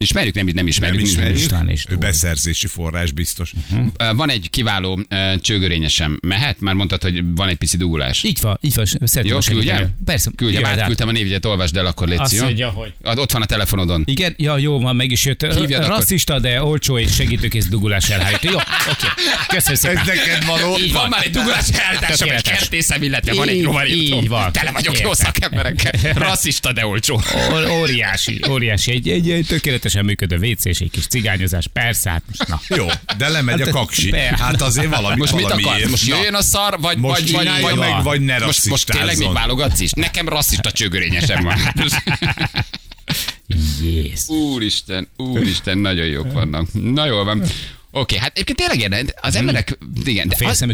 Ismerjük, 0.00 0.34
nem, 0.34 0.46
nem 0.52 0.66
ismerjük. 0.66 1.00
Nem 1.00 1.08
ismerjük. 1.08 1.36
István 1.36 1.68
és 1.68 1.84
beszerzési 1.98 2.66
forrás 2.66 3.12
biztos. 3.12 3.52
Ö, 3.96 4.14
Van 4.14 4.30
egy 4.30 4.50
kiváló 4.50 5.00
ö, 5.08 5.32
csőgörényesem. 5.40 6.18
Mehet? 6.26 6.60
Már 6.60 6.74
mondtad, 6.74 7.02
hogy 7.02 7.22
van 7.34 7.48
egy 7.48 7.56
pici 7.56 7.76
dugulás. 7.76 8.22
Így 8.22 8.38
van, 8.40 8.58
így 8.60 8.74
van, 8.74 8.84
szeretném 8.86 9.34
Jó, 9.34 9.38
küldjem? 9.54 9.90
Persze. 10.04 10.30
Küldjem, 10.36 10.60
jöjjön 10.60 10.76
rá. 10.76 10.80
átküldtem 10.82 11.08
a 11.08 11.12
névjegyet, 11.12 11.44
olvasd 11.44 11.76
el, 11.76 11.86
akkor 11.86 12.08
légy 12.08 12.18
Azt 12.18 12.32
jó? 12.34 12.44
mondja, 12.44 12.68
hogy- 12.68 12.92
Ott 13.02 13.32
van 13.32 13.42
a 13.42 13.46
telefonodon. 13.46 14.02
Igen, 14.06 14.34
ja, 14.36 14.58
jó, 14.58 14.80
van, 14.80 14.96
meg 14.96 15.10
is 15.10 15.24
jött. 15.24 15.42
Hívjad 15.54 15.82
akkor. 15.82 15.96
Rasszista, 15.96 16.38
de 16.40 16.62
olcsó 16.62 16.98
és 16.98 17.14
segítőkész 17.14 17.66
dugulás 17.66 18.08
elhárító. 18.10 18.50
Jó, 18.50 18.56
oké. 18.90 19.06
Köszönöm 19.48 19.76
szépen. 19.78 19.96
Ez 19.96 20.06
neked 20.06 20.44
való. 20.44 20.78
Így 20.78 20.92
Van 20.92 21.08
már 21.08 21.24
egy 21.24 21.30
dugulás 21.32 21.68
eltársam, 21.68 22.08
egy 22.10 22.16
Tökéletes. 22.18 22.58
kertészem, 22.58 23.02
illetve 23.02 23.34
van 23.34 23.48
egy 23.48 23.62
rovarírtó. 23.62 24.16
így 24.20 24.28
van. 24.28 24.52
Tele 24.52 24.70
vagyok 24.70 25.00
jó 25.00 25.12
szakemberekkel. 25.14 26.12
Rasszista, 26.12 26.72
de 26.72 26.86
olcsó. 26.86 27.20
Óriási, 27.70 28.40
óriási. 28.50 28.90
Egy, 28.92 29.08
egy, 29.08 29.30
egy 29.30 29.46
tökéletesen 29.88 30.04
működő 30.04 30.36
WC 30.52 30.64
és 30.64 30.78
egy 30.80 30.90
kis 30.90 31.06
cigányozás. 31.06 31.66
Persze, 31.72 32.10
hát 32.10 32.22
most 32.26 32.48
na. 32.48 32.60
Jó, 32.76 32.86
de 33.16 33.28
lemegy 33.28 33.60
a 33.60 33.64
Hát, 33.64 33.74
kaksi. 33.74 34.10
be- 34.10 34.36
Hát 34.38 34.62
azért 34.62 34.88
valami 34.88 35.16
Most 35.16 35.32
mit 35.32 35.42
valamiért. 35.42 35.70
akarsz? 35.70 35.90
Most 35.90 36.06
jöjjön 36.06 36.34
a 36.34 36.42
szar, 36.42 36.80
vagy, 36.80 36.98
Most 36.98 37.30
vagy, 37.30 37.46
vagy, 37.46 37.60
vagy, 37.62 37.76
meg, 37.76 38.02
vagy 38.02 38.20
ne 38.20 38.38
most, 38.38 38.68
most 38.68 38.86
tényleg 38.90 39.18
még 39.18 39.32
válogatsz 39.32 39.80
is? 39.80 39.90
Nekem 39.92 40.28
rasszista 40.28 40.70
csőgörényesem 40.72 41.44
van. 41.44 41.58
Jézus. 43.82 44.28
Úristen, 44.28 45.08
úristen, 45.16 45.78
nagyon 45.78 46.06
jók 46.06 46.32
vannak. 46.32 46.66
Na 46.72 47.04
jól 47.06 47.24
van. 47.24 47.42
Oké, 47.90 48.16
hát 48.16 48.30
egyébként 48.32 48.58
tényleg 48.58 48.80
érdekes, 48.80 49.14
az 49.20 49.36
emberek, 49.36 49.78
igen, 50.04 50.28
de 50.28 50.36
Félszemű. 50.36 50.72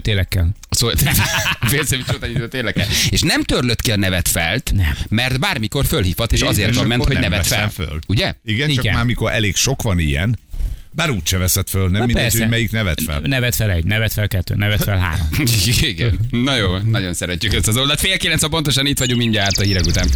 Szóval, 0.70 0.94
tényleg 2.50 2.72
kell. 2.72 2.86
És 3.10 3.20
nem 3.20 3.42
törlött 3.42 3.80
ki 3.80 3.90
a 3.92 3.96
nevet 3.96 4.28
felt, 4.28 4.72
Nem. 4.74 4.96
mert 5.08 5.40
bármikor 5.40 5.86
fölhívhat, 5.86 6.32
és 6.32 6.40
azért 6.40 6.74
van 6.74 6.86
ment, 6.86 7.04
hogy 7.04 7.12
nem 7.12 7.30
nevet 7.30 7.46
fel. 7.46 7.70
föl. 7.70 7.98
Ugye? 8.06 8.34
Igen, 8.44 8.68
csak 8.68 8.84
Igen. 8.84 8.94
már 8.94 9.04
mikor 9.04 9.32
elég 9.32 9.56
sok 9.56 9.82
van 9.82 9.98
ilyen, 9.98 10.38
bár 10.90 11.10
úgyse 11.10 11.38
veszed 11.38 11.68
föl, 11.68 11.88
nem 11.88 12.04
mindegy, 12.04 12.22
persze. 12.22 12.38
hogy 12.38 12.48
melyik 12.48 12.70
nevet 12.70 13.02
fel. 13.06 13.20
Nevet 13.20 13.54
fel 13.54 13.70
egy, 13.70 13.84
nevet 13.84 14.12
fel 14.12 14.28
kettő, 14.28 14.54
nevet 14.54 14.82
fel 14.82 14.98
három. 14.98 15.28
Igen. 15.80 16.18
Na 16.30 16.56
jó, 16.56 16.76
nagyon 16.76 17.14
szeretjük 17.14 17.54
ezt 17.54 17.68
az 17.68 17.76
oldalt. 17.76 18.00
Fél 18.00 18.16
kilenc, 18.16 18.48
pontosan 18.48 18.86
itt 18.86 18.98
vagyunk 18.98 19.20
mindjárt 19.20 19.58
a 19.58 19.62
hírek 19.62 19.86
után. 19.86 20.08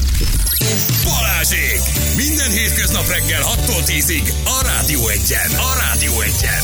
Balázsék! 1.38 1.81
Minden 2.16 2.51
hétköznap 2.51 3.09
reggel 3.09 3.42
6-tól 3.42 3.83
10-ig 3.87 4.33
a 4.44 4.62
Rádió 4.62 5.09
Egyen. 5.09 5.51
A 5.51 5.74
Rádió 5.79 6.20
Egyen. 6.20 6.62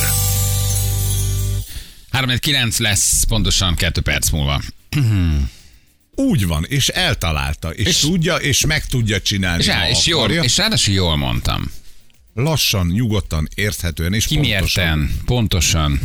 3 2.10 2.36
9 2.38 2.78
lesz 2.78 3.24
pontosan 3.24 3.74
2 3.74 4.00
perc 4.00 4.30
múlva. 4.30 4.60
Úgy 6.14 6.46
van, 6.46 6.64
és 6.68 6.88
eltalálta, 6.88 7.70
és, 7.70 7.86
És- 7.86 7.98
tudja, 8.00 8.36
és 8.36 8.66
meg 8.66 8.86
tudja 8.86 9.20
csinálni. 9.20 9.62
És, 9.62 9.66
rá, 9.66 9.88
és, 9.88 10.06
jól, 10.06 10.30
és 10.30 10.56
ráadásul 10.56 10.94
jól 10.94 11.16
mondtam. 11.16 11.70
Lassan, 12.34 12.86
nyugodtan, 12.86 13.48
érthetően 13.54 14.12
és 14.12 14.26
pontosan. 14.26 14.52
Kimérten, 14.52 15.20
pontosan. 15.24 16.00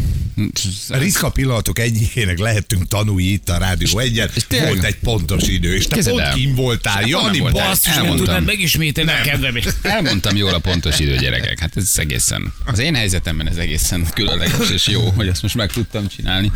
A 0.89 0.97
ritka 0.97 1.29
pillanatok 1.29 1.79
egyikének 1.79 2.39
lehettünk 2.39 2.87
tanúi 2.87 3.31
itt 3.31 3.49
a 3.49 3.57
Rádió 3.57 3.99
egyen. 3.99 4.29
Volt 4.49 4.83
egy 4.83 4.95
pontos 4.95 5.47
idő, 5.47 5.75
és 5.75 5.87
te 5.87 5.93
Képzeld 5.95 6.21
pont 6.21 6.33
kim 6.33 6.55
voltál. 6.55 7.07
Jani, 7.07 7.39
basszus, 7.39 7.85
Elmondtam. 7.91 8.15
Nem 8.15 8.25
tudnád 8.25 8.45
megismételni 8.45 9.11
a 9.11 9.21
kedvem. 9.21 9.55
Elmondtam 9.81 10.35
jól 10.35 10.53
a 10.53 10.59
pontos 10.59 10.99
idő, 10.99 11.17
gyerekek. 11.17 11.59
Hát 11.59 11.77
ez 11.77 11.93
egészen. 11.95 12.53
Az 12.65 12.79
én 12.79 12.95
helyzetemben 12.95 13.47
ez 13.47 13.57
egészen 13.57 14.07
különleges 14.13 14.69
és 14.69 14.87
jó, 14.87 15.09
hogy 15.09 15.27
ezt 15.27 15.41
most 15.41 15.55
meg 15.55 15.71
tudtam 15.71 16.07
csinálni. 16.07 16.51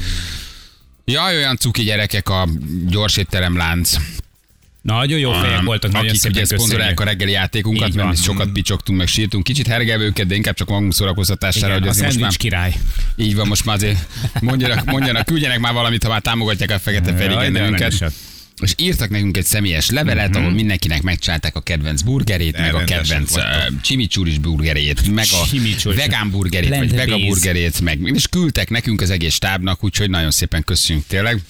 Jaj, 1.06 1.36
olyan 1.36 1.58
cuki 1.58 1.84
gyerekek 1.84 2.30
a 2.30 2.50
gyors 2.88 3.18
étterem 3.18 3.58
lánc. 3.58 3.96
Nagyon 4.84 5.20
jó 5.20 5.32
fejek 5.32 5.62
voltak, 5.62 5.92
nagyon 5.92 6.08
akik 6.10 6.24
ugye 6.26 6.46
szponzorálják 6.46 7.00
a 7.00 7.04
reggeli 7.04 7.32
játékunkat, 7.32 7.88
Így 7.88 7.96
mert 7.96 8.08
van. 8.08 8.16
sokat 8.16 8.50
picsogtunk, 8.52 8.98
meg 8.98 9.08
sírtunk, 9.08 9.44
kicsit 9.44 9.68
hergelve 9.68 10.04
őket, 10.04 10.28
de 10.28 10.36
inkább 10.36 10.56
csak 10.56 10.70
magunk 10.70 10.94
szórakoztatására, 10.94 11.76
Igen, 11.76 11.88
hogy 11.88 12.00
a 12.00 12.04
most 12.06 12.20
már 12.20 12.36
király. 12.36 12.74
így 13.16 13.36
van, 13.36 13.48
most 13.48 13.66
már 13.66 13.76
azért 13.76 14.08
mondjanak, 14.42 14.86
mondjanak, 14.86 15.26
küldjenek 15.26 15.60
már 15.60 15.74
valamit, 15.74 16.04
ha 16.04 16.10
már 16.10 16.22
támogatják 16.22 16.72
a 16.72 16.80
fekete 16.80 17.12
aranyosak. 17.26 18.12
És 18.62 18.74
írtak 18.78 19.10
nekünk 19.10 19.38
egy 19.38 19.46
személyes 19.46 19.90
levelet, 19.90 20.36
ahol 20.36 20.52
mindenkinek 20.52 21.02
megcsinálták 21.02 21.56
a 21.56 21.62
kedvenc 21.62 22.02
burgerét, 22.02 22.58
meg 22.58 22.74
a 22.76 22.84
kedvenc 22.84 23.36
uh, 23.36 23.44
chimichurris 23.82 24.38
burgerét, 24.38 25.08
meg 25.14 25.26
a 25.32 25.46
Chimichurri. 25.46 25.98
vegán 25.98 26.30
burgerét, 26.30 26.70
vagy 26.70 26.78
Blended 26.78 26.98
vega 26.98 27.16
base. 27.16 27.26
burgerét, 27.28 27.82
meg 27.82 28.00
és 28.14 28.28
küldtek 28.28 28.70
nekünk 28.70 29.02
az 29.02 29.10
egész 29.10 29.34
stábnak, 29.34 29.84
úgyhogy 29.84 30.10
nagyon 30.10 30.32
szépen 30.32 30.64
köszönjük 30.64 31.06
tényleg. 31.08 31.42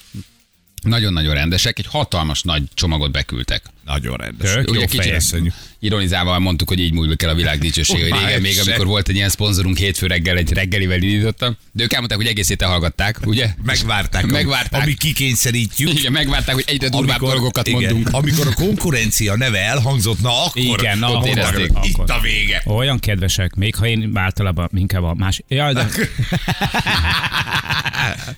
Nagyon-nagyon 0.84 1.34
rendesek, 1.34 1.80
egy 1.80 1.88
hatalmas 1.88 2.42
nagy 2.42 2.64
csomagot 2.74 3.12
beküldtek. 3.12 3.64
Nagyon 3.86 4.16
rendes. 4.16 4.54
Tök 4.54 4.70
Ugye 4.70 4.80
jó 4.80 4.86
kicsit 4.86 5.54
ironizálva 5.84 6.40
mondtuk, 6.40 6.68
hogy 6.68 6.80
így 6.80 6.94
múlik 6.94 7.22
el 7.22 7.30
a 7.30 7.36
világ 7.36 7.60
dicsősége, 7.60 8.10
hogy 8.10 8.24
régen 8.24 8.42
még, 8.42 8.54
se. 8.54 8.62
amikor 8.62 8.86
volt 8.86 9.10
egy 9.10 9.16
ilyen 9.16 9.30
szponzorunk 9.30 9.78
hétfő 9.78 10.08
reggel, 10.08 10.38
egy 10.38 10.52
reggelivel 10.52 11.02
indítottam, 11.02 11.58
de 11.72 11.84
ők 11.84 11.94
elmondták, 11.94 12.18
hogy 12.20 12.28
egész 12.28 12.48
héten 12.48 12.70
hallgatták, 12.70 13.20
ugye? 13.26 13.50
Megvárták, 13.64 14.26
Megvárták. 14.26 14.82
Ami 14.82 14.94
kikényszerítjük. 14.94 15.94
Igen, 15.94 16.12
megvárták, 16.12 16.56
hogy 16.56 16.64
egyre 16.68 16.90
durvább 16.90 17.20
dolgokat 17.20 17.68
igen, 17.68 17.82
mondunk. 17.82 18.10
Amikor 18.12 18.48
a 18.48 18.54
konkurencia 18.54 19.36
neve 19.36 19.60
elhangzott, 19.60 20.22
na 20.22 20.46
akkor, 20.46 20.80
Igen, 20.80 20.98
na, 20.98 21.12
ott 21.12 21.26
érezték, 21.26 21.70
akkor. 21.70 21.86
itt 21.86 22.10
a 22.10 22.20
vége. 22.22 22.64
Olyan 22.66 23.00
kedvesek, 23.00 23.56
még 23.56 23.76
ha 23.76 23.88
én 23.88 24.12
általában 24.14 24.70
inkább 24.76 25.04
a 25.04 25.14
más... 25.14 25.42
Jaj, 25.48 25.74
de... 25.74 25.88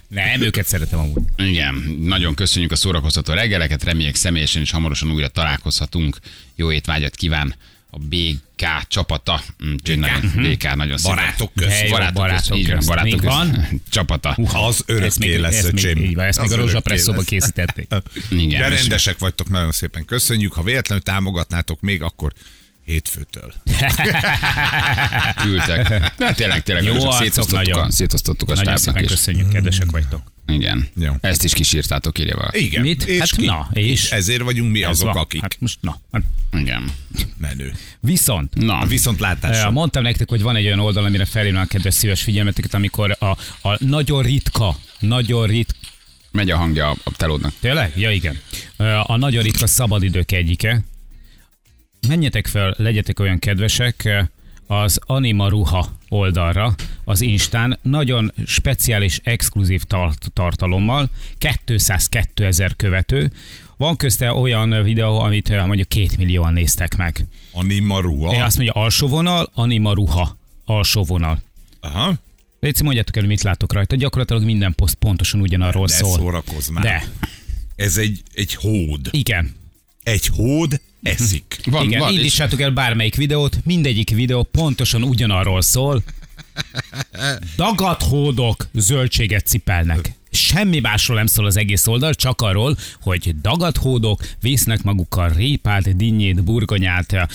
Nem, 0.08 0.42
őket 0.42 0.68
szeretem 0.68 1.00
amúgy. 1.00 1.22
Igen, 1.38 1.98
nagyon 2.02 2.34
köszönjük 2.34 2.72
a 2.72 2.76
szórakoztató 2.76 3.34
reggeleket, 3.34 3.84
reméljük 3.84 4.16
személyesen 4.16 4.62
is 4.62 4.72
hamarosan 4.72 5.12
újra 5.12 5.28
találkozhatunk. 5.36 6.18
Jó 6.56 6.72
étvágyat 6.72 7.16
kíván 7.16 7.56
a 7.90 7.98
BK 7.98 8.88
csapata. 8.88 9.42
Úgyhogy 9.74 10.00
nagyon, 10.00 10.22
BK 10.36 10.76
nagyon 10.76 10.98
szépen. 10.98 11.16
Barátok 11.16 11.52
közt. 11.56 11.70
Hely, 11.70 11.90
Barátok, 11.90 12.14
barátok 12.14 12.58
közt, 12.58 12.70
közt. 12.72 12.88
barátok 12.88 13.12
közt. 13.20 13.24
van? 13.34 13.68
Csapata. 13.90 14.30
Az 14.30 14.84
Ezt 14.88 14.90
örökké 14.90 15.36
lesz, 15.36 15.56
ezt 15.64 15.72
még, 15.72 15.84
öcsém. 15.86 16.04
így 16.04 16.16
van, 16.16 16.26
ezt 16.26 16.38
még 16.42 16.52
Az 16.52 16.76
a 16.76 16.82
lesz. 17.16 17.26
készítették. 17.26 17.88
Igen, 18.32 18.62
De 18.62 18.68
rendesek 18.76 19.18
vagytok, 19.20 19.50
nagyon 19.50 19.72
szépen 19.72 20.06
köszönjük. 20.06 20.54
Ha 20.54 20.64
véletlenül 20.64 21.04
támogatnátok 21.04 21.82
még, 21.82 22.02
akkor 22.02 22.32
hétfőtől. 22.86 23.54
küldtek. 25.42 26.14
De 26.18 26.34
tényleg, 26.34 26.64
tényleg, 26.64 26.84
Jó 26.84 26.94
arcok 26.94 27.14
szétosztottuk, 27.14 27.52
nagyon. 27.68 27.80
a, 27.88 27.92
szétosztottuk 27.92 28.50
a 28.50 28.54
Nagyon 28.54 28.78
stábnak 28.78 28.84
szépen 28.96 29.04
is. 29.04 29.10
köszönjük, 29.10 29.50
kedvesek 29.50 29.92
vagytok. 29.92 30.34
Igen. 30.48 30.88
Jó. 30.96 31.14
Ezt 31.22 31.44
is 31.44 31.54
kísírtátok, 31.54 32.20
írja 32.20 32.36
valaki. 32.36 32.66
Igen. 32.66 32.82
Mit? 32.82 33.04
És 33.04 33.20
Hát 33.20 33.30
ki? 33.36 33.46
na, 33.46 33.70
és? 33.74 33.86
és 34.04 34.10
ezért 34.12 34.42
vagyunk 34.42 34.72
mi 34.72 34.84
Ez 34.84 34.90
azok, 34.90 35.14
van. 35.14 35.22
akik 35.24 35.42
Hát 35.42 35.58
most 35.60 35.78
na. 35.82 36.00
Igen. 36.52 36.92
menő. 37.38 37.74
Viszont 38.00 38.54
Na, 38.54 38.80
A 38.80 38.86
viszontlátásra. 38.86 39.68
Ö, 39.68 39.72
Mondtam 39.72 40.04
nektek, 40.04 40.30
hogy 40.30 40.42
van 40.42 40.56
egy 40.56 40.66
olyan 40.66 40.80
oldal, 40.80 41.06
amire 41.06 41.26
felhívnám 41.26 41.62
a 41.62 41.66
kedves 41.66 41.94
szíves 41.94 42.22
figyelmeteket, 42.22 42.74
amikor 42.74 43.16
a, 43.20 43.26
a 43.70 43.78
nagyon 43.86 44.22
ritka, 44.24 44.78
nagyon 45.00 45.48
ritka, 45.48 45.78
megy 46.32 46.50
a 46.52 46.58
hangja 46.58 46.90
a, 46.92 47.12
telódnak. 47.16 47.54
tényleg? 47.60 47.92
Ja, 47.96 48.12
igen. 48.12 48.40
A 49.04 49.16
nagyon 49.18 49.44
ritka 49.44 49.68
szabadidők 49.68 50.32
egyike. 50.32 50.82
Menjetek 52.08 52.48
fel, 52.48 52.74
legyetek 52.78 53.20
olyan 53.20 53.40
kedvesek, 53.40 54.10
az 54.68 55.00
Anima 55.06 55.48
Ruha 55.50 55.90
oldalra, 56.10 56.76
az 57.04 57.22
Instán, 57.22 57.80
nagyon 57.82 58.32
speciális, 58.46 59.20
exkluzív 59.24 59.84
tar- 59.84 60.32
tartalommal, 60.34 61.10
202 61.38 62.46
ezer 62.46 62.76
követő. 62.76 63.32
Van 63.78 63.96
közte 63.96 64.34
olyan 64.34 64.84
videó, 64.84 65.20
amit 65.20 65.50
ö, 65.50 65.66
mondjuk 65.66 65.88
két 65.88 66.18
millióan 66.18 66.54
néztek 66.54 66.96
meg. 66.96 67.26
Anima 67.52 68.00
ruha. 68.00 68.34
Én 68.34 68.42
azt 68.42 68.56
mondja 68.58 68.74
alsó 68.74 69.08
vonal, 69.08 69.50
Anima 69.54 69.94
Ruha 69.94 70.38
alsó 70.66 71.04
vonal. 71.04 71.42
Aha. 71.80 72.14
Léci, 72.60 72.84
mondjátok 72.84 73.16
el, 73.18 73.26
mit 73.26 73.42
látok 73.42 73.74
rajta. 73.74 73.96
Gyakorlatilag 73.96 74.44
minden 74.44 74.76
poszt 74.76 74.96
pontosan 74.96 75.42
ugyanarról 75.42 75.86
De 75.86 75.94
szól. 75.94 76.18
szórakozz 76.18 76.70
már. 76.70 76.84
De, 76.84 77.04
Ez 77.76 77.98
egy, 77.98 78.22
egy 78.34 78.54
hód. 78.56 79.08
igen. 79.12 79.56
Egy 80.04 80.26
hód 80.28 80.82
eszik. 81.06 81.60
Van, 81.66 81.86
igen, 81.86 82.00
van, 82.00 82.12
és 82.12 82.18
indítsátok 82.18 82.62
el 82.62 82.72
bármelyik 82.72 83.16
videót, 83.16 83.58
mindegyik 83.64 84.10
videó 84.10 84.44
pontosan 84.44 85.04
ugyanarról 85.04 85.62
szól. 85.62 86.04
Dagadt 87.58 88.04
zöldséget 88.74 89.46
cipelnek. 89.46 90.14
Semmi 90.46 90.80
másról 90.80 91.18
nem 91.18 91.26
szól 91.26 91.46
az 91.46 91.58
egész 91.58 91.88
oldal, 91.88 92.14
csak 92.14 92.42
arról, 92.42 92.78
hogy 93.02 93.36
dagadt 93.42 93.78
hódok 93.78 94.22
visznek 94.42 94.84
magukkal 94.84 95.30
répát, 95.30 95.96
dinnyét, 95.96 96.44
burgonyát, 96.44 97.28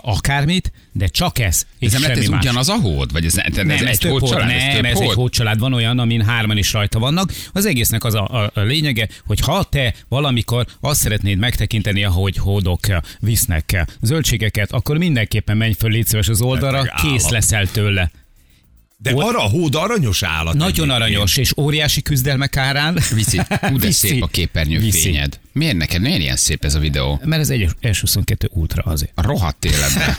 akármit, 0.00 0.72
de 0.92 1.06
csak 1.06 1.38
ez. 1.38 1.66
És 1.78 1.86
ez 1.86 1.92
nem 1.92 2.02
semmi 2.02 2.24
ez 2.24 2.28
más. 2.28 2.40
ugyanaz 2.44 2.68
a 2.68 2.74
hód? 2.74 3.12
Vagy 3.12 3.24
ez, 3.24 3.38
ez, 3.38 3.56
ez, 3.56 3.66
Nem, 3.66 3.70
egy 3.70 3.82
ez 3.82 3.98
több 3.98 4.10
hód 4.10 4.20
hód, 4.20 4.30
család? 4.30 4.46
nem, 4.46 4.74
több 4.74 4.84
ez 4.84 4.98
egy 4.98 5.06
hód? 5.06 5.14
hódcsalád 5.14 5.58
van 5.58 5.72
olyan, 5.72 5.98
amin 5.98 6.24
hárman 6.24 6.56
is 6.56 6.72
rajta 6.72 6.98
vannak. 6.98 7.32
Az 7.52 7.66
egésznek 7.66 8.04
az 8.04 8.14
a, 8.14 8.26
a, 8.28 8.50
a 8.54 8.60
lényege, 8.60 9.08
hogy 9.26 9.40
ha 9.40 9.62
te 9.62 9.94
valamikor 10.08 10.66
azt 10.80 11.00
szeretnéd 11.00 11.38
megtekinteni, 11.38 12.04
ahogy 12.04 12.36
hódok 12.36 12.80
visznek 13.20 13.84
zöldségeket, 14.00 14.72
akkor 14.72 14.98
mindenképpen 14.98 15.56
menj 15.56 15.72
föl, 15.72 15.90
légy 15.90 16.06
szíves 16.06 16.28
az 16.28 16.42
oldalra, 16.42 16.82
Beteg 16.82 17.00
kész 17.02 17.28
leszel 17.28 17.70
tőle. 17.70 18.10
De 19.02 19.10
arra 19.14 19.38
a 19.44 19.48
hód 19.48 19.74
aranyos 19.74 20.22
állat. 20.22 20.54
Nagyon 20.54 20.70
egyébként. 20.70 20.90
aranyos 20.90 21.36
és 21.36 21.52
óriási 21.56 22.02
küzdelmek 22.02 22.56
árán. 22.56 22.98
Viszi. 23.14 23.38
Ú, 23.72 23.76
de 23.78 23.86
Viszi. 23.86 24.06
szép 24.08 24.22
a 24.22 24.26
képernyő 24.26 24.78
Viszi. 24.78 25.00
fényed. 25.00 25.40
Miért 25.52 25.76
neked, 25.76 26.00
miért 26.00 26.20
ilyen 26.20 26.36
szép 26.36 26.64
ez 26.64 26.74
a 26.74 26.78
videó? 26.78 27.20
Mert 27.24 27.42
ez 27.42 27.50
egy 27.50 27.68
S22 27.82 28.50
Ultra 28.50 28.82
azért. 28.82 29.12
A 29.14 29.22
rohadt 29.22 29.64
életben. 29.64 30.14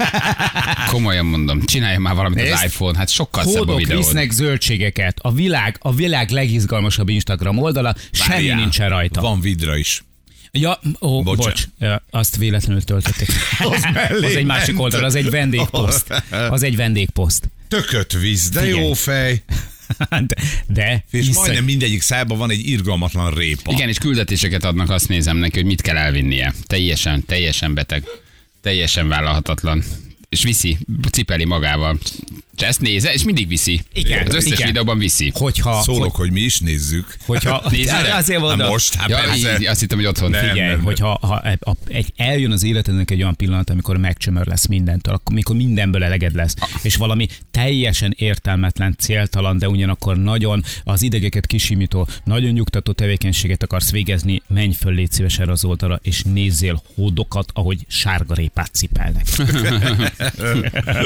Komolyan 0.92 1.26
mondom, 1.26 1.66
csinálja 1.66 2.00
már 2.00 2.16
valamit 2.16 2.40
az 2.42 2.50
Nézd. 2.50 2.64
iPhone, 2.66 2.98
hát 2.98 3.10
sokkal 3.10 3.44
szebb 3.44 3.54
a 3.54 3.58
Hódok 3.58 3.78
videó. 3.80 3.98
visznek 3.98 4.32
zöldségeket. 4.32 5.18
A 5.22 5.32
világ, 5.32 5.78
a 5.80 5.94
világ 5.94 6.30
legizgalmasabb 6.30 7.10
Instagram 7.10 7.58
oldala, 7.58 7.96
semmi 8.12 8.30
Várjál, 8.34 8.58
nincsen 8.58 8.90
rajta. 8.90 9.22
Van 9.22 9.40
vidra 9.42 9.78
is. 9.78 10.04
Ja, 10.58 10.80
ó, 11.02 11.24
Bocsán. 11.24 11.46
bocs, 11.46 11.64
Ö, 11.80 11.94
azt 12.10 12.36
véletlenül 12.38 12.82
töltötték. 12.84 13.30
az, 13.60 13.84
az 14.24 14.36
egy 14.36 14.46
másik 14.46 14.80
oldal, 14.80 15.04
az 15.04 15.16
egy 15.16 15.30
vendégposzt. 15.30 16.24
Az 16.50 16.64
egy 16.64 16.76
vendégposzt. 16.76 17.50
Tököt 17.68 18.12
visz, 18.12 18.50
de 18.50 18.60
Figyelj. 18.62 18.80
jó 18.82 18.94
fej. 18.94 19.44
De, 20.10 20.36
de 20.68 21.04
És 21.12 21.20
iszony- 21.20 21.34
majdnem 21.34 21.64
mindegyik 21.64 22.02
szájban 22.02 22.38
van 22.38 22.50
egy 22.52 22.68
irgalmatlan 22.68 23.34
répa. 23.34 23.72
Igen, 23.72 23.90
és 23.90 23.98
küldetéseket 23.98 24.64
adnak, 24.64 24.90
azt 24.90 25.08
nézem 25.08 25.38
neki, 25.38 25.56
hogy 25.56 25.66
mit 25.66 25.82
kell 25.82 25.96
elvinnie. 25.98 26.54
Teljesen, 26.68 27.26
teljesen 27.26 27.74
beteg. 27.74 28.04
Teljesen 28.62 29.08
vállalhatatlan. 29.08 29.84
És 30.30 30.44
viszi, 30.44 30.78
cipeli 31.12 31.46
magával. 31.46 32.00
És 32.58 32.62
ezt 32.64 32.82
néze, 32.82 33.14
és 33.14 33.24
mindig 33.24 33.48
viszi. 33.48 33.82
Igen, 33.94 34.28
Az 34.28 34.34
összes 34.36 34.52
igen. 34.52 34.68
videóban 34.68 34.98
viszi. 34.98 35.32
hogyha, 35.36 35.82
Szólok, 35.82 36.02
hogy, 36.04 36.12
hogy 36.16 36.32
mi 36.32 36.42
is 36.42 36.60
nézzük. 36.60 37.16
hogyha 37.26 37.64
el. 37.88 38.18
azért 38.18 38.40
mondom, 38.40 38.68
most, 38.68 38.94
hát 38.94 39.10
Ja, 39.10 39.16
persze. 39.16 39.58
így, 39.60 39.66
azt 39.66 39.80
hittem, 39.80 39.98
hogy 39.98 40.08
otthon. 40.08 40.30
Nem, 40.30 40.40
Figyelj, 40.40 40.60
nem, 40.60 40.76
nem. 40.76 40.84
hogyha 40.86 41.18
ha 41.22 41.42
e- 41.42 41.58
a, 41.60 41.72
egy, 41.88 42.14
eljön 42.16 42.52
az 42.52 42.64
életednek 42.64 43.12
egy 43.12 43.22
olyan 43.22 43.36
pillanat, 43.36 43.70
amikor 43.70 43.98
megcsömör 43.98 44.48
lesz 44.48 44.66
mindentől, 44.68 45.14
akkor, 45.14 45.32
amikor 45.32 45.56
mindenből 45.56 46.04
eleged 46.04 46.36
lesz, 46.36 46.56
és 46.82 46.96
valami 46.96 47.28
teljesen 47.52 48.14
értelmetlen, 48.18 48.96
céltalan, 49.00 49.58
de 49.58 49.70
ugyanakkor 49.70 50.18
nagyon 50.18 50.64
az 50.84 51.02
idegeket 51.02 51.46
kisimító, 51.46 52.08
nagyon 52.24 52.52
nyugtató 52.52 52.92
tevékenységet 52.92 53.64
akarsz 53.64 53.92
végezni, 53.92 54.42
menj 54.48 54.74
föl, 54.74 54.94
légy 54.94 55.12
szíves 55.12 55.40
erre 55.40 55.52
az 55.52 55.66
oldalra, 55.66 56.00
és 56.04 56.22
nézzél 56.24 56.82
hódokat, 56.96 57.52
ahogy 57.54 57.86
sárgarépát 57.88 58.74
cipelnek. 58.74 59.26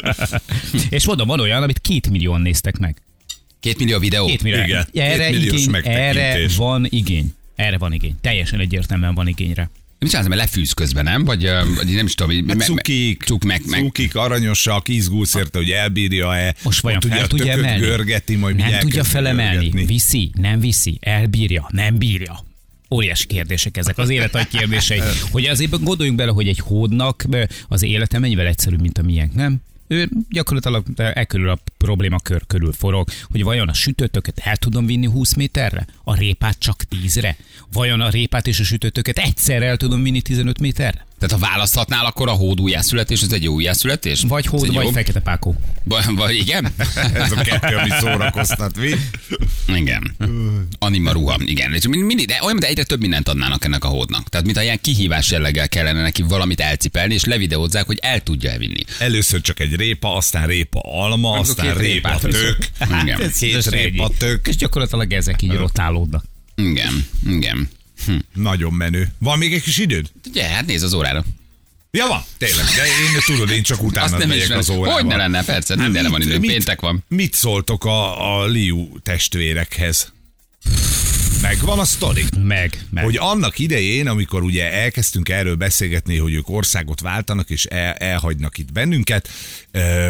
és 0.90 1.06
mondom, 1.06 1.28
van 1.38 1.46
olyan, 1.46 1.64
amit 1.64 1.80
két 1.80 2.10
millióan 2.10 2.42
néztek 2.42 2.78
meg. 2.78 3.02
Két 3.60 3.78
millió 3.78 4.00
videó. 4.00 4.26
Két 4.26 4.44
millió. 4.44 4.64
Igen, 4.64 4.88
Erre, 4.94 5.30
kétmilliós 5.30 5.66
igény, 5.66 5.82
erre 5.84 6.48
van 6.58 6.86
igény. 6.90 7.34
Erre 7.56 7.78
van 7.78 7.94
igény. 7.94 8.16
Teljesen 8.22 8.60
egyértelműen 8.60 9.16
van 9.16 9.28
igényre. 9.28 9.70
Mit 10.00 10.10
csinálsz, 10.10 10.28
mert 10.28 10.42
lefűz 10.42 10.72
közben, 10.72 11.04
nem? 11.04 11.24
Vagy, 11.24 11.50
vagy 11.76 11.94
nem 11.94 12.06
is 12.06 12.14
tudom. 12.14 12.48
Hát 12.48 12.60
cukik, 12.60 13.24
Cuk, 13.24 13.44
meg, 13.44 13.62
meg. 13.66 13.80
cukik, 13.80 14.16
aranyosak, 14.16 14.88
izgulsz 14.88 15.36
érte, 15.36 15.58
hogy 15.58 15.70
elbírja-e. 15.72 16.56
Most 16.64 16.82
vajon 16.82 17.00
fel 17.02 17.28
tudja 17.28 17.46
tököt 17.46 17.64
emelni? 17.64 17.86
görgeti, 17.86 18.36
majd 18.36 18.56
nem 18.56 18.80
tudja 18.80 19.04
felemelni? 19.04 19.54
görgetni. 19.54 19.86
Viszi? 19.86 20.32
Nem 20.34 20.60
viszi? 20.60 20.98
Elbírja? 21.02 21.68
Nem 21.72 21.98
bírja? 21.98 22.46
Óriási 22.90 23.26
kérdések 23.26 23.78
ezek, 23.78 23.98
az 23.98 24.10
élet 24.10 24.32
nagy 24.32 24.48
kérdései. 24.48 25.00
Hogy 25.32 25.46
azért 25.46 25.84
gondoljunk 25.84 26.18
bele, 26.20 26.32
hogy 26.32 26.48
egy 26.48 26.60
hódnak 26.60 27.26
az 27.68 27.84
élete 27.84 28.20
mennyivel 28.20 28.46
egyszerűbb, 28.46 28.82
mint 28.82 28.98
a 28.98 29.02
miénk, 29.02 29.34
nem? 29.34 29.62
Ő 29.88 30.10
gyakorlatilag 30.30 30.86
e 30.96 31.26
körül 31.26 31.50
a 31.50 31.58
probléma 31.78 32.20
kör 32.20 32.44
körül 32.48 32.74
forog, 32.74 33.10
hogy 33.24 33.44
vajon 33.44 33.70
a 33.70 33.74
sütőtöket 33.74 34.40
el 34.40 34.58
tudom 34.58 34.86
vinni 34.86 35.06
20 35.06 35.34
méterre, 35.34 35.86
a 36.04 36.16
répát 36.16 36.60
csak 36.60 36.84
10-re, 36.92 37.38
vajon 37.72 38.02
a 38.02 38.10
répát 38.10 38.48
és 38.48 38.60
a 38.60 38.64
sütőtöket 38.64 39.18
egyszerre 39.18 39.66
el 39.66 39.78
tudom 39.78 40.04
vinni 40.04 40.22
15 40.22 40.60
méterre? 40.60 41.06
Tehát 41.20 41.44
ha 41.44 41.50
választhatnál, 41.50 42.06
akkor 42.06 42.28
a 42.28 42.32
hód 42.32 42.62
újjászületés, 42.62 43.22
az 43.22 43.34
egy 43.34 43.44
jó 43.44 43.54
újjászületés? 43.54 44.22
Vagy 44.28 44.46
Ez 44.46 44.52
hód, 44.52 44.64
egy 44.64 44.74
vagy 44.74 44.84
jó? 44.86 44.92
fekete 44.92 45.20
pákó. 45.20 45.56
Vagy, 45.84 46.04
vagy 46.16 46.36
igen? 46.36 46.74
Ez 47.14 47.32
a 47.32 47.42
kettő, 47.42 47.76
ami 47.76 47.90
szórakoztat, 48.00 48.78
mi? 48.78 48.90
Igen. 49.76 50.16
Anima 50.80 51.12
ruha, 51.12 51.38
igen. 51.40 51.80
Mindig, 51.90 52.28
de 52.28 52.38
olyan, 52.42 52.54
mint 52.56 52.64
egyre 52.68 52.84
több 52.84 53.00
mindent 53.00 53.28
adnának 53.28 53.66
ennek 53.66 53.84
a 53.84 53.88
hódnak. 53.88 54.30
Tehát, 54.30 54.46
mint 54.46 54.62
ilyen 54.62 54.82
kihívás 54.82 55.32
jelleggel 55.32 55.70
kellene 55.70 56.02
neki 56.02 56.22
valamit 56.22 56.60
elcipelni, 56.60 57.14
és 57.14 57.24
levideózzák, 57.24 57.86
hogy 57.86 58.00
el 58.02 58.24
tudja 58.24 58.52
elvinni. 58.52 58.84
Először 59.00 59.42
csak 59.42 59.60
egy 59.60 59.76
répa, 59.76 60.16
aztán 60.16 60.48
répa 60.48 60.80
alma, 60.80 61.30
Akkor 61.30 61.40
aztán 61.40 61.76
répa 61.76 62.18
tök. 62.20 62.58
Igen. 63.02 63.22
Ez 63.22 63.38
Két 63.48 63.66
répa 63.66 64.12
tök. 64.18 64.48
És 64.48 64.56
gyakorlatilag 64.56 65.14
ezek 65.14 65.42
így 65.42 65.54
rotálódnak. 65.54 66.24
Igen, 66.56 67.06
igen. 67.28 67.70
Nagyon 68.34 68.74
menő. 68.74 69.12
Van 69.18 69.38
még 69.38 69.54
egy 69.54 69.62
kis 69.62 69.78
időd? 69.78 70.12
Ugye, 70.30 70.44
hát 70.44 70.66
nézd 70.66 70.84
az 70.84 70.94
órára. 70.94 71.24
Ja, 71.92 72.08
van, 72.08 72.24
tényleg. 72.38 72.66
De 72.66 72.86
én 72.86 73.20
tudod, 73.26 73.50
én 73.50 73.64
csak 73.64 73.84
utána 73.84 74.06
Azt 74.06 74.18
nem 74.18 74.28
megyek 74.28 74.58
az 74.58 74.70
órával. 74.70 74.94
Hogy 74.94 75.06
ne 75.06 75.16
lenne, 75.16 75.44
persze, 75.44 75.76
mindenre 75.76 76.10
van 76.10 76.22
idő. 76.22 76.40
Péntek 76.40 76.82
van. 76.82 77.04
Mit 77.08 77.34
szóltok 77.34 77.86
a, 77.86 78.40
a 78.42 78.46
Liu 78.46 79.00
testvérekhez? 79.04 80.12
Megvan 81.42 81.80
a 81.80 81.86
sztori? 81.86 82.24
Meg, 82.44 82.86
meg. 82.90 83.04
Hogy 83.04 83.18
annak 83.18 83.60
idején, 83.60 84.08
amikor 84.08 84.44
ugye 84.44 84.72
elkezdtünk 84.72 85.30
erről 85.30 85.56
beszélgetni, 85.56 86.18
hogy 86.18 86.34
ők 86.34 86.50
országot 86.50 87.02
váltanak 87.02 87.50
és 87.50 87.66
el, 87.66 87.94
elhagynak 87.94 88.58
itt 88.58 88.72
bennünket, 88.72 89.30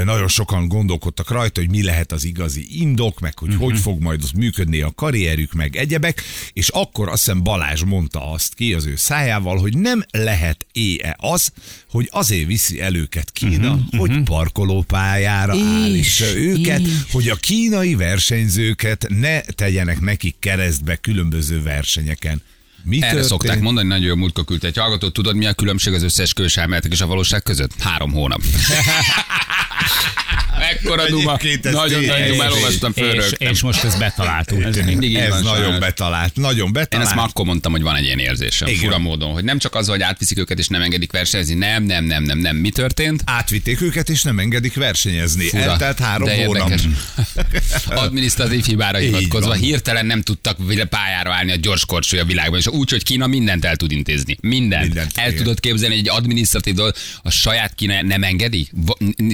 nagyon 0.03 0.27
sokan 0.27 0.67
gondolkodtak 0.67 1.29
rajta, 1.29 1.59
hogy 1.59 1.69
mi 1.69 1.83
lehet 1.83 2.11
az 2.11 2.23
igazi 2.23 2.67
indok, 2.69 3.19
meg 3.19 3.37
hogy 3.37 3.49
uh-huh. 3.49 3.63
hogy 3.63 3.79
fog 3.79 4.01
majd 4.01 4.23
az 4.23 4.31
működni 4.31 4.81
a 4.81 4.91
karrierük, 4.95 5.53
meg 5.53 5.75
egyebek, 5.75 6.23
és 6.53 6.69
akkor 6.69 7.09
azt 7.09 7.25
hiszem 7.25 7.43
Balázs 7.43 7.83
mondta 7.83 8.31
azt 8.31 8.53
ki 8.53 8.73
az 8.73 8.85
ő 8.85 8.95
szájával, 8.95 9.57
hogy 9.57 9.77
nem 9.77 10.05
lehet 10.11 10.65
ée 10.73 11.01
az, 11.15 11.51
hogy 11.89 12.09
azért 12.11 12.47
viszi 12.47 12.81
el 12.81 12.95
őket 12.95 13.31
Kína, 13.31 13.73
uh-huh. 13.73 13.99
hogy 13.99 14.23
parkolópályára 14.23 15.53
állítsa 15.53 16.37
őket, 16.37 16.81
hogy 17.11 17.29
a 17.29 17.35
kínai 17.35 17.95
versenyzőket 17.95 19.05
ne 19.09 19.41
tegyenek 19.41 19.99
nekik 19.99 20.35
keresztbe 20.39 20.95
különböző 21.17 21.62
versenyeken. 21.62 22.41
Mi 22.84 22.97
Erre 22.97 23.08
történt? 23.08 23.30
szokták 23.30 23.60
mondani, 23.60 23.88
nagyon 23.88 24.06
jó 24.06 24.15
múltkor 24.15 24.45
küldte 24.45 24.67
egy 24.67 24.77
hallgató. 24.77 25.10
Tudod, 25.10 25.36
mi 25.36 25.45
a 25.45 25.53
különbség 25.53 25.93
az 25.93 26.03
összes 26.03 26.34
kős 26.34 26.60
és 26.89 27.01
a 27.01 27.06
valóság 27.08 27.43
között? 27.43 27.82
Három 27.82 28.12
hónap. 28.12 28.41
Ekkora 30.83 31.09
duma. 31.09 31.39
Nagyon 31.61 32.03
nagy 32.03 32.27
duma, 32.27 32.43
elolvastam, 32.43 32.93
fölrögtem. 32.93 33.51
és 33.51 33.61
most 33.61 33.83
ez 33.83 33.95
betalált 33.95 34.51
úgy 34.51 34.63
Ez 34.63 34.75
tűnik. 34.75 35.17
Ez 35.17 35.41
nagyon 35.41 35.79
betalált, 35.79 36.35
nagyon 36.35 36.65
Én 36.65 36.73
betalált. 36.73 37.07
ezt 37.07 37.17
már 37.17 37.27
akkor 37.29 37.45
mondtam, 37.45 37.71
hogy 37.71 37.81
van 37.81 37.95
egy 37.95 38.03
ilyen 38.03 38.19
érzésem. 38.19 38.67
Igen. 38.67 38.79
Fura 38.79 38.97
módon, 38.97 39.31
hogy 39.31 39.43
nem 39.43 39.57
csak 39.57 39.75
az, 39.75 39.87
hogy 39.87 40.01
átviszik 40.01 40.37
őket 40.39 40.59
és 40.59 40.67
nem 40.67 40.81
engedik 40.81 41.11
versenyezni. 41.11 41.53
Nem, 41.53 41.83
nem, 41.83 42.03
nem, 42.03 42.23
nem, 42.23 42.37
nem. 42.37 42.55
Mi 42.55 42.69
történt? 42.69 43.21
Átvitték 43.25 43.81
őket, 43.81 44.09
és 44.09 44.21
nem 44.21 44.39
engedik 44.39 44.73
versenyezni. 44.75 45.47
Fura, 45.47 45.63
Eltelt 45.63 45.99
három 45.99 46.27
de 46.27 46.45
hónap. 46.45 46.71
Adminisztratív 48.03 48.65
hibára 48.65 48.97
hivatkozva 48.97 49.53
hirtelen 49.53 50.05
nem 50.05 50.21
tudtak 50.21 50.57
pályára 50.89 51.33
állni 51.33 51.51
a 51.51 51.55
gyors 51.55 51.85
korcsolya 51.85 52.25
világban, 52.25 52.59
és 52.59 52.67
úgy, 52.67 52.89
hogy 52.89 53.03
Kína 53.03 53.27
mindent 53.27 53.65
el 53.65 53.75
tud 53.75 53.91
intézni. 53.91 54.37
Mindent. 54.41 54.83
Mindent, 54.83 55.11
el 55.15 55.33
tudod 55.33 55.59
képzelni, 55.59 55.95
egy 55.95 56.09
adminisztratív 56.09 56.73
dolog, 56.73 56.93
a 57.21 57.29
saját 57.29 57.75
Kína 57.75 58.01
nem 58.01 58.23
engedi? 58.23 58.69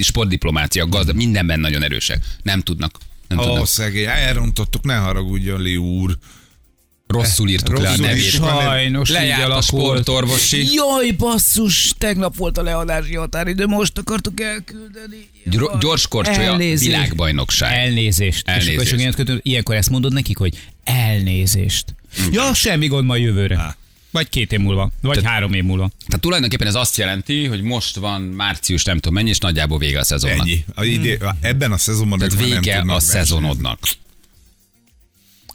Sportdiplomácia, 0.00 0.86
gazda, 0.86 1.12
mindenben 1.34 1.60
nagyon 1.60 1.82
erősek. 1.82 2.24
Nem 2.42 2.60
tudnak. 2.60 2.98
Nem 3.28 3.38
Ó, 3.38 3.42
tudnak. 3.42 3.66
szegény, 3.66 4.04
elrontottuk, 4.06 4.84
ne 4.84 4.94
haragudjon, 4.94 5.62
Li 5.62 5.76
úr. 5.76 6.16
Rosszul 7.06 7.48
írtuk 7.48 7.78
le 7.78 7.88
a 7.88 7.90
Rosszul 7.90 8.06
nevét. 8.06 8.22
Sajnos 8.30 9.10
Lejárt 9.10 9.50
a 9.50 9.60
sportorvosi. 9.60 10.66
Jaj, 10.74 11.10
basszus, 11.10 11.92
tegnap 11.98 12.36
volt 12.36 12.58
a 12.58 12.62
leadási 12.62 13.14
határidő, 13.14 13.66
most 13.66 13.98
akartuk 13.98 14.40
elküldeni. 14.40 15.28
Gyor- 15.44 15.78
gyors 15.80 16.08
korcsolya 16.08 16.40
Elnézést. 16.52 16.90
világbajnokság. 16.90 17.72
Elnézést. 17.78 18.48
Elnézést. 18.48 18.80
És, 18.80 18.92
és 18.92 18.98
ilyenkor, 18.98 19.38
ilyenkor 19.42 19.74
ezt 19.74 19.90
mondod 19.90 20.12
nekik, 20.12 20.36
hogy 20.36 20.58
elnézést. 20.84 21.94
Ja, 22.30 22.54
semmi 22.54 22.86
gond 22.86 23.06
ma 23.06 23.16
jövőre. 23.16 23.56
Á. 23.56 23.76
Vagy 24.14 24.28
két 24.28 24.52
év 24.52 24.58
múlva, 24.60 24.90
vagy 25.00 25.14
Tehát- 25.16 25.30
három 25.30 25.52
év 25.52 25.62
múlva. 25.64 25.90
Tehát 26.06 26.20
tulajdonképpen 26.20 26.66
ez 26.66 26.74
azt 26.74 26.96
jelenti, 26.96 27.46
hogy 27.46 27.62
most 27.62 27.96
van 27.96 28.22
március 28.22 28.84
nem 28.84 28.94
tudom 28.96 29.14
mennyi, 29.14 29.28
és 29.28 29.38
nagyjából 29.38 29.78
vége 29.78 29.98
a 29.98 30.04
szezonnak. 30.04 30.38
Ennyi. 30.38 30.64
A 30.74 30.84
idé, 30.84 31.18
ebben 31.40 31.72
a 31.72 31.76
szezonban 31.78 32.18
Tehát 32.18 32.34
vége 32.34 32.54
a 32.54 32.84
versenyezni. 32.84 33.08
szezonodnak. 33.08 33.78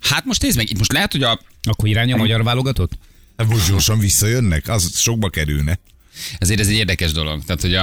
Hát 0.02 0.26
most 0.26 0.42
nézd 0.42 0.58
meg, 0.58 0.70
itt 0.70 0.78
most 0.78 0.92
lehet, 0.92 1.12
hogy 1.12 1.24
a, 1.24 1.40
Akkor 1.64 1.88
irány 1.88 2.12
a 2.14 2.18
magyar 2.18 2.44
válogatott? 2.44 2.92
Hát 3.38 3.48
most 3.48 3.70
gyorsan 3.70 4.00
visszajönnek, 4.00 4.68
az 4.68 4.98
sokba 5.00 5.30
kerülne. 5.30 5.80
ezért 6.38 6.60
ez 6.60 6.68
egy 6.68 6.76
érdekes 6.76 7.12
dolog. 7.12 7.44
Tehát, 7.46 7.62
hogy 7.62 7.76
a, 7.76 7.82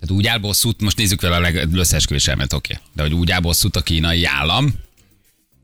tehát 0.00 0.10
úgy 0.10 0.26
áll 0.26 0.38
bosszút, 0.38 0.80
most 0.80 0.96
nézzük 0.96 1.20
vele 1.20 1.36
a 1.36 1.40
leg- 1.40 1.68
összeesküvés 1.74 2.28
elmet, 2.28 2.52
oké. 2.52 2.72
Okay. 2.72 2.86
De 2.94 3.02
hogy 3.02 3.12
úgy 3.12 3.30
áll 3.30 3.40
bosszút 3.40 3.76
a 3.76 3.80
kínai 3.80 4.24
állam, 4.24 4.74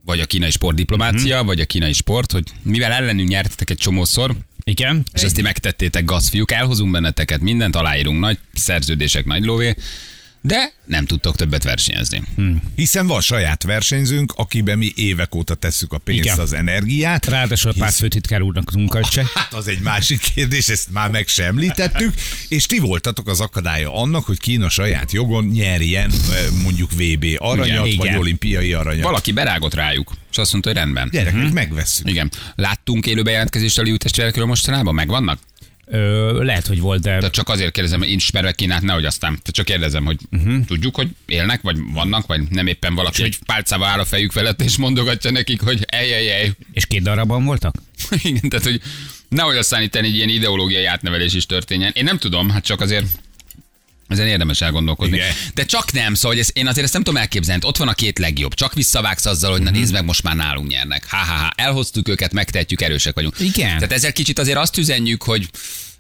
vagy 0.04 0.20
a 0.20 0.24
kínai 0.24 0.50
sportdiplomácia, 0.50 1.32
uh-huh. 1.32 1.46
vagy 1.46 1.60
a 1.60 1.64
kínai 1.64 1.92
sport, 1.92 2.32
hogy 2.32 2.44
mivel 2.62 2.92
ellenünk 2.92 3.28
nyertetek 3.28 3.70
egy 3.70 3.76
csomószor, 3.76 4.34
Igen. 4.64 5.04
és 5.12 5.22
ezt 5.22 5.34
ti 5.34 5.42
megtettétek, 5.42 6.04
gazfiúk, 6.04 6.52
elhozunk 6.52 6.92
benneteket, 6.92 7.40
mindent 7.40 7.76
aláírunk, 7.76 8.20
nagy 8.20 8.38
szerződések, 8.52 9.24
nagy 9.24 9.44
lóvé, 9.44 9.74
de 10.42 10.72
nem 10.84 11.04
tudtok 11.06 11.36
többet 11.36 11.62
versenyezni. 11.62 12.22
Hiszen 12.76 13.06
van 13.06 13.20
saját 13.20 13.62
versenyzőnk, 13.62 14.32
akiben 14.36 14.78
mi 14.78 14.92
évek 14.94 15.34
óta 15.34 15.54
tesszük 15.54 15.92
a 15.92 15.98
pénzt, 15.98 16.24
Igen. 16.24 16.38
az 16.38 16.52
energiát. 16.52 17.26
Ráadásul 17.26 17.70
a 17.70 17.74
pártfőtitkár 17.78 18.42
úrnak 18.42 18.70
munkacse. 18.72 19.24
Hát 19.34 19.54
az 19.54 19.68
egy 19.68 19.80
másik 19.80 20.20
kérdés, 20.34 20.68
ezt 20.68 20.90
már 20.90 21.10
meg 21.10 21.26
sem 21.26 21.46
említettük, 21.46 22.14
és 22.48 22.66
ti 22.66 22.78
voltatok 22.78 23.28
az 23.28 23.40
akadálya 23.40 23.94
annak, 23.94 24.24
hogy 24.24 24.38
Kína 24.38 24.68
saját 24.68 25.12
jogon 25.12 25.44
nyerjen 25.44 26.12
mondjuk 26.62 26.90
VB 26.92 27.26
aranyat, 27.38 27.86
Igen, 27.86 27.96
vagy 27.96 28.06
igen. 28.06 28.18
olimpiai 28.18 28.72
aranyat. 28.72 29.02
Valaki 29.04 29.32
berágott 29.32 29.74
rájuk, 29.74 30.12
és 30.30 30.38
azt 30.38 30.52
mondta, 30.52 30.70
hogy 30.70 30.78
rendben. 30.78 31.08
Gyerekek, 31.12 31.52
megvesszük. 31.52 32.08
Igen. 32.08 32.30
Láttunk 32.54 33.06
élő 33.06 33.22
bejelentkezést 33.22 33.78
a 33.78 33.82
Liu 33.82 33.96
testvérekről 33.96 34.46
mostanában? 34.46 34.94
Megvannak? 34.94 35.38
Ö, 35.86 36.44
lehet, 36.44 36.66
hogy 36.66 36.80
volt, 36.80 37.02
de 37.02 37.16
Tehát 37.16 37.34
csak 37.34 37.48
azért 37.48 37.72
kérdezem, 37.72 38.02
én 38.02 38.14
ismerve 38.14 38.52
Kínát, 38.52 38.82
nehogy 38.82 39.04
aztán. 39.04 39.30
Tehát 39.30 39.50
csak 39.50 39.64
kérdezem, 39.64 40.04
hogy 40.04 40.18
uh-huh. 40.30 40.64
tudjuk, 40.64 40.94
hogy 40.96 41.08
élnek, 41.26 41.62
vagy 41.62 41.76
vannak, 41.92 42.26
vagy 42.26 42.40
nem 42.50 42.66
éppen 42.66 42.94
valaki 42.94 43.22
egy 43.22 43.38
pálcával 43.46 43.88
áll 43.88 43.98
a 43.98 44.04
fejük 44.04 44.32
felett, 44.32 44.62
és 44.62 44.76
mondogatja 44.76 45.30
nekik, 45.30 45.60
hogy 45.60 45.84
ej, 45.86 46.12
ej, 46.12 46.30
ej. 46.30 46.52
és 46.72 46.86
két 46.86 47.02
darabban 47.02 47.44
voltak? 47.44 47.74
Igen, 48.22 48.48
tehát, 48.48 48.64
hogy 48.64 48.80
nehogy 49.28 49.56
aztán 49.56 49.82
itt 49.82 49.94
egy 49.94 50.14
ilyen 50.14 50.28
ideológiai 50.28 50.84
átnevelés 50.84 51.34
is 51.34 51.46
történjen. 51.46 51.92
Én 51.94 52.04
nem 52.04 52.18
tudom, 52.18 52.50
hát 52.50 52.64
csak 52.64 52.80
azért 52.80 53.06
ezen 54.12 54.26
érdemes 54.26 54.60
elgondolkodni. 54.60 55.16
Igen. 55.16 55.32
De 55.54 55.64
csak 55.64 55.92
nem, 55.92 56.14
szóval 56.14 56.38
ez, 56.38 56.48
én 56.52 56.66
azért 56.66 56.84
ezt 56.84 56.92
nem 56.92 57.02
tudom 57.02 57.20
elképzelni. 57.20 57.66
Ott 57.66 57.76
van 57.76 57.88
a 57.88 57.94
két 57.94 58.18
legjobb. 58.18 58.54
Csak 58.54 58.74
visszavágsz 58.74 59.26
azzal, 59.26 59.50
hogy 59.52 59.62
na 59.62 59.70
nézd 59.70 59.92
meg, 59.92 60.04
most 60.04 60.22
már 60.22 60.36
nálunk 60.36 60.68
nyernek. 60.68 61.06
Ha, 61.08 61.16
ha, 61.16 61.34
ha. 61.34 61.52
Elhoztuk 61.56 62.08
őket, 62.08 62.32
megtehetjük, 62.32 62.82
erősek 62.82 63.14
vagyunk. 63.14 63.36
Igen. 63.38 63.74
Tehát 63.74 63.92
ezzel 63.92 64.12
kicsit 64.12 64.38
azért 64.38 64.58
azt 64.58 64.76
üzenjük, 64.76 65.22
hogy 65.22 65.48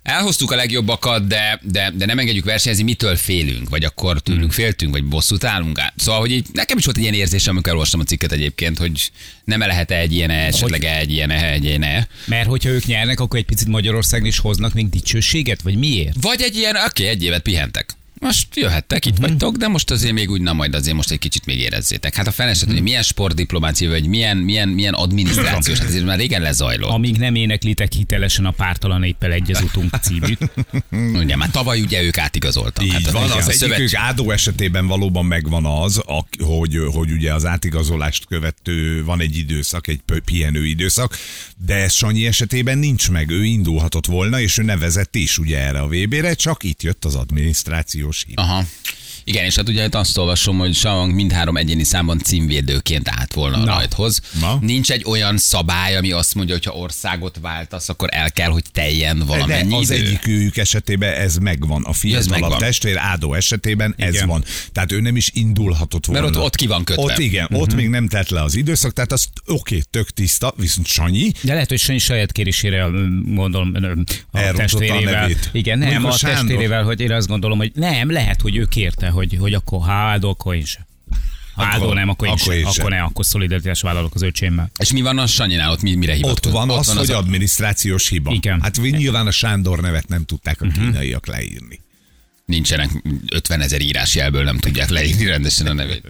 elhoztuk 0.02 0.50
a 0.50 0.56
legjobbakat, 0.56 1.26
de, 1.26 1.60
de, 1.62 1.92
de 1.94 2.06
nem 2.06 2.18
engedjük 2.18 2.44
versenyezni, 2.44 2.84
mitől 2.84 3.16
félünk, 3.16 3.68
vagy 3.68 3.84
akkor 3.84 4.20
tőlünk 4.20 4.52
féltünk, 4.52 4.92
vagy 4.92 5.04
bosszút 5.04 5.44
állunk 5.44 5.78
át. 5.78 5.92
Szóval, 5.96 6.20
hogy 6.20 6.30
így, 6.30 6.46
nekem 6.52 6.78
is 6.78 6.84
volt 6.84 6.96
egy 6.96 7.02
ilyen 7.02 7.14
érzésem, 7.14 7.52
amikor 7.52 7.72
olvastam 7.72 8.00
a 8.00 8.04
cikket 8.04 8.32
egyébként, 8.32 8.78
hogy 8.78 9.10
nem 9.44 9.60
lehet 9.60 9.90
egy 9.90 10.12
ilyen, 10.12 10.30
esetleg 10.30 10.84
egy 10.84 11.12
ilyen, 11.12 11.30
egy 11.30 11.64
ilyen. 11.64 12.08
Mert 12.24 12.48
hogyha 12.48 12.68
ők 12.68 12.86
nyernek, 12.86 13.20
akkor 13.20 13.38
egy 13.38 13.44
picit 13.44 13.68
Magyarországon 13.68 14.26
is 14.26 14.38
hoznak 14.38 14.72
még 14.72 14.88
dicsőséget, 14.88 15.62
vagy 15.62 15.76
miért? 15.76 16.16
Vagy 16.20 16.40
egy 16.40 16.56
ilyen, 16.56 16.76
oké, 16.86 17.06
egy 17.06 17.24
évet 17.24 17.42
pihentek. 17.42 17.94
Most 18.22 18.56
jöhettek, 18.56 19.06
itt 19.06 19.16
vagytok, 19.16 19.56
de 19.56 19.68
most 19.68 19.90
azért 19.90 20.12
még 20.12 20.30
úgy, 20.30 20.40
na 20.40 20.52
majd 20.52 20.74
azért 20.74 20.96
most 20.96 21.10
egy 21.10 21.18
kicsit 21.18 21.46
még 21.46 21.58
érezzétek. 21.58 22.14
Hát 22.14 22.26
a 22.26 22.30
feleset, 22.30 22.68
hogy 22.70 22.82
milyen 22.82 23.02
sportdiplomácia, 23.02 23.90
vagy 23.90 24.06
milyen, 24.06 24.36
milyen, 24.36 24.68
milyen 24.68 24.94
adminisztrációs, 24.94 25.78
hát 25.78 25.88
ez 25.94 26.02
már 26.02 26.18
régen 26.18 26.42
lezajlott. 26.42 26.90
Amíg 26.90 27.16
nem 27.16 27.34
éneklitek 27.34 27.92
hitelesen 27.92 28.44
a 28.44 28.50
pártalan 28.50 29.02
éppel 29.04 29.32
egyezutunk 29.32 29.94
címűt. 30.02 30.38
Ugye, 31.14 31.36
már 31.36 31.50
tavaly 31.50 31.80
ugye 31.80 32.02
ők 32.02 32.18
átigazoltak. 32.18 32.84
Így 32.84 32.92
hát 32.92 33.10
van, 33.10 33.22
az 33.22 33.30
a 33.30 33.34
egyikük 33.36 33.54
szövetség- 33.54 33.98
Ádó 33.98 34.30
esetében 34.30 34.86
valóban 34.86 35.24
megvan 35.24 35.64
az, 35.64 35.98
a- 35.98 36.26
hogy, 36.44 36.76
hogy 36.92 37.10
ugye 37.10 37.34
az 37.34 37.46
átigazolást 37.46 38.26
követő 38.26 39.04
van 39.04 39.20
egy 39.20 39.36
időszak, 39.36 39.86
egy 39.88 40.00
pihenő 40.24 40.66
időszak, 40.66 41.16
de 41.66 41.74
ez 41.74 41.92
Sanyi 41.92 42.26
esetében 42.26 42.78
nincs 42.78 43.10
meg, 43.10 43.30
ő 43.30 43.44
indulhatott 43.44 44.06
volna, 44.06 44.40
és 44.40 44.58
ő 44.58 44.62
nevezett 44.62 45.14
is 45.14 45.38
ugye 45.38 45.58
erre 45.58 45.80
a 45.80 45.88
VB-re, 45.88 46.34
csak 46.34 46.62
itt 46.62 46.82
jött 46.82 47.04
az 47.04 47.14
adminisztrációs 47.14 48.10
hiba. 48.12 48.42
Aha. 48.42 48.64
Igen, 49.24 49.44
és 49.44 49.54
hát 49.56 49.68
ugye 49.68 49.84
itt 49.84 49.94
azt 49.94 50.18
olvasom, 50.18 50.58
hogy 50.58 50.74
Savang 50.74 51.12
mindhárom 51.14 51.56
egyéni 51.56 51.84
számban 51.84 52.18
címvédőként 52.18 53.08
állt 53.08 53.34
volna 53.34 53.56
a 53.56 53.64
Na. 53.64 53.74
rajthoz. 53.74 54.20
Na. 54.40 54.58
Nincs 54.60 54.90
egy 54.90 55.02
olyan 55.06 55.38
szabály, 55.38 55.96
ami 55.96 56.10
azt 56.12 56.34
mondja, 56.34 56.54
hogy 56.54 56.64
ha 56.64 56.72
országot 56.72 57.38
váltasz, 57.40 57.88
akkor 57.88 58.08
el 58.12 58.32
kell, 58.32 58.50
hogy 58.50 58.62
teljen 58.72 59.18
De 59.18 59.24
valamennyi 59.24 59.74
az 59.74 59.90
idő. 59.90 60.04
egyik 60.06 60.26
őjük 60.26 60.56
esetében 60.56 61.12
ez 61.14 61.36
megvan. 61.36 61.82
A 61.84 61.92
fiatalabb 61.92 62.40
megvan. 62.40 62.58
testvér 62.58 62.96
Ádó 62.98 63.34
esetében 63.34 63.94
ez 63.96 64.14
Igen. 64.14 64.28
van. 64.28 64.44
Tehát 64.72 64.92
ő 64.92 65.00
nem 65.00 65.16
is 65.16 65.30
indulhatott 65.34 66.06
volna. 66.06 66.22
Mert 66.22 66.36
ott- 66.36 66.42
ott 66.42 66.56
ki 66.56 66.66
van 66.66 66.84
kötve. 66.84 67.02
Ott 67.02 67.18
igen, 67.18 67.44
uh-huh. 67.44 67.60
ott 67.60 67.74
még 67.74 67.88
nem 67.88 68.08
tett 68.08 68.28
le 68.28 68.42
az 68.42 68.54
időszak, 68.54 68.92
tehát 68.92 69.12
az 69.12 69.26
oké, 69.46 69.82
tök 69.90 70.10
tiszta, 70.10 70.54
viszont 70.56 70.86
Sanyi, 70.86 71.32
De 71.42 71.52
lehet, 71.52 71.68
hogy 71.68 71.78
Sanyi 71.78 71.98
saját 71.98 72.32
kérésére 72.32 72.88
gondolom 73.24 73.72
a 73.74 73.76
Elrontotta 73.76 74.22
a 74.32 74.52
testvérével. 74.52 75.20
nevét. 75.20 75.48
Igen, 75.52 75.78
nem, 75.78 75.88
Mondjuk 75.88 76.12
a 76.12 76.14
a 76.14 76.18
testvérével, 76.18 76.82
hogy 76.84 77.00
én 77.00 77.12
azt 77.12 77.26
gondolom, 77.28 77.58
hogy 77.58 77.72
nem, 77.74 78.10
lehet, 78.10 78.40
hogy 78.40 78.56
ő 78.56 78.64
kérte, 78.64 79.08
hogy, 79.12 79.36
hogy 79.40 79.54
akkor 79.54 79.80
ha 79.80 79.92
áldó, 79.92 80.28
akkor 80.30 80.54
én 80.54 80.64
sem. 80.64 80.86
Ha 81.54 81.62
Akkor- 81.62 81.74
áldó 81.74 81.92
nem, 81.92 82.08
akkor 82.08 82.26
én 82.26 82.32
akkor 82.32 82.44
sem. 82.44 82.54
én 82.54 82.70
sem. 82.70 82.72
Akkor 82.78 82.90
ne, 82.90 83.02
akkor 83.02 83.24
szolidaritás 83.24 83.80
vállalok 83.80 84.14
az 84.14 84.22
öcsémmel. 84.22 84.70
És 84.78 84.92
mi 84.92 85.00
van 85.02 85.18
a 85.18 85.26
Sanyinál? 85.26 85.70
Ott 85.70 85.82
mi, 85.82 85.94
mire 85.94 86.12
ott 86.12 86.18
hivatkozik? 86.18 86.52
van 86.52 86.70
az, 86.70 86.96
hogy 86.96 87.10
a... 87.10 87.16
adminisztrációs 87.16 88.08
hiba. 88.08 88.32
Igen. 88.32 88.60
Hát 88.60 88.76
nyilván 88.76 89.26
a 89.26 89.30
Sándor 89.30 89.80
nevet 89.80 90.08
nem 90.08 90.24
tudták 90.24 90.60
a 90.62 90.66
kínaiak 90.66 91.26
leírni. 91.26 91.80
Nincsenek 92.44 92.90
50 93.32 93.60
ezer 93.60 93.80
írásjelből, 93.80 94.44
nem 94.44 94.58
tudják 94.58 94.88
leírni 94.88 95.24
rendesen 95.26 95.66
a 95.66 95.72
nevét. 95.72 96.02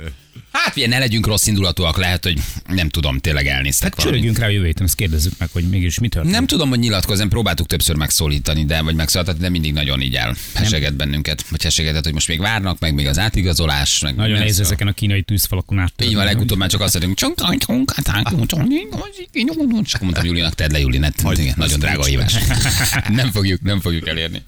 Hát, 0.53 0.77
ilyen 0.77 0.88
ne 0.88 0.99
legyünk 0.99 1.27
rossz 1.27 1.47
indulatúak, 1.47 1.97
lehet, 1.97 2.25
hogy 2.25 2.40
nem 2.68 2.88
tudom, 2.88 3.18
tényleg 3.18 3.47
elnéztek 3.47 3.95
Hát 3.97 4.05
valamit. 4.05 4.38
rá 4.38 4.47
a 4.47 4.49
jövő 4.51 4.64
héten, 4.64 4.85
ezt 4.87 4.95
kérdezzük 4.95 5.33
meg, 5.38 5.49
hogy 5.53 5.68
mégis 5.68 5.99
mi 5.99 6.09
történt. 6.09 6.35
Nem 6.35 6.47
tudom, 6.47 6.68
hogy 6.68 6.79
nyilatkozni, 6.79 7.29
próbáltuk 7.29 7.66
többször 7.66 7.97
megszólítani, 7.97 8.64
de 8.64 8.83
vagy 8.83 8.95
megszólaltatni, 8.95 9.42
de 9.42 9.49
mindig 9.49 9.73
nagyon 9.73 10.01
így 10.01 10.14
elheseget 10.14 10.95
bennünket. 10.95 11.45
Vagy 11.49 11.62
hesegetett, 11.62 12.05
hogy 12.05 12.12
most 12.12 12.29
még 12.29 12.38
várnak, 12.40 12.79
meg 12.79 12.95
még 12.95 13.07
az 13.07 13.18
átigazolás. 13.18 13.99
Meg 14.01 14.14
Nagyon 14.14 14.38
nehéz 14.38 14.51
szóval- 14.51 14.66
ezeken 14.66 14.87
a 14.88 14.92
kínai 14.92 15.23
tűzfalakon 15.23 15.79
át. 15.79 15.92
Így 16.03 16.14
van, 16.14 16.25
legutóbb 16.25 16.59
már 16.59 16.71
csak 16.71 16.81
azt 16.81 16.95
mondjuk, 16.95 17.18
csak 17.18 17.29
csak 19.87 20.01
mondtam 20.01 20.25
Julinak, 20.25 20.55
tedd 20.55 20.73
le 20.73 20.79
Juli, 20.79 20.99
nagyon 21.57 21.79
drága 21.79 22.05
hívás. 22.05 22.35
nem 23.09 23.31
fogjuk, 23.31 23.62
nem 23.62 23.81
fogjuk 23.81 24.09
elérni. 24.09 24.42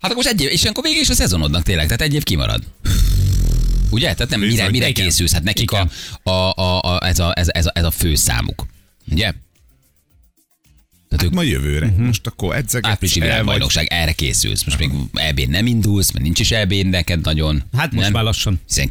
Hát 0.00 0.10
akkor 0.10 0.16
most 0.24 0.28
egy 0.28 0.40
év, 0.40 0.50
és 0.50 0.64
akkor 0.64 0.82
végig 0.84 1.00
is 1.00 1.08
a 1.08 1.14
szezonodnak 1.14 1.62
tényleg, 1.62 1.84
tehát 1.84 2.00
egy 2.00 2.14
év 2.14 2.22
kimarad. 2.22 2.62
Ugye? 3.90 4.14
Tehát 4.14 4.30
nem, 4.30 4.40
mire, 4.40 4.70
mire 4.70 4.88
Igen. 4.88 5.04
készülsz? 5.04 5.32
Hát 5.32 5.42
nekik 5.42 5.70
a, 5.70 5.88
a, 6.22 6.30
a, 6.30 6.80
a, 6.80 7.06
ez, 7.06 7.18
a, 7.18 7.32
ez, 7.38 7.48
ez, 7.48 7.66
a, 7.66 7.70
ez 7.74 7.84
a 7.84 7.90
fő 7.90 8.14
számuk. 8.14 8.66
Ugye? 9.10 9.32
Tehát 11.08 11.10
Hát 11.10 11.22
ők 11.22 11.32
ma 11.32 11.42
jövőre. 11.42 11.86
Mhm. 11.86 12.02
Most 12.02 12.26
akkor 12.26 12.56
edzegetsz. 12.56 12.92
áprilisi 12.92 13.20
el 13.20 13.26
vagy. 13.26 13.34
világbajnokság, 13.34 13.86
erre 13.90 14.12
készülsz. 14.12 14.64
Most 14.64 14.78
még 14.78 14.90
eb 15.12 15.38
nem 15.40 15.66
indulsz, 15.66 16.10
mert 16.10 16.24
nincs 16.24 16.40
is 16.40 16.50
eb 16.50 16.72
neked 16.72 17.20
nagyon. 17.20 17.62
Hát 17.76 17.92
most 17.92 18.04
nem? 18.04 18.12
már 18.12 18.22
lassan 18.22 18.60
Hiszen 18.66 18.90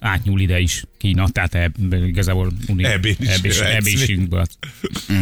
átnyúl 0.00 0.40
ide 0.40 0.60
is 0.60 0.84
Kína, 0.98 1.28
tehát 1.28 1.54
eb, 1.54 1.92
igazából 1.92 2.52
uni, 2.66 2.84
Ebén 2.84 3.16
is 3.18 3.28
eb 3.28 3.44
is, 3.44 3.56
jöhetsz. 3.56 3.74
eb 3.74 3.86
is 3.86 4.08
indul. 4.08 4.42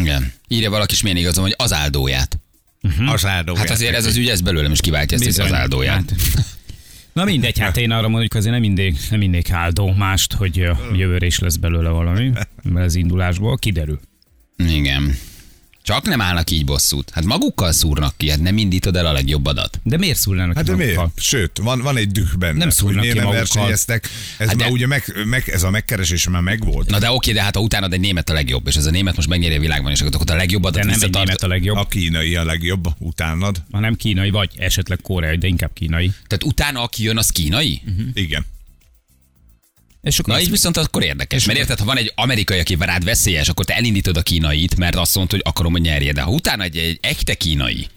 Igen. 0.01 0.33
Írja 0.47 0.69
valaki, 0.69 0.93
és 0.93 1.01
milyen 1.01 1.17
igazam, 1.17 1.43
hogy 1.43 1.53
az 1.57 1.73
áldóját. 1.73 2.38
Az 3.05 3.25
áldó. 3.25 3.55
Hát 3.55 3.69
azért 3.69 3.95
ez 3.95 4.05
az 4.05 4.15
ügy, 4.15 4.29
ez 4.29 4.41
belőlem 4.41 4.71
is 4.71 4.79
kiváltja 4.79 5.17
ezt 5.17 5.25
Bizony. 5.25 5.45
az 5.45 5.53
áldóját. 5.53 5.95
Hát. 5.95 6.45
Na 7.13 7.23
mindegy, 7.23 7.59
hát 7.59 7.77
én 7.77 7.91
arra 7.91 8.09
hogy 8.09 8.27
azért 8.29 8.51
nem 8.51 8.59
mindig, 8.59 8.97
nem 9.09 9.19
mindig 9.19 9.51
áldó 9.51 9.93
mást, 9.93 10.33
hogy 10.33 10.55
jövőre 10.93 11.25
is 11.25 11.39
lesz 11.39 11.55
belőle 11.55 11.89
valami, 11.89 12.31
mert 12.63 12.85
az 12.85 12.95
indulásból 12.95 13.57
kiderül. 13.57 13.99
Igen. 14.57 15.15
Csak 15.89 16.05
nem 16.07 16.21
állnak 16.21 16.49
így 16.51 16.65
bosszút. 16.65 17.09
Hát 17.13 17.23
magukkal 17.25 17.71
szúrnak 17.71 18.13
ki, 18.17 18.29
hát 18.29 18.39
nem 18.39 18.57
indítod 18.57 18.95
el 18.95 19.05
a 19.05 19.11
legjobb 19.11 19.45
adat. 19.45 19.79
De 19.83 19.97
miért 19.97 20.17
szúrnának 20.19 20.55
Hát 20.55 20.63
ki 20.63 20.69
de 20.69 20.75
miért? 20.75 20.95
magukkal? 20.95 21.13
Sőt, 21.17 21.57
van, 21.57 21.81
van 21.81 21.97
egy 21.97 22.11
düh 22.11 22.33
benne. 22.39 22.57
Nem 22.57 22.67
hogy 22.67 22.71
szúrnak 22.71 22.99
miért 22.99 23.13
ki 23.15 23.19
nem 23.19 23.27
magukkal. 23.27 23.53
versenyeztek. 23.55 24.09
Ez 24.37 24.47
Hát 24.47 24.55
már 24.55 24.67
de- 24.67 24.73
ugye 24.73 24.87
meg, 24.87 25.13
meg, 25.25 25.49
ez 25.49 25.63
a 25.63 25.69
megkeresés 25.69 26.27
már 26.29 26.41
megvolt. 26.41 26.89
Na 26.89 26.99
de 26.99 27.11
oké, 27.11 27.31
de 27.31 27.41
hát 27.43 27.55
ha 27.55 27.61
utána 27.61 27.87
egy 27.87 27.99
német 27.99 28.29
a 28.29 28.33
legjobb, 28.33 28.67
és 28.67 28.75
ez 28.75 28.85
a 28.85 28.89
német 28.91 29.15
most 29.15 29.27
megnyeri 29.27 29.55
a 29.55 29.59
világban, 29.59 29.91
és 29.91 30.01
akkor 30.01 30.31
a 30.31 30.35
legjobb 30.35 30.63
adat 30.63 30.81
De 30.83 30.89
nem 30.89 30.99
egy 31.01 31.13
német 31.13 31.41
a 31.43 31.47
legjobb, 31.47 31.77
A 31.77 31.85
kínai 31.85 32.35
a 32.35 32.43
legjobb, 32.45 32.87
utánad. 32.97 33.61
ha 33.71 33.79
nem 33.79 33.95
kínai, 33.95 34.29
vagy 34.29 34.49
esetleg 34.57 34.99
koreai, 35.01 35.37
de 35.37 35.47
inkább 35.47 35.71
kínai. 35.73 36.11
Tehát 36.27 36.43
utána, 36.43 36.81
aki 36.81 37.03
jön, 37.03 37.17
az 37.17 37.29
kínai? 37.29 37.81
Igen. 38.13 38.45
És 40.09 40.19
akkor 40.19 40.33
Na 40.33 40.41
így 40.41 40.49
viszont 40.49 40.77
akkor 40.77 41.03
érdekes, 41.03 41.45
mert 41.45 41.59
érted, 41.59 41.79
ha 41.79 41.85
van 41.85 41.97
egy 41.97 42.11
amerikai, 42.15 42.59
aki 42.59 42.75
rád 42.79 43.03
veszélyes, 43.03 43.49
akkor 43.49 43.65
te 43.65 43.75
elindítod 43.75 44.17
a 44.17 44.21
kínait, 44.21 44.75
mert 44.75 44.95
azt 44.95 45.15
mondta, 45.15 45.35
hogy 45.35 45.43
akarom, 45.45 45.71
hogy 45.71 45.81
nyerje. 45.81 46.11
De 46.11 46.21
ha 46.21 46.31
utána 46.31 46.63
egy, 46.63 46.77
egy 46.77 46.97
echte 47.01 47.33
kínai, 47.35 47.87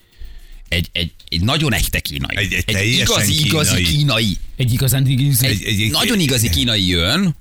egy, 0.68 0.88
egy, 0.92 1.12
egy 1.28 1.40
nagyon 1.40 1.72
echte 1.74 2.00
kínai, 2.00 2.36
Egy- 2.36 2.52
egy 2.66 2.74
egy 2.74 2.88
igazi, 2.92 3.44
igazi 3.44 3.74
kínai. 3.74 3.96
kínai, 3.96 4.36
egy 4.56 4.72
igazán 4.72 5.06
igazi, 5.06 5.46
egy, 5.46 5.62
egy- 5.64 5.80
egy- 5.80 5.90
nagyon 5.90 6.20
igazi 6.20 6.50
kínai 6.50 6.86
jön, 6.88 7.36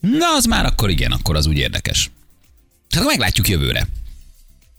na 0.00 0.34
az 0.36 0.44
már 0.44 0.64
akkor 0.66 0.90
igen, 0.90 1.12
akkor 1.12 1.36
az 1.36 1.46
úgy 1.46 1.58
érdekes. 1.58 2.10
Tehát 2.90 3.06
meglátjuk 3.06 3.48
jövőre. 3.48 3.86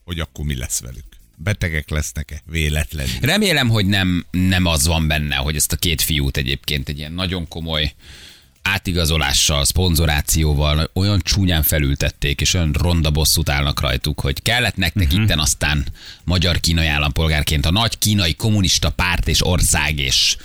Hogy 0.04 0.20
akkor 0.20 0.46
mi 0.46 0.56
lesz 0.56 0.80
velük. 0.80 1.04
Betegek 1.36 1.90
lesznek-e? 1.90 2.42
Véletlenül. 2.46 3.14
Remélem, 3.22 3.70
hogy 3.70 3.86
nem, 3.86 4.26
nem 4.32 4.66
az 4.66 4.86
van 4.86 5.08
benne, 5.08 5.36
hogy 5.36 5.56
ezt 5.56 5.72
a 5.72 5.76
két 5.76 6.02
fiút 6.02 6.38
egyébként 6.38 6.90
egy 6.90 6.98
ilyen 6.98 7.12
nagyon 7.14 7.48
komoly 7.48 7.94
átigazolással, 8.70 9.66
szponzorációval 9.66 10.90
olyan 10.94 11.20
csúnyán 11.24 11.64
felültették, 11.64 12.42
és 12.42 12.54
olyan 12.54 12.76
ronda 12.80 13.10
bosszút 13.10 13.50
állnak 13.50 13.82
rajtuk, 13.82 14.20
hogy 14.20 14.42
kellett 14.42 14.76
nektek 14.76 15.08
uh-huh. 15.08 15.24
itten 15.24 15.40
aztán 15.40 15.86
magyar-kínai 16.24 16.88
állampolgárként 16.88 17.66
a 17.66 17.72
nagy 17.72 17.98
kínai 17.98 18.34
kommunista 18.34 18.90
párt 18.90 19.28
és 19.28 19.46
ország 19.46 20.00
és 20.00 20.38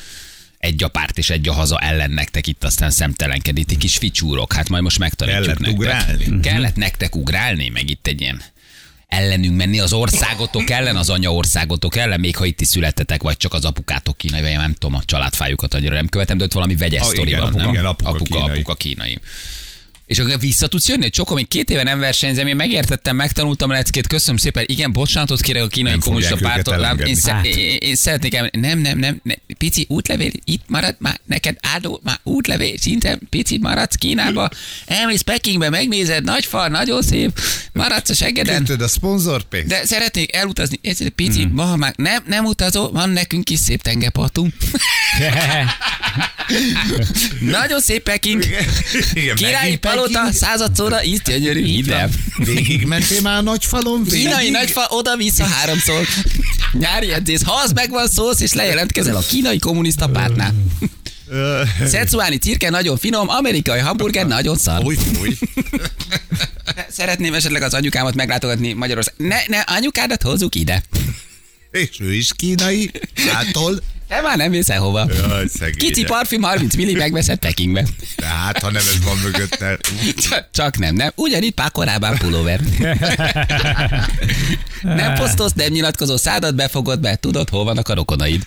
egy 0.59 0.83
a 0.83 0.89
párt 0.89 1.19
és 1.19 1.31
egy 1.31 1.49
a 1.49 1.53
haza 1.53 1.79
ellen 1.79 2.11
nektek 2.11 2.47
itt 2.47 2.65
aztán 2.65 2.91
szemtelenkedni, 2.91 3.65
ti 3.65 3.77
kis 3.77 3.97
ficsúrok, 3.97 4.53
hát 4.53 4.69
majd 4.69 4.83
most 4.83 4.99
megtanítjuk 4.99 5.45
Kellett 5.45 5.59
nektek. 5.59 5.79
ugrálni? 5.79 6.41
Kellett 6.41 6.77
nektek 6.77 7.17
ugrálni, 7.17 7.69
meg 7.69 7.91
itt 7.91 8.07
egy 8.07 8.21
ilyen 8.21 8.43
ellenünk 9.15 9.57
menni 9.57 9.81
az 9.81 9.93
országotok 9.93 10.71
ellen, 10.71 10.97
az 10.97 11.11
anya 11.11 11.33
országotok 11.35 11.97
ellen, 11.97 12.21
még 12.21 12.37
ha 12.37 12.45
itt 12.45 12.61
is 12.61 12.69
születtetek, 12.69 13.23
vagy 13.23 13.37
csak 13.37 13.53
az 13.53 13.65
apukátok 13.65 14.17
kínai, 14.17 14.41
vagy 14.41 14.57
nem 14.57 14.73
tudom, 14.73 14.95
a 14.95 15.03
családfájukat 15.05 15.75
annyira 15.75 15.95
nem 15.95 16.09
követem, 16.09 16.39
de 16.39 16.45
ott 16.45 16.53
valami 16.53 16.77
vegyes 16.77 17.01
Ah, 17.03 17.07
sztori 17.09 17.33
van, 17.33 17.41
apuka, 17.43 17.63
nem? 17.63 17.69
igen, 17.73 17.85
apuka 17.85 18.11
apuka, 18.11 18.25
kínai. 18.41 18.51
apuka 18.51 18.75
kínai. 18.75 19.19
És 20.07 20.19
akkor 20.19 20.39
vissza 20.39 20.67
tudsz 20.67 20.89
jönni, 20.89 21.11
Csokom, 21.11 21.39
én 21.39 21.47
két 21.49 21.71
éve 21.71 21.83
nem 21.83 21.99
versenyzem, 21.99 22.47
én 22.47 22.57
megértettem, 22.57 23.17
megtanultam 23.17 23.71
a 23.71 23.73
leckét, 23.73 24.07
köszönöm 24.07 24.37
szépen, 24.37 24.65
igen, 24.67 24.93
bocsánatot 24.93 25.41
kérek 25.41 25.63
a 25.63 25.67
kínai 25.67 25.99
kommunista 25.99 26.37
pártól. 26.37 26.97
Én, 27.07 27.17
Hát. 27.25 27.45
én, 27.47 27.77
én, 27.81 27.95
szeretnék 27.95 28.35
elmenni, 28.35 28.67
nem, 28.67 28.79
nem, 28.79 28.99
nem, 28.99 29.21
nem, 29.23 29.37
pici 29.59 29.87
útlevél, 29.89 30.31
itt 30.45 30.63
marad 30.67 30.97
már, 30.99 31.21
neked 31.27 31.57
áldó, 31.61 32.01
már 32.03 32.19
útlevél, 32.23 32.79
szinte 32.79 33.19
pici 33.31 33.59
maradsz 33.59 33.95
Kínába, 33.95 34.51
elmész 34.87 35.21
Pekingbe, 35.21 35.71
megnézed, 35.71 36.25
nagy 36.25 36.45
fal, 36.45 36.69
nagyon 36.69 37.03
szép, 37.03 37.41
maradsz 37.73 38.11
a 38.11 38.15
seggeden. 38.15 38.55
Köntöd 38.55 38.81
a 38.81 38.89
szponzorpénzt? 38.89 39.69
De 39.69 39.85
szeretnék 39.85 40.35
elutazni, 40.35 40.79
ez 40.83 41.01
egy 41.01 41.11
pici, 41.11 41.45
mm. 41.45 41.55
ma 41.55 41.77
már 41.77 41.93
nem, 41.97 42.23
nem 42.27 42.45
utazó, 42.45 42.89
van 42.89 43.11
nekünk 43.11 43.51
is 43.51 43.59
szép 43.59 43.83
tengerpartunk. 43.83 44.55
Nagyon 47.41 47.81
szép 47.81 48.03
Peking. 48.03 48.45
Igen, 49.15 49.35
Királyi 49.35 49.77
palota, 49.77 50.13
Peking. 50.13 50.35
századszóra, 50.35 51.05
ízt 51.05 51.23
gyönyörű, 51.23 51.65
hidd 51.65 51.91
el. 51.93 52.09
Végig 52.37 52.87
mentél 52.87 53.21
már 53.21 53.39
a 53.39 53.43
nagy 53.43 53.65
falon? 53.65 54.05
Kínai 54.05 54.37
Végig? 54.37 54.53
nagyfa 54.53 54.87
oda-vissza 54.89 55.45
háromszor. 55.45 56.07
Nyári 56.73 57.13
edzés. 57.13 57.41
Ha 57.45 57.53
az 57.65 57.73
megvan 57.73 58.09
szósz, 58.09 58.41
és 58.41 58.53
lejelentkezel 58.53 59.17
a 59.17 59.23
kínai 59.29 59.59
kommunista 59.59 60.09
pártnál. 60.09 60.55
Szecuáni 61.87 62.37
cirke 62.39 62.71
nagyon 62.71 62.97
finom, 62.97 63.29
amerikai 63.29 63.81
hamburger 63.81 64.27
nagyon 64.27 64.57
szar. 64.57 64.83
Fúj, 64.83 64.95
fúj. 64.95 65.37
Szeretném 66.91 67.35
esetleg 67.35 67.63
az 67.63 67.75
anyukámat 67.75 68.15
meglátogatni 68.15 68.73
Magyarország. 68.73 69.15
Ne, 69.17 69.37
ne, 69.47 69.59
anyukádat 69.61 70.23
hozzuk 70.23 70.55
ide. 70.55 70.83
És 71.71 71.89
ő 72.01 72.15
is 72.15 72.31
kínai, 72.37 72.91
hától. 73.33 73.81
Te 74.09 74.21
már 74.21 74.37
nem 74.37 74.51
mész 74.51 74.71
hova. 74.73 75.09
Jaj, 75.29 76.05
parfüm 76.07 76.43
30 76.43 76.75
milli 76.75 76.95
megveszed 76.95 77.39
Pekingbe. 77.39 77.85
Tehát, 78.17 78.59
ha 78.59 78.71
nem 78.71 78.83
ez 78.89 79.05
van 79.05 79.17
mögötte. 79.19 79.79
Csak- 80.29 80.49
Csak 80.53 80.79
nem, 80.79 80.95
nem. 80.95 81.11
Ugyanitt 81.15 81.55
pár 81.55 81.71
korábban 81.71 82.19
pulóver. 82.19 82.61
nem 84.83 85.15
posztolsz, 85.15 85.53
nem 85.53 85.73
nyilatkozó 85.73 86.17
szádat 86.17 86.55
befogod 86.55 87.01
be, 87.01 87.17
tudod, 87.17 87.49
hol 87.49 87.65
vannak 87.65 87.89
a 87.89 87.95
rokonaid. 87.95 88.43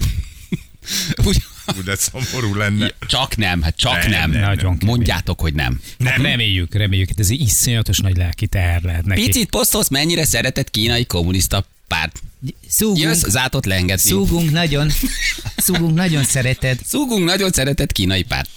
Úgy, 1.25 1.43
Ú, 1.77 1.83
de 1.83 1.95
szomorú 1.95 2.55
lenne. 2.55 2.91
csak 3.07 3.35
nem, 3.35 3.61
hát 3.61 3.75
csak 3.75 4.01
Nem, 4.01 4.09
nem. 4.09 4.31
nem, 4.31 4.39
Nagyon 4.41 4.77
kemény. 4.77 4.95
Mondjátok, 4.95 5.41
hogy 5.41 5.53
nem. 5.53 5.79
Nem. 5.97 6.21
Reméljük, 6.21 6.73
reméljük, 6.73 7.07
hát 7.07 7.19
ez 7.19 7.29
egy 7.29 7.41
iszonyatos 7.41 7.97
nagy 7.97 8.17
lelki 8.17 8.47
teher 8.47 8.81
lehet 8.81 9.05
neki. 9.05 9.25
Picit 9.25 9.49
posztolsz, 9.49 9.89
mennyire 9.89 10.25
szeretett 10.25 10.69
kínai 10.69 11.05
kommunista 11.05 11.65
párt. 11.87 12.21
Szúgunk, 12.67 12.99
Jössz, 12.99 13.27
zátot 13.27 13.65
lengetni. 13.65 14.09
szúgunk 14.09 14.51
nagyon, 14.51 14.89
szúgunk 15.65 15.95
nagyon 15.95 16.23
szereted. 16.23 16.79
Szúgunk 16.85 17.23
nagyon 17.23 17.49
szeretett 17.51 17.91
kínai 17.91 18.23
párt. 18.23 18.49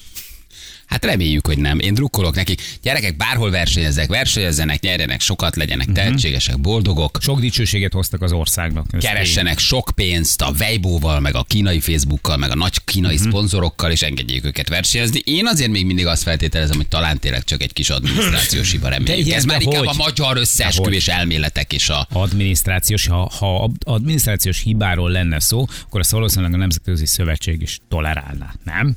Hát 0.90 1.05
reméljük, 1.05 1.46
hogy 1.46 1.59
nem. 1.59 1.79
Én 1.79 1.94
drukkolok 1.94 2.35
nekik. 2.35 2.62
Gyerekek, 2.83 3.16
bárhol 3.16 3.50
versenyezzek, 3.50 4.09
versenyezzenek, 4.09 4.81
nyerjenek 4.81 5.20
sokat, 5.20 5.57
legyenek 5.57 5.87
Mhm. 5.87 5.94
tehetségesek, 5.94 6.61
boldogok. 6.61 7.18
Sok 7.20 7.40
dicsőséget 7.40 7.92
hoztak 7.92 8.22
az 8.22 8.33
országnak. 8.33 8.87
Keressenek 9.00 9.59
sok 9.59 9.90
pénzt 9.94 10.40
a 10.42 10.53
Weibo-val, 10.59 11.20
meg 11.20 11.35
a 11.35 11.42
kínai 11.42 11.81
Facebookkal, 11.81 12.37
meg 12.37 12.50
a 12.50 12.55
nagy 12.55 12.85
kínai 12.85 13.14
uh-huh. 13.14 13.29
szponzorokkal, 13.29 13.90
és 13.90 14.03
engedjék 14.03 14.44
őket 14.44 14.68
versenyezni. 14.68 15.20
Én 15.24 15.46
azért 15.46 15.70
még 15.70 15.87
mindig 15.87 16.07
azt 16.07 16.22
feltételezem, 16.22 16.76
hogy 16.76 16.88
talán 16.88 17.18
tényleg 17.18 17.44
csak 17.44 17.62
egy 17.62 17.72
kis 17.72 17.90
adminisztrációs 17.90 18.70
hiba 18.72 18.88
reméljük. 18.88 19.26
igen, 19.26 19.38
Ez 19.38 19.44
de 19.44 19.53
már 19.53 19.61
inkább 19.62 19.85
hogy? 19.85 19.88
a 19.98 20.03
magyar 20.03 20.37
összeesküvés 20.37 21.09
elméletek 21.09 21.72
és 21.72 21.88
a... 21.88 22.07
adminisztrációs, 22.12 23.07
ha, 23.07 23.31
ha 23.38 23.62
ad- 23.62 23.83
adminisztrációs 23.85 24.62
hibáról 24.62 25.11
lenne 25.11 25.40
szó, 25.40 25.66
akkor 25.87 26.00
azt 26.00 26.11
valószínűleg 26.11 26.55
a 26.55 26.57
Nemzetközi 26.57 27.07
Szövetség 27.07 27.62
is 27.62 27.79
tolerálná, 27.88 28.55
nem? 28.64 28.96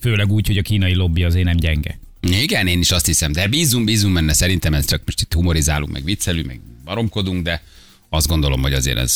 Főleg 0.00 0.32
úgy, 0.32 0.46
hogy 0.46 0.58
a 0.58 0.62
kínai 0.62 0.94
lobby 0.94 1.24
azért 1.24 1.44
nem 1.44 1.56
gyenge. 1.56 1.98
Igen, 2.20 2.66
én 2.66 2.80
is 2.80 2.90
azt 2.90 3.06
hiszem, 3.06 3.32
de 3.32 3.46
bízunk, 3.48 3.84
bízunk 3.84 4.14
benne, 4.14 4.32
szerintem 4.32 4.74
ez 4.74 4.86
csak 4.86 5.02
most 5.04 5.20
itt 5.20 5.32
humorizálunk, 5.32 5.92
meg 5.92 6.04
viccelünk, 6.04 6.46
meg 6.46 6.60
baromkodunk, 6.84 7.42
de 7.42 7.62
azt 8.08 8.26
gondolom, 8.26 8.60
hogy 8.62 8.72
azért 8.72 8.98
ez... 8.98 9.14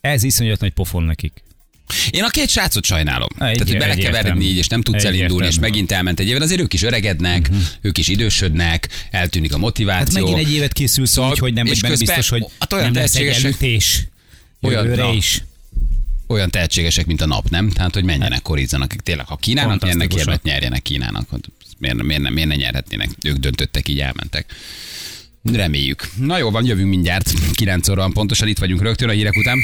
Ez 0.00 0.22
iszonyat 0.22 0.60
nagy 0.60 0.72
pofon 0.72 1.02
nekik. 1.02 1.42
Én 2.10 2.22
a 2.22 2.28
két 2.28 2.48
srácot 2.48 2.84
sajnálom. 2.84 3.28
Egy- 3.32 3.36
Tehát, 3.36 3.58
hogy 3.58 3.74
egyértelmű. 3.98 4.42
így, 4.44 4.56
és 4.56 4.66
nem 4.66 4.82
tudsz 4.82 5.04
elindulni, 5.04 5.32
és 5.46 5.48
Egyértelmű. 5.48 5.68
megint 5.68 5.92
elment 5.92 6.20
egy 6.20 6.28
éven, 6.28 6.42
azért 6.42 6.60
ők 6.60 6.72
is 6.72 6.82
öregednek, 6.82 7.40
uh-huh. 7.50 7.62
ők 7.80 7.98
is 7.98 8.08
idősödnek, 8.08 8.88
eltűnik 9.10 9.50
a 9.50 9.54
Hát 9.54 9.62
motiváció. 9.62 10.20
megint 10.26 10.46
egy 10.46 10.52
évet 10.54 10.72
készülsz 10.72 11.10
Szóval- 11.10 11.30
úgy, 11.30 11.38
hogy 11.38 11.52
nem 11.52 11.66
és 11.66 11.80
vagy 11.80 11.90
benne 11.90 11.96
biztos, 11.96 12.28
hogy 12.28 12.44
hát 12.58 12.72
olyan 12.72 12.84
nem 12.84 13.02
lesz 13.02 13.14
egy 13.14 13.26
elütés. 13.26 14.06
Jövőre 14.60 15.12
is. 15.12 15.42
Olyan 16.30 16.50
tehetségesek, 16.50 17.06
mint 17.06 17.20
a 17.20 17.26
nap, 17.26 17.48
nem? 17.48 17.70
Tehát, 17.70 17.94
hogy 17.94 18.04
menjenek, 18.04 18.42
korizzanak. 18.42 18.92
Tényleg, 18.92 19.26
ha 19.26 19.36
Kínának 19.36 19.82
nyernek 19.82 20.14
érmet, 20.14 20.42
nyerjenek 20.42 20.82
Kínának. 20.82 21.26
Hát 21.30 21.40
Miért, 21.78 22.02
miért, 22.02 22.22
nem, 22.22 22.32
miért 22.32 22.48
ne 22.48 22.54
nyerhetnének? 22.54 23.08
Ők 23.24 23.36
döntöttek, 23.36 23.88
így 23.88 24.00
elmentek. 24.00 24.54
Reméljük. 25.52 26.08
Na 26.16 26.38
jó 26.38 26.50
van, 26.50 26.66
jövünk 26.66 26.88
mindjárt. 26.88 27.32
9 27.52 27.88
óra 27.88 28.08
pontosan, 28.08 28.48
itt 28.48 28.58
vagyunk 28.58 28.82
rögtön 28.82 29.08
a 29.08 29.12
hírek 29.12 29.36
után. 29.36 29.58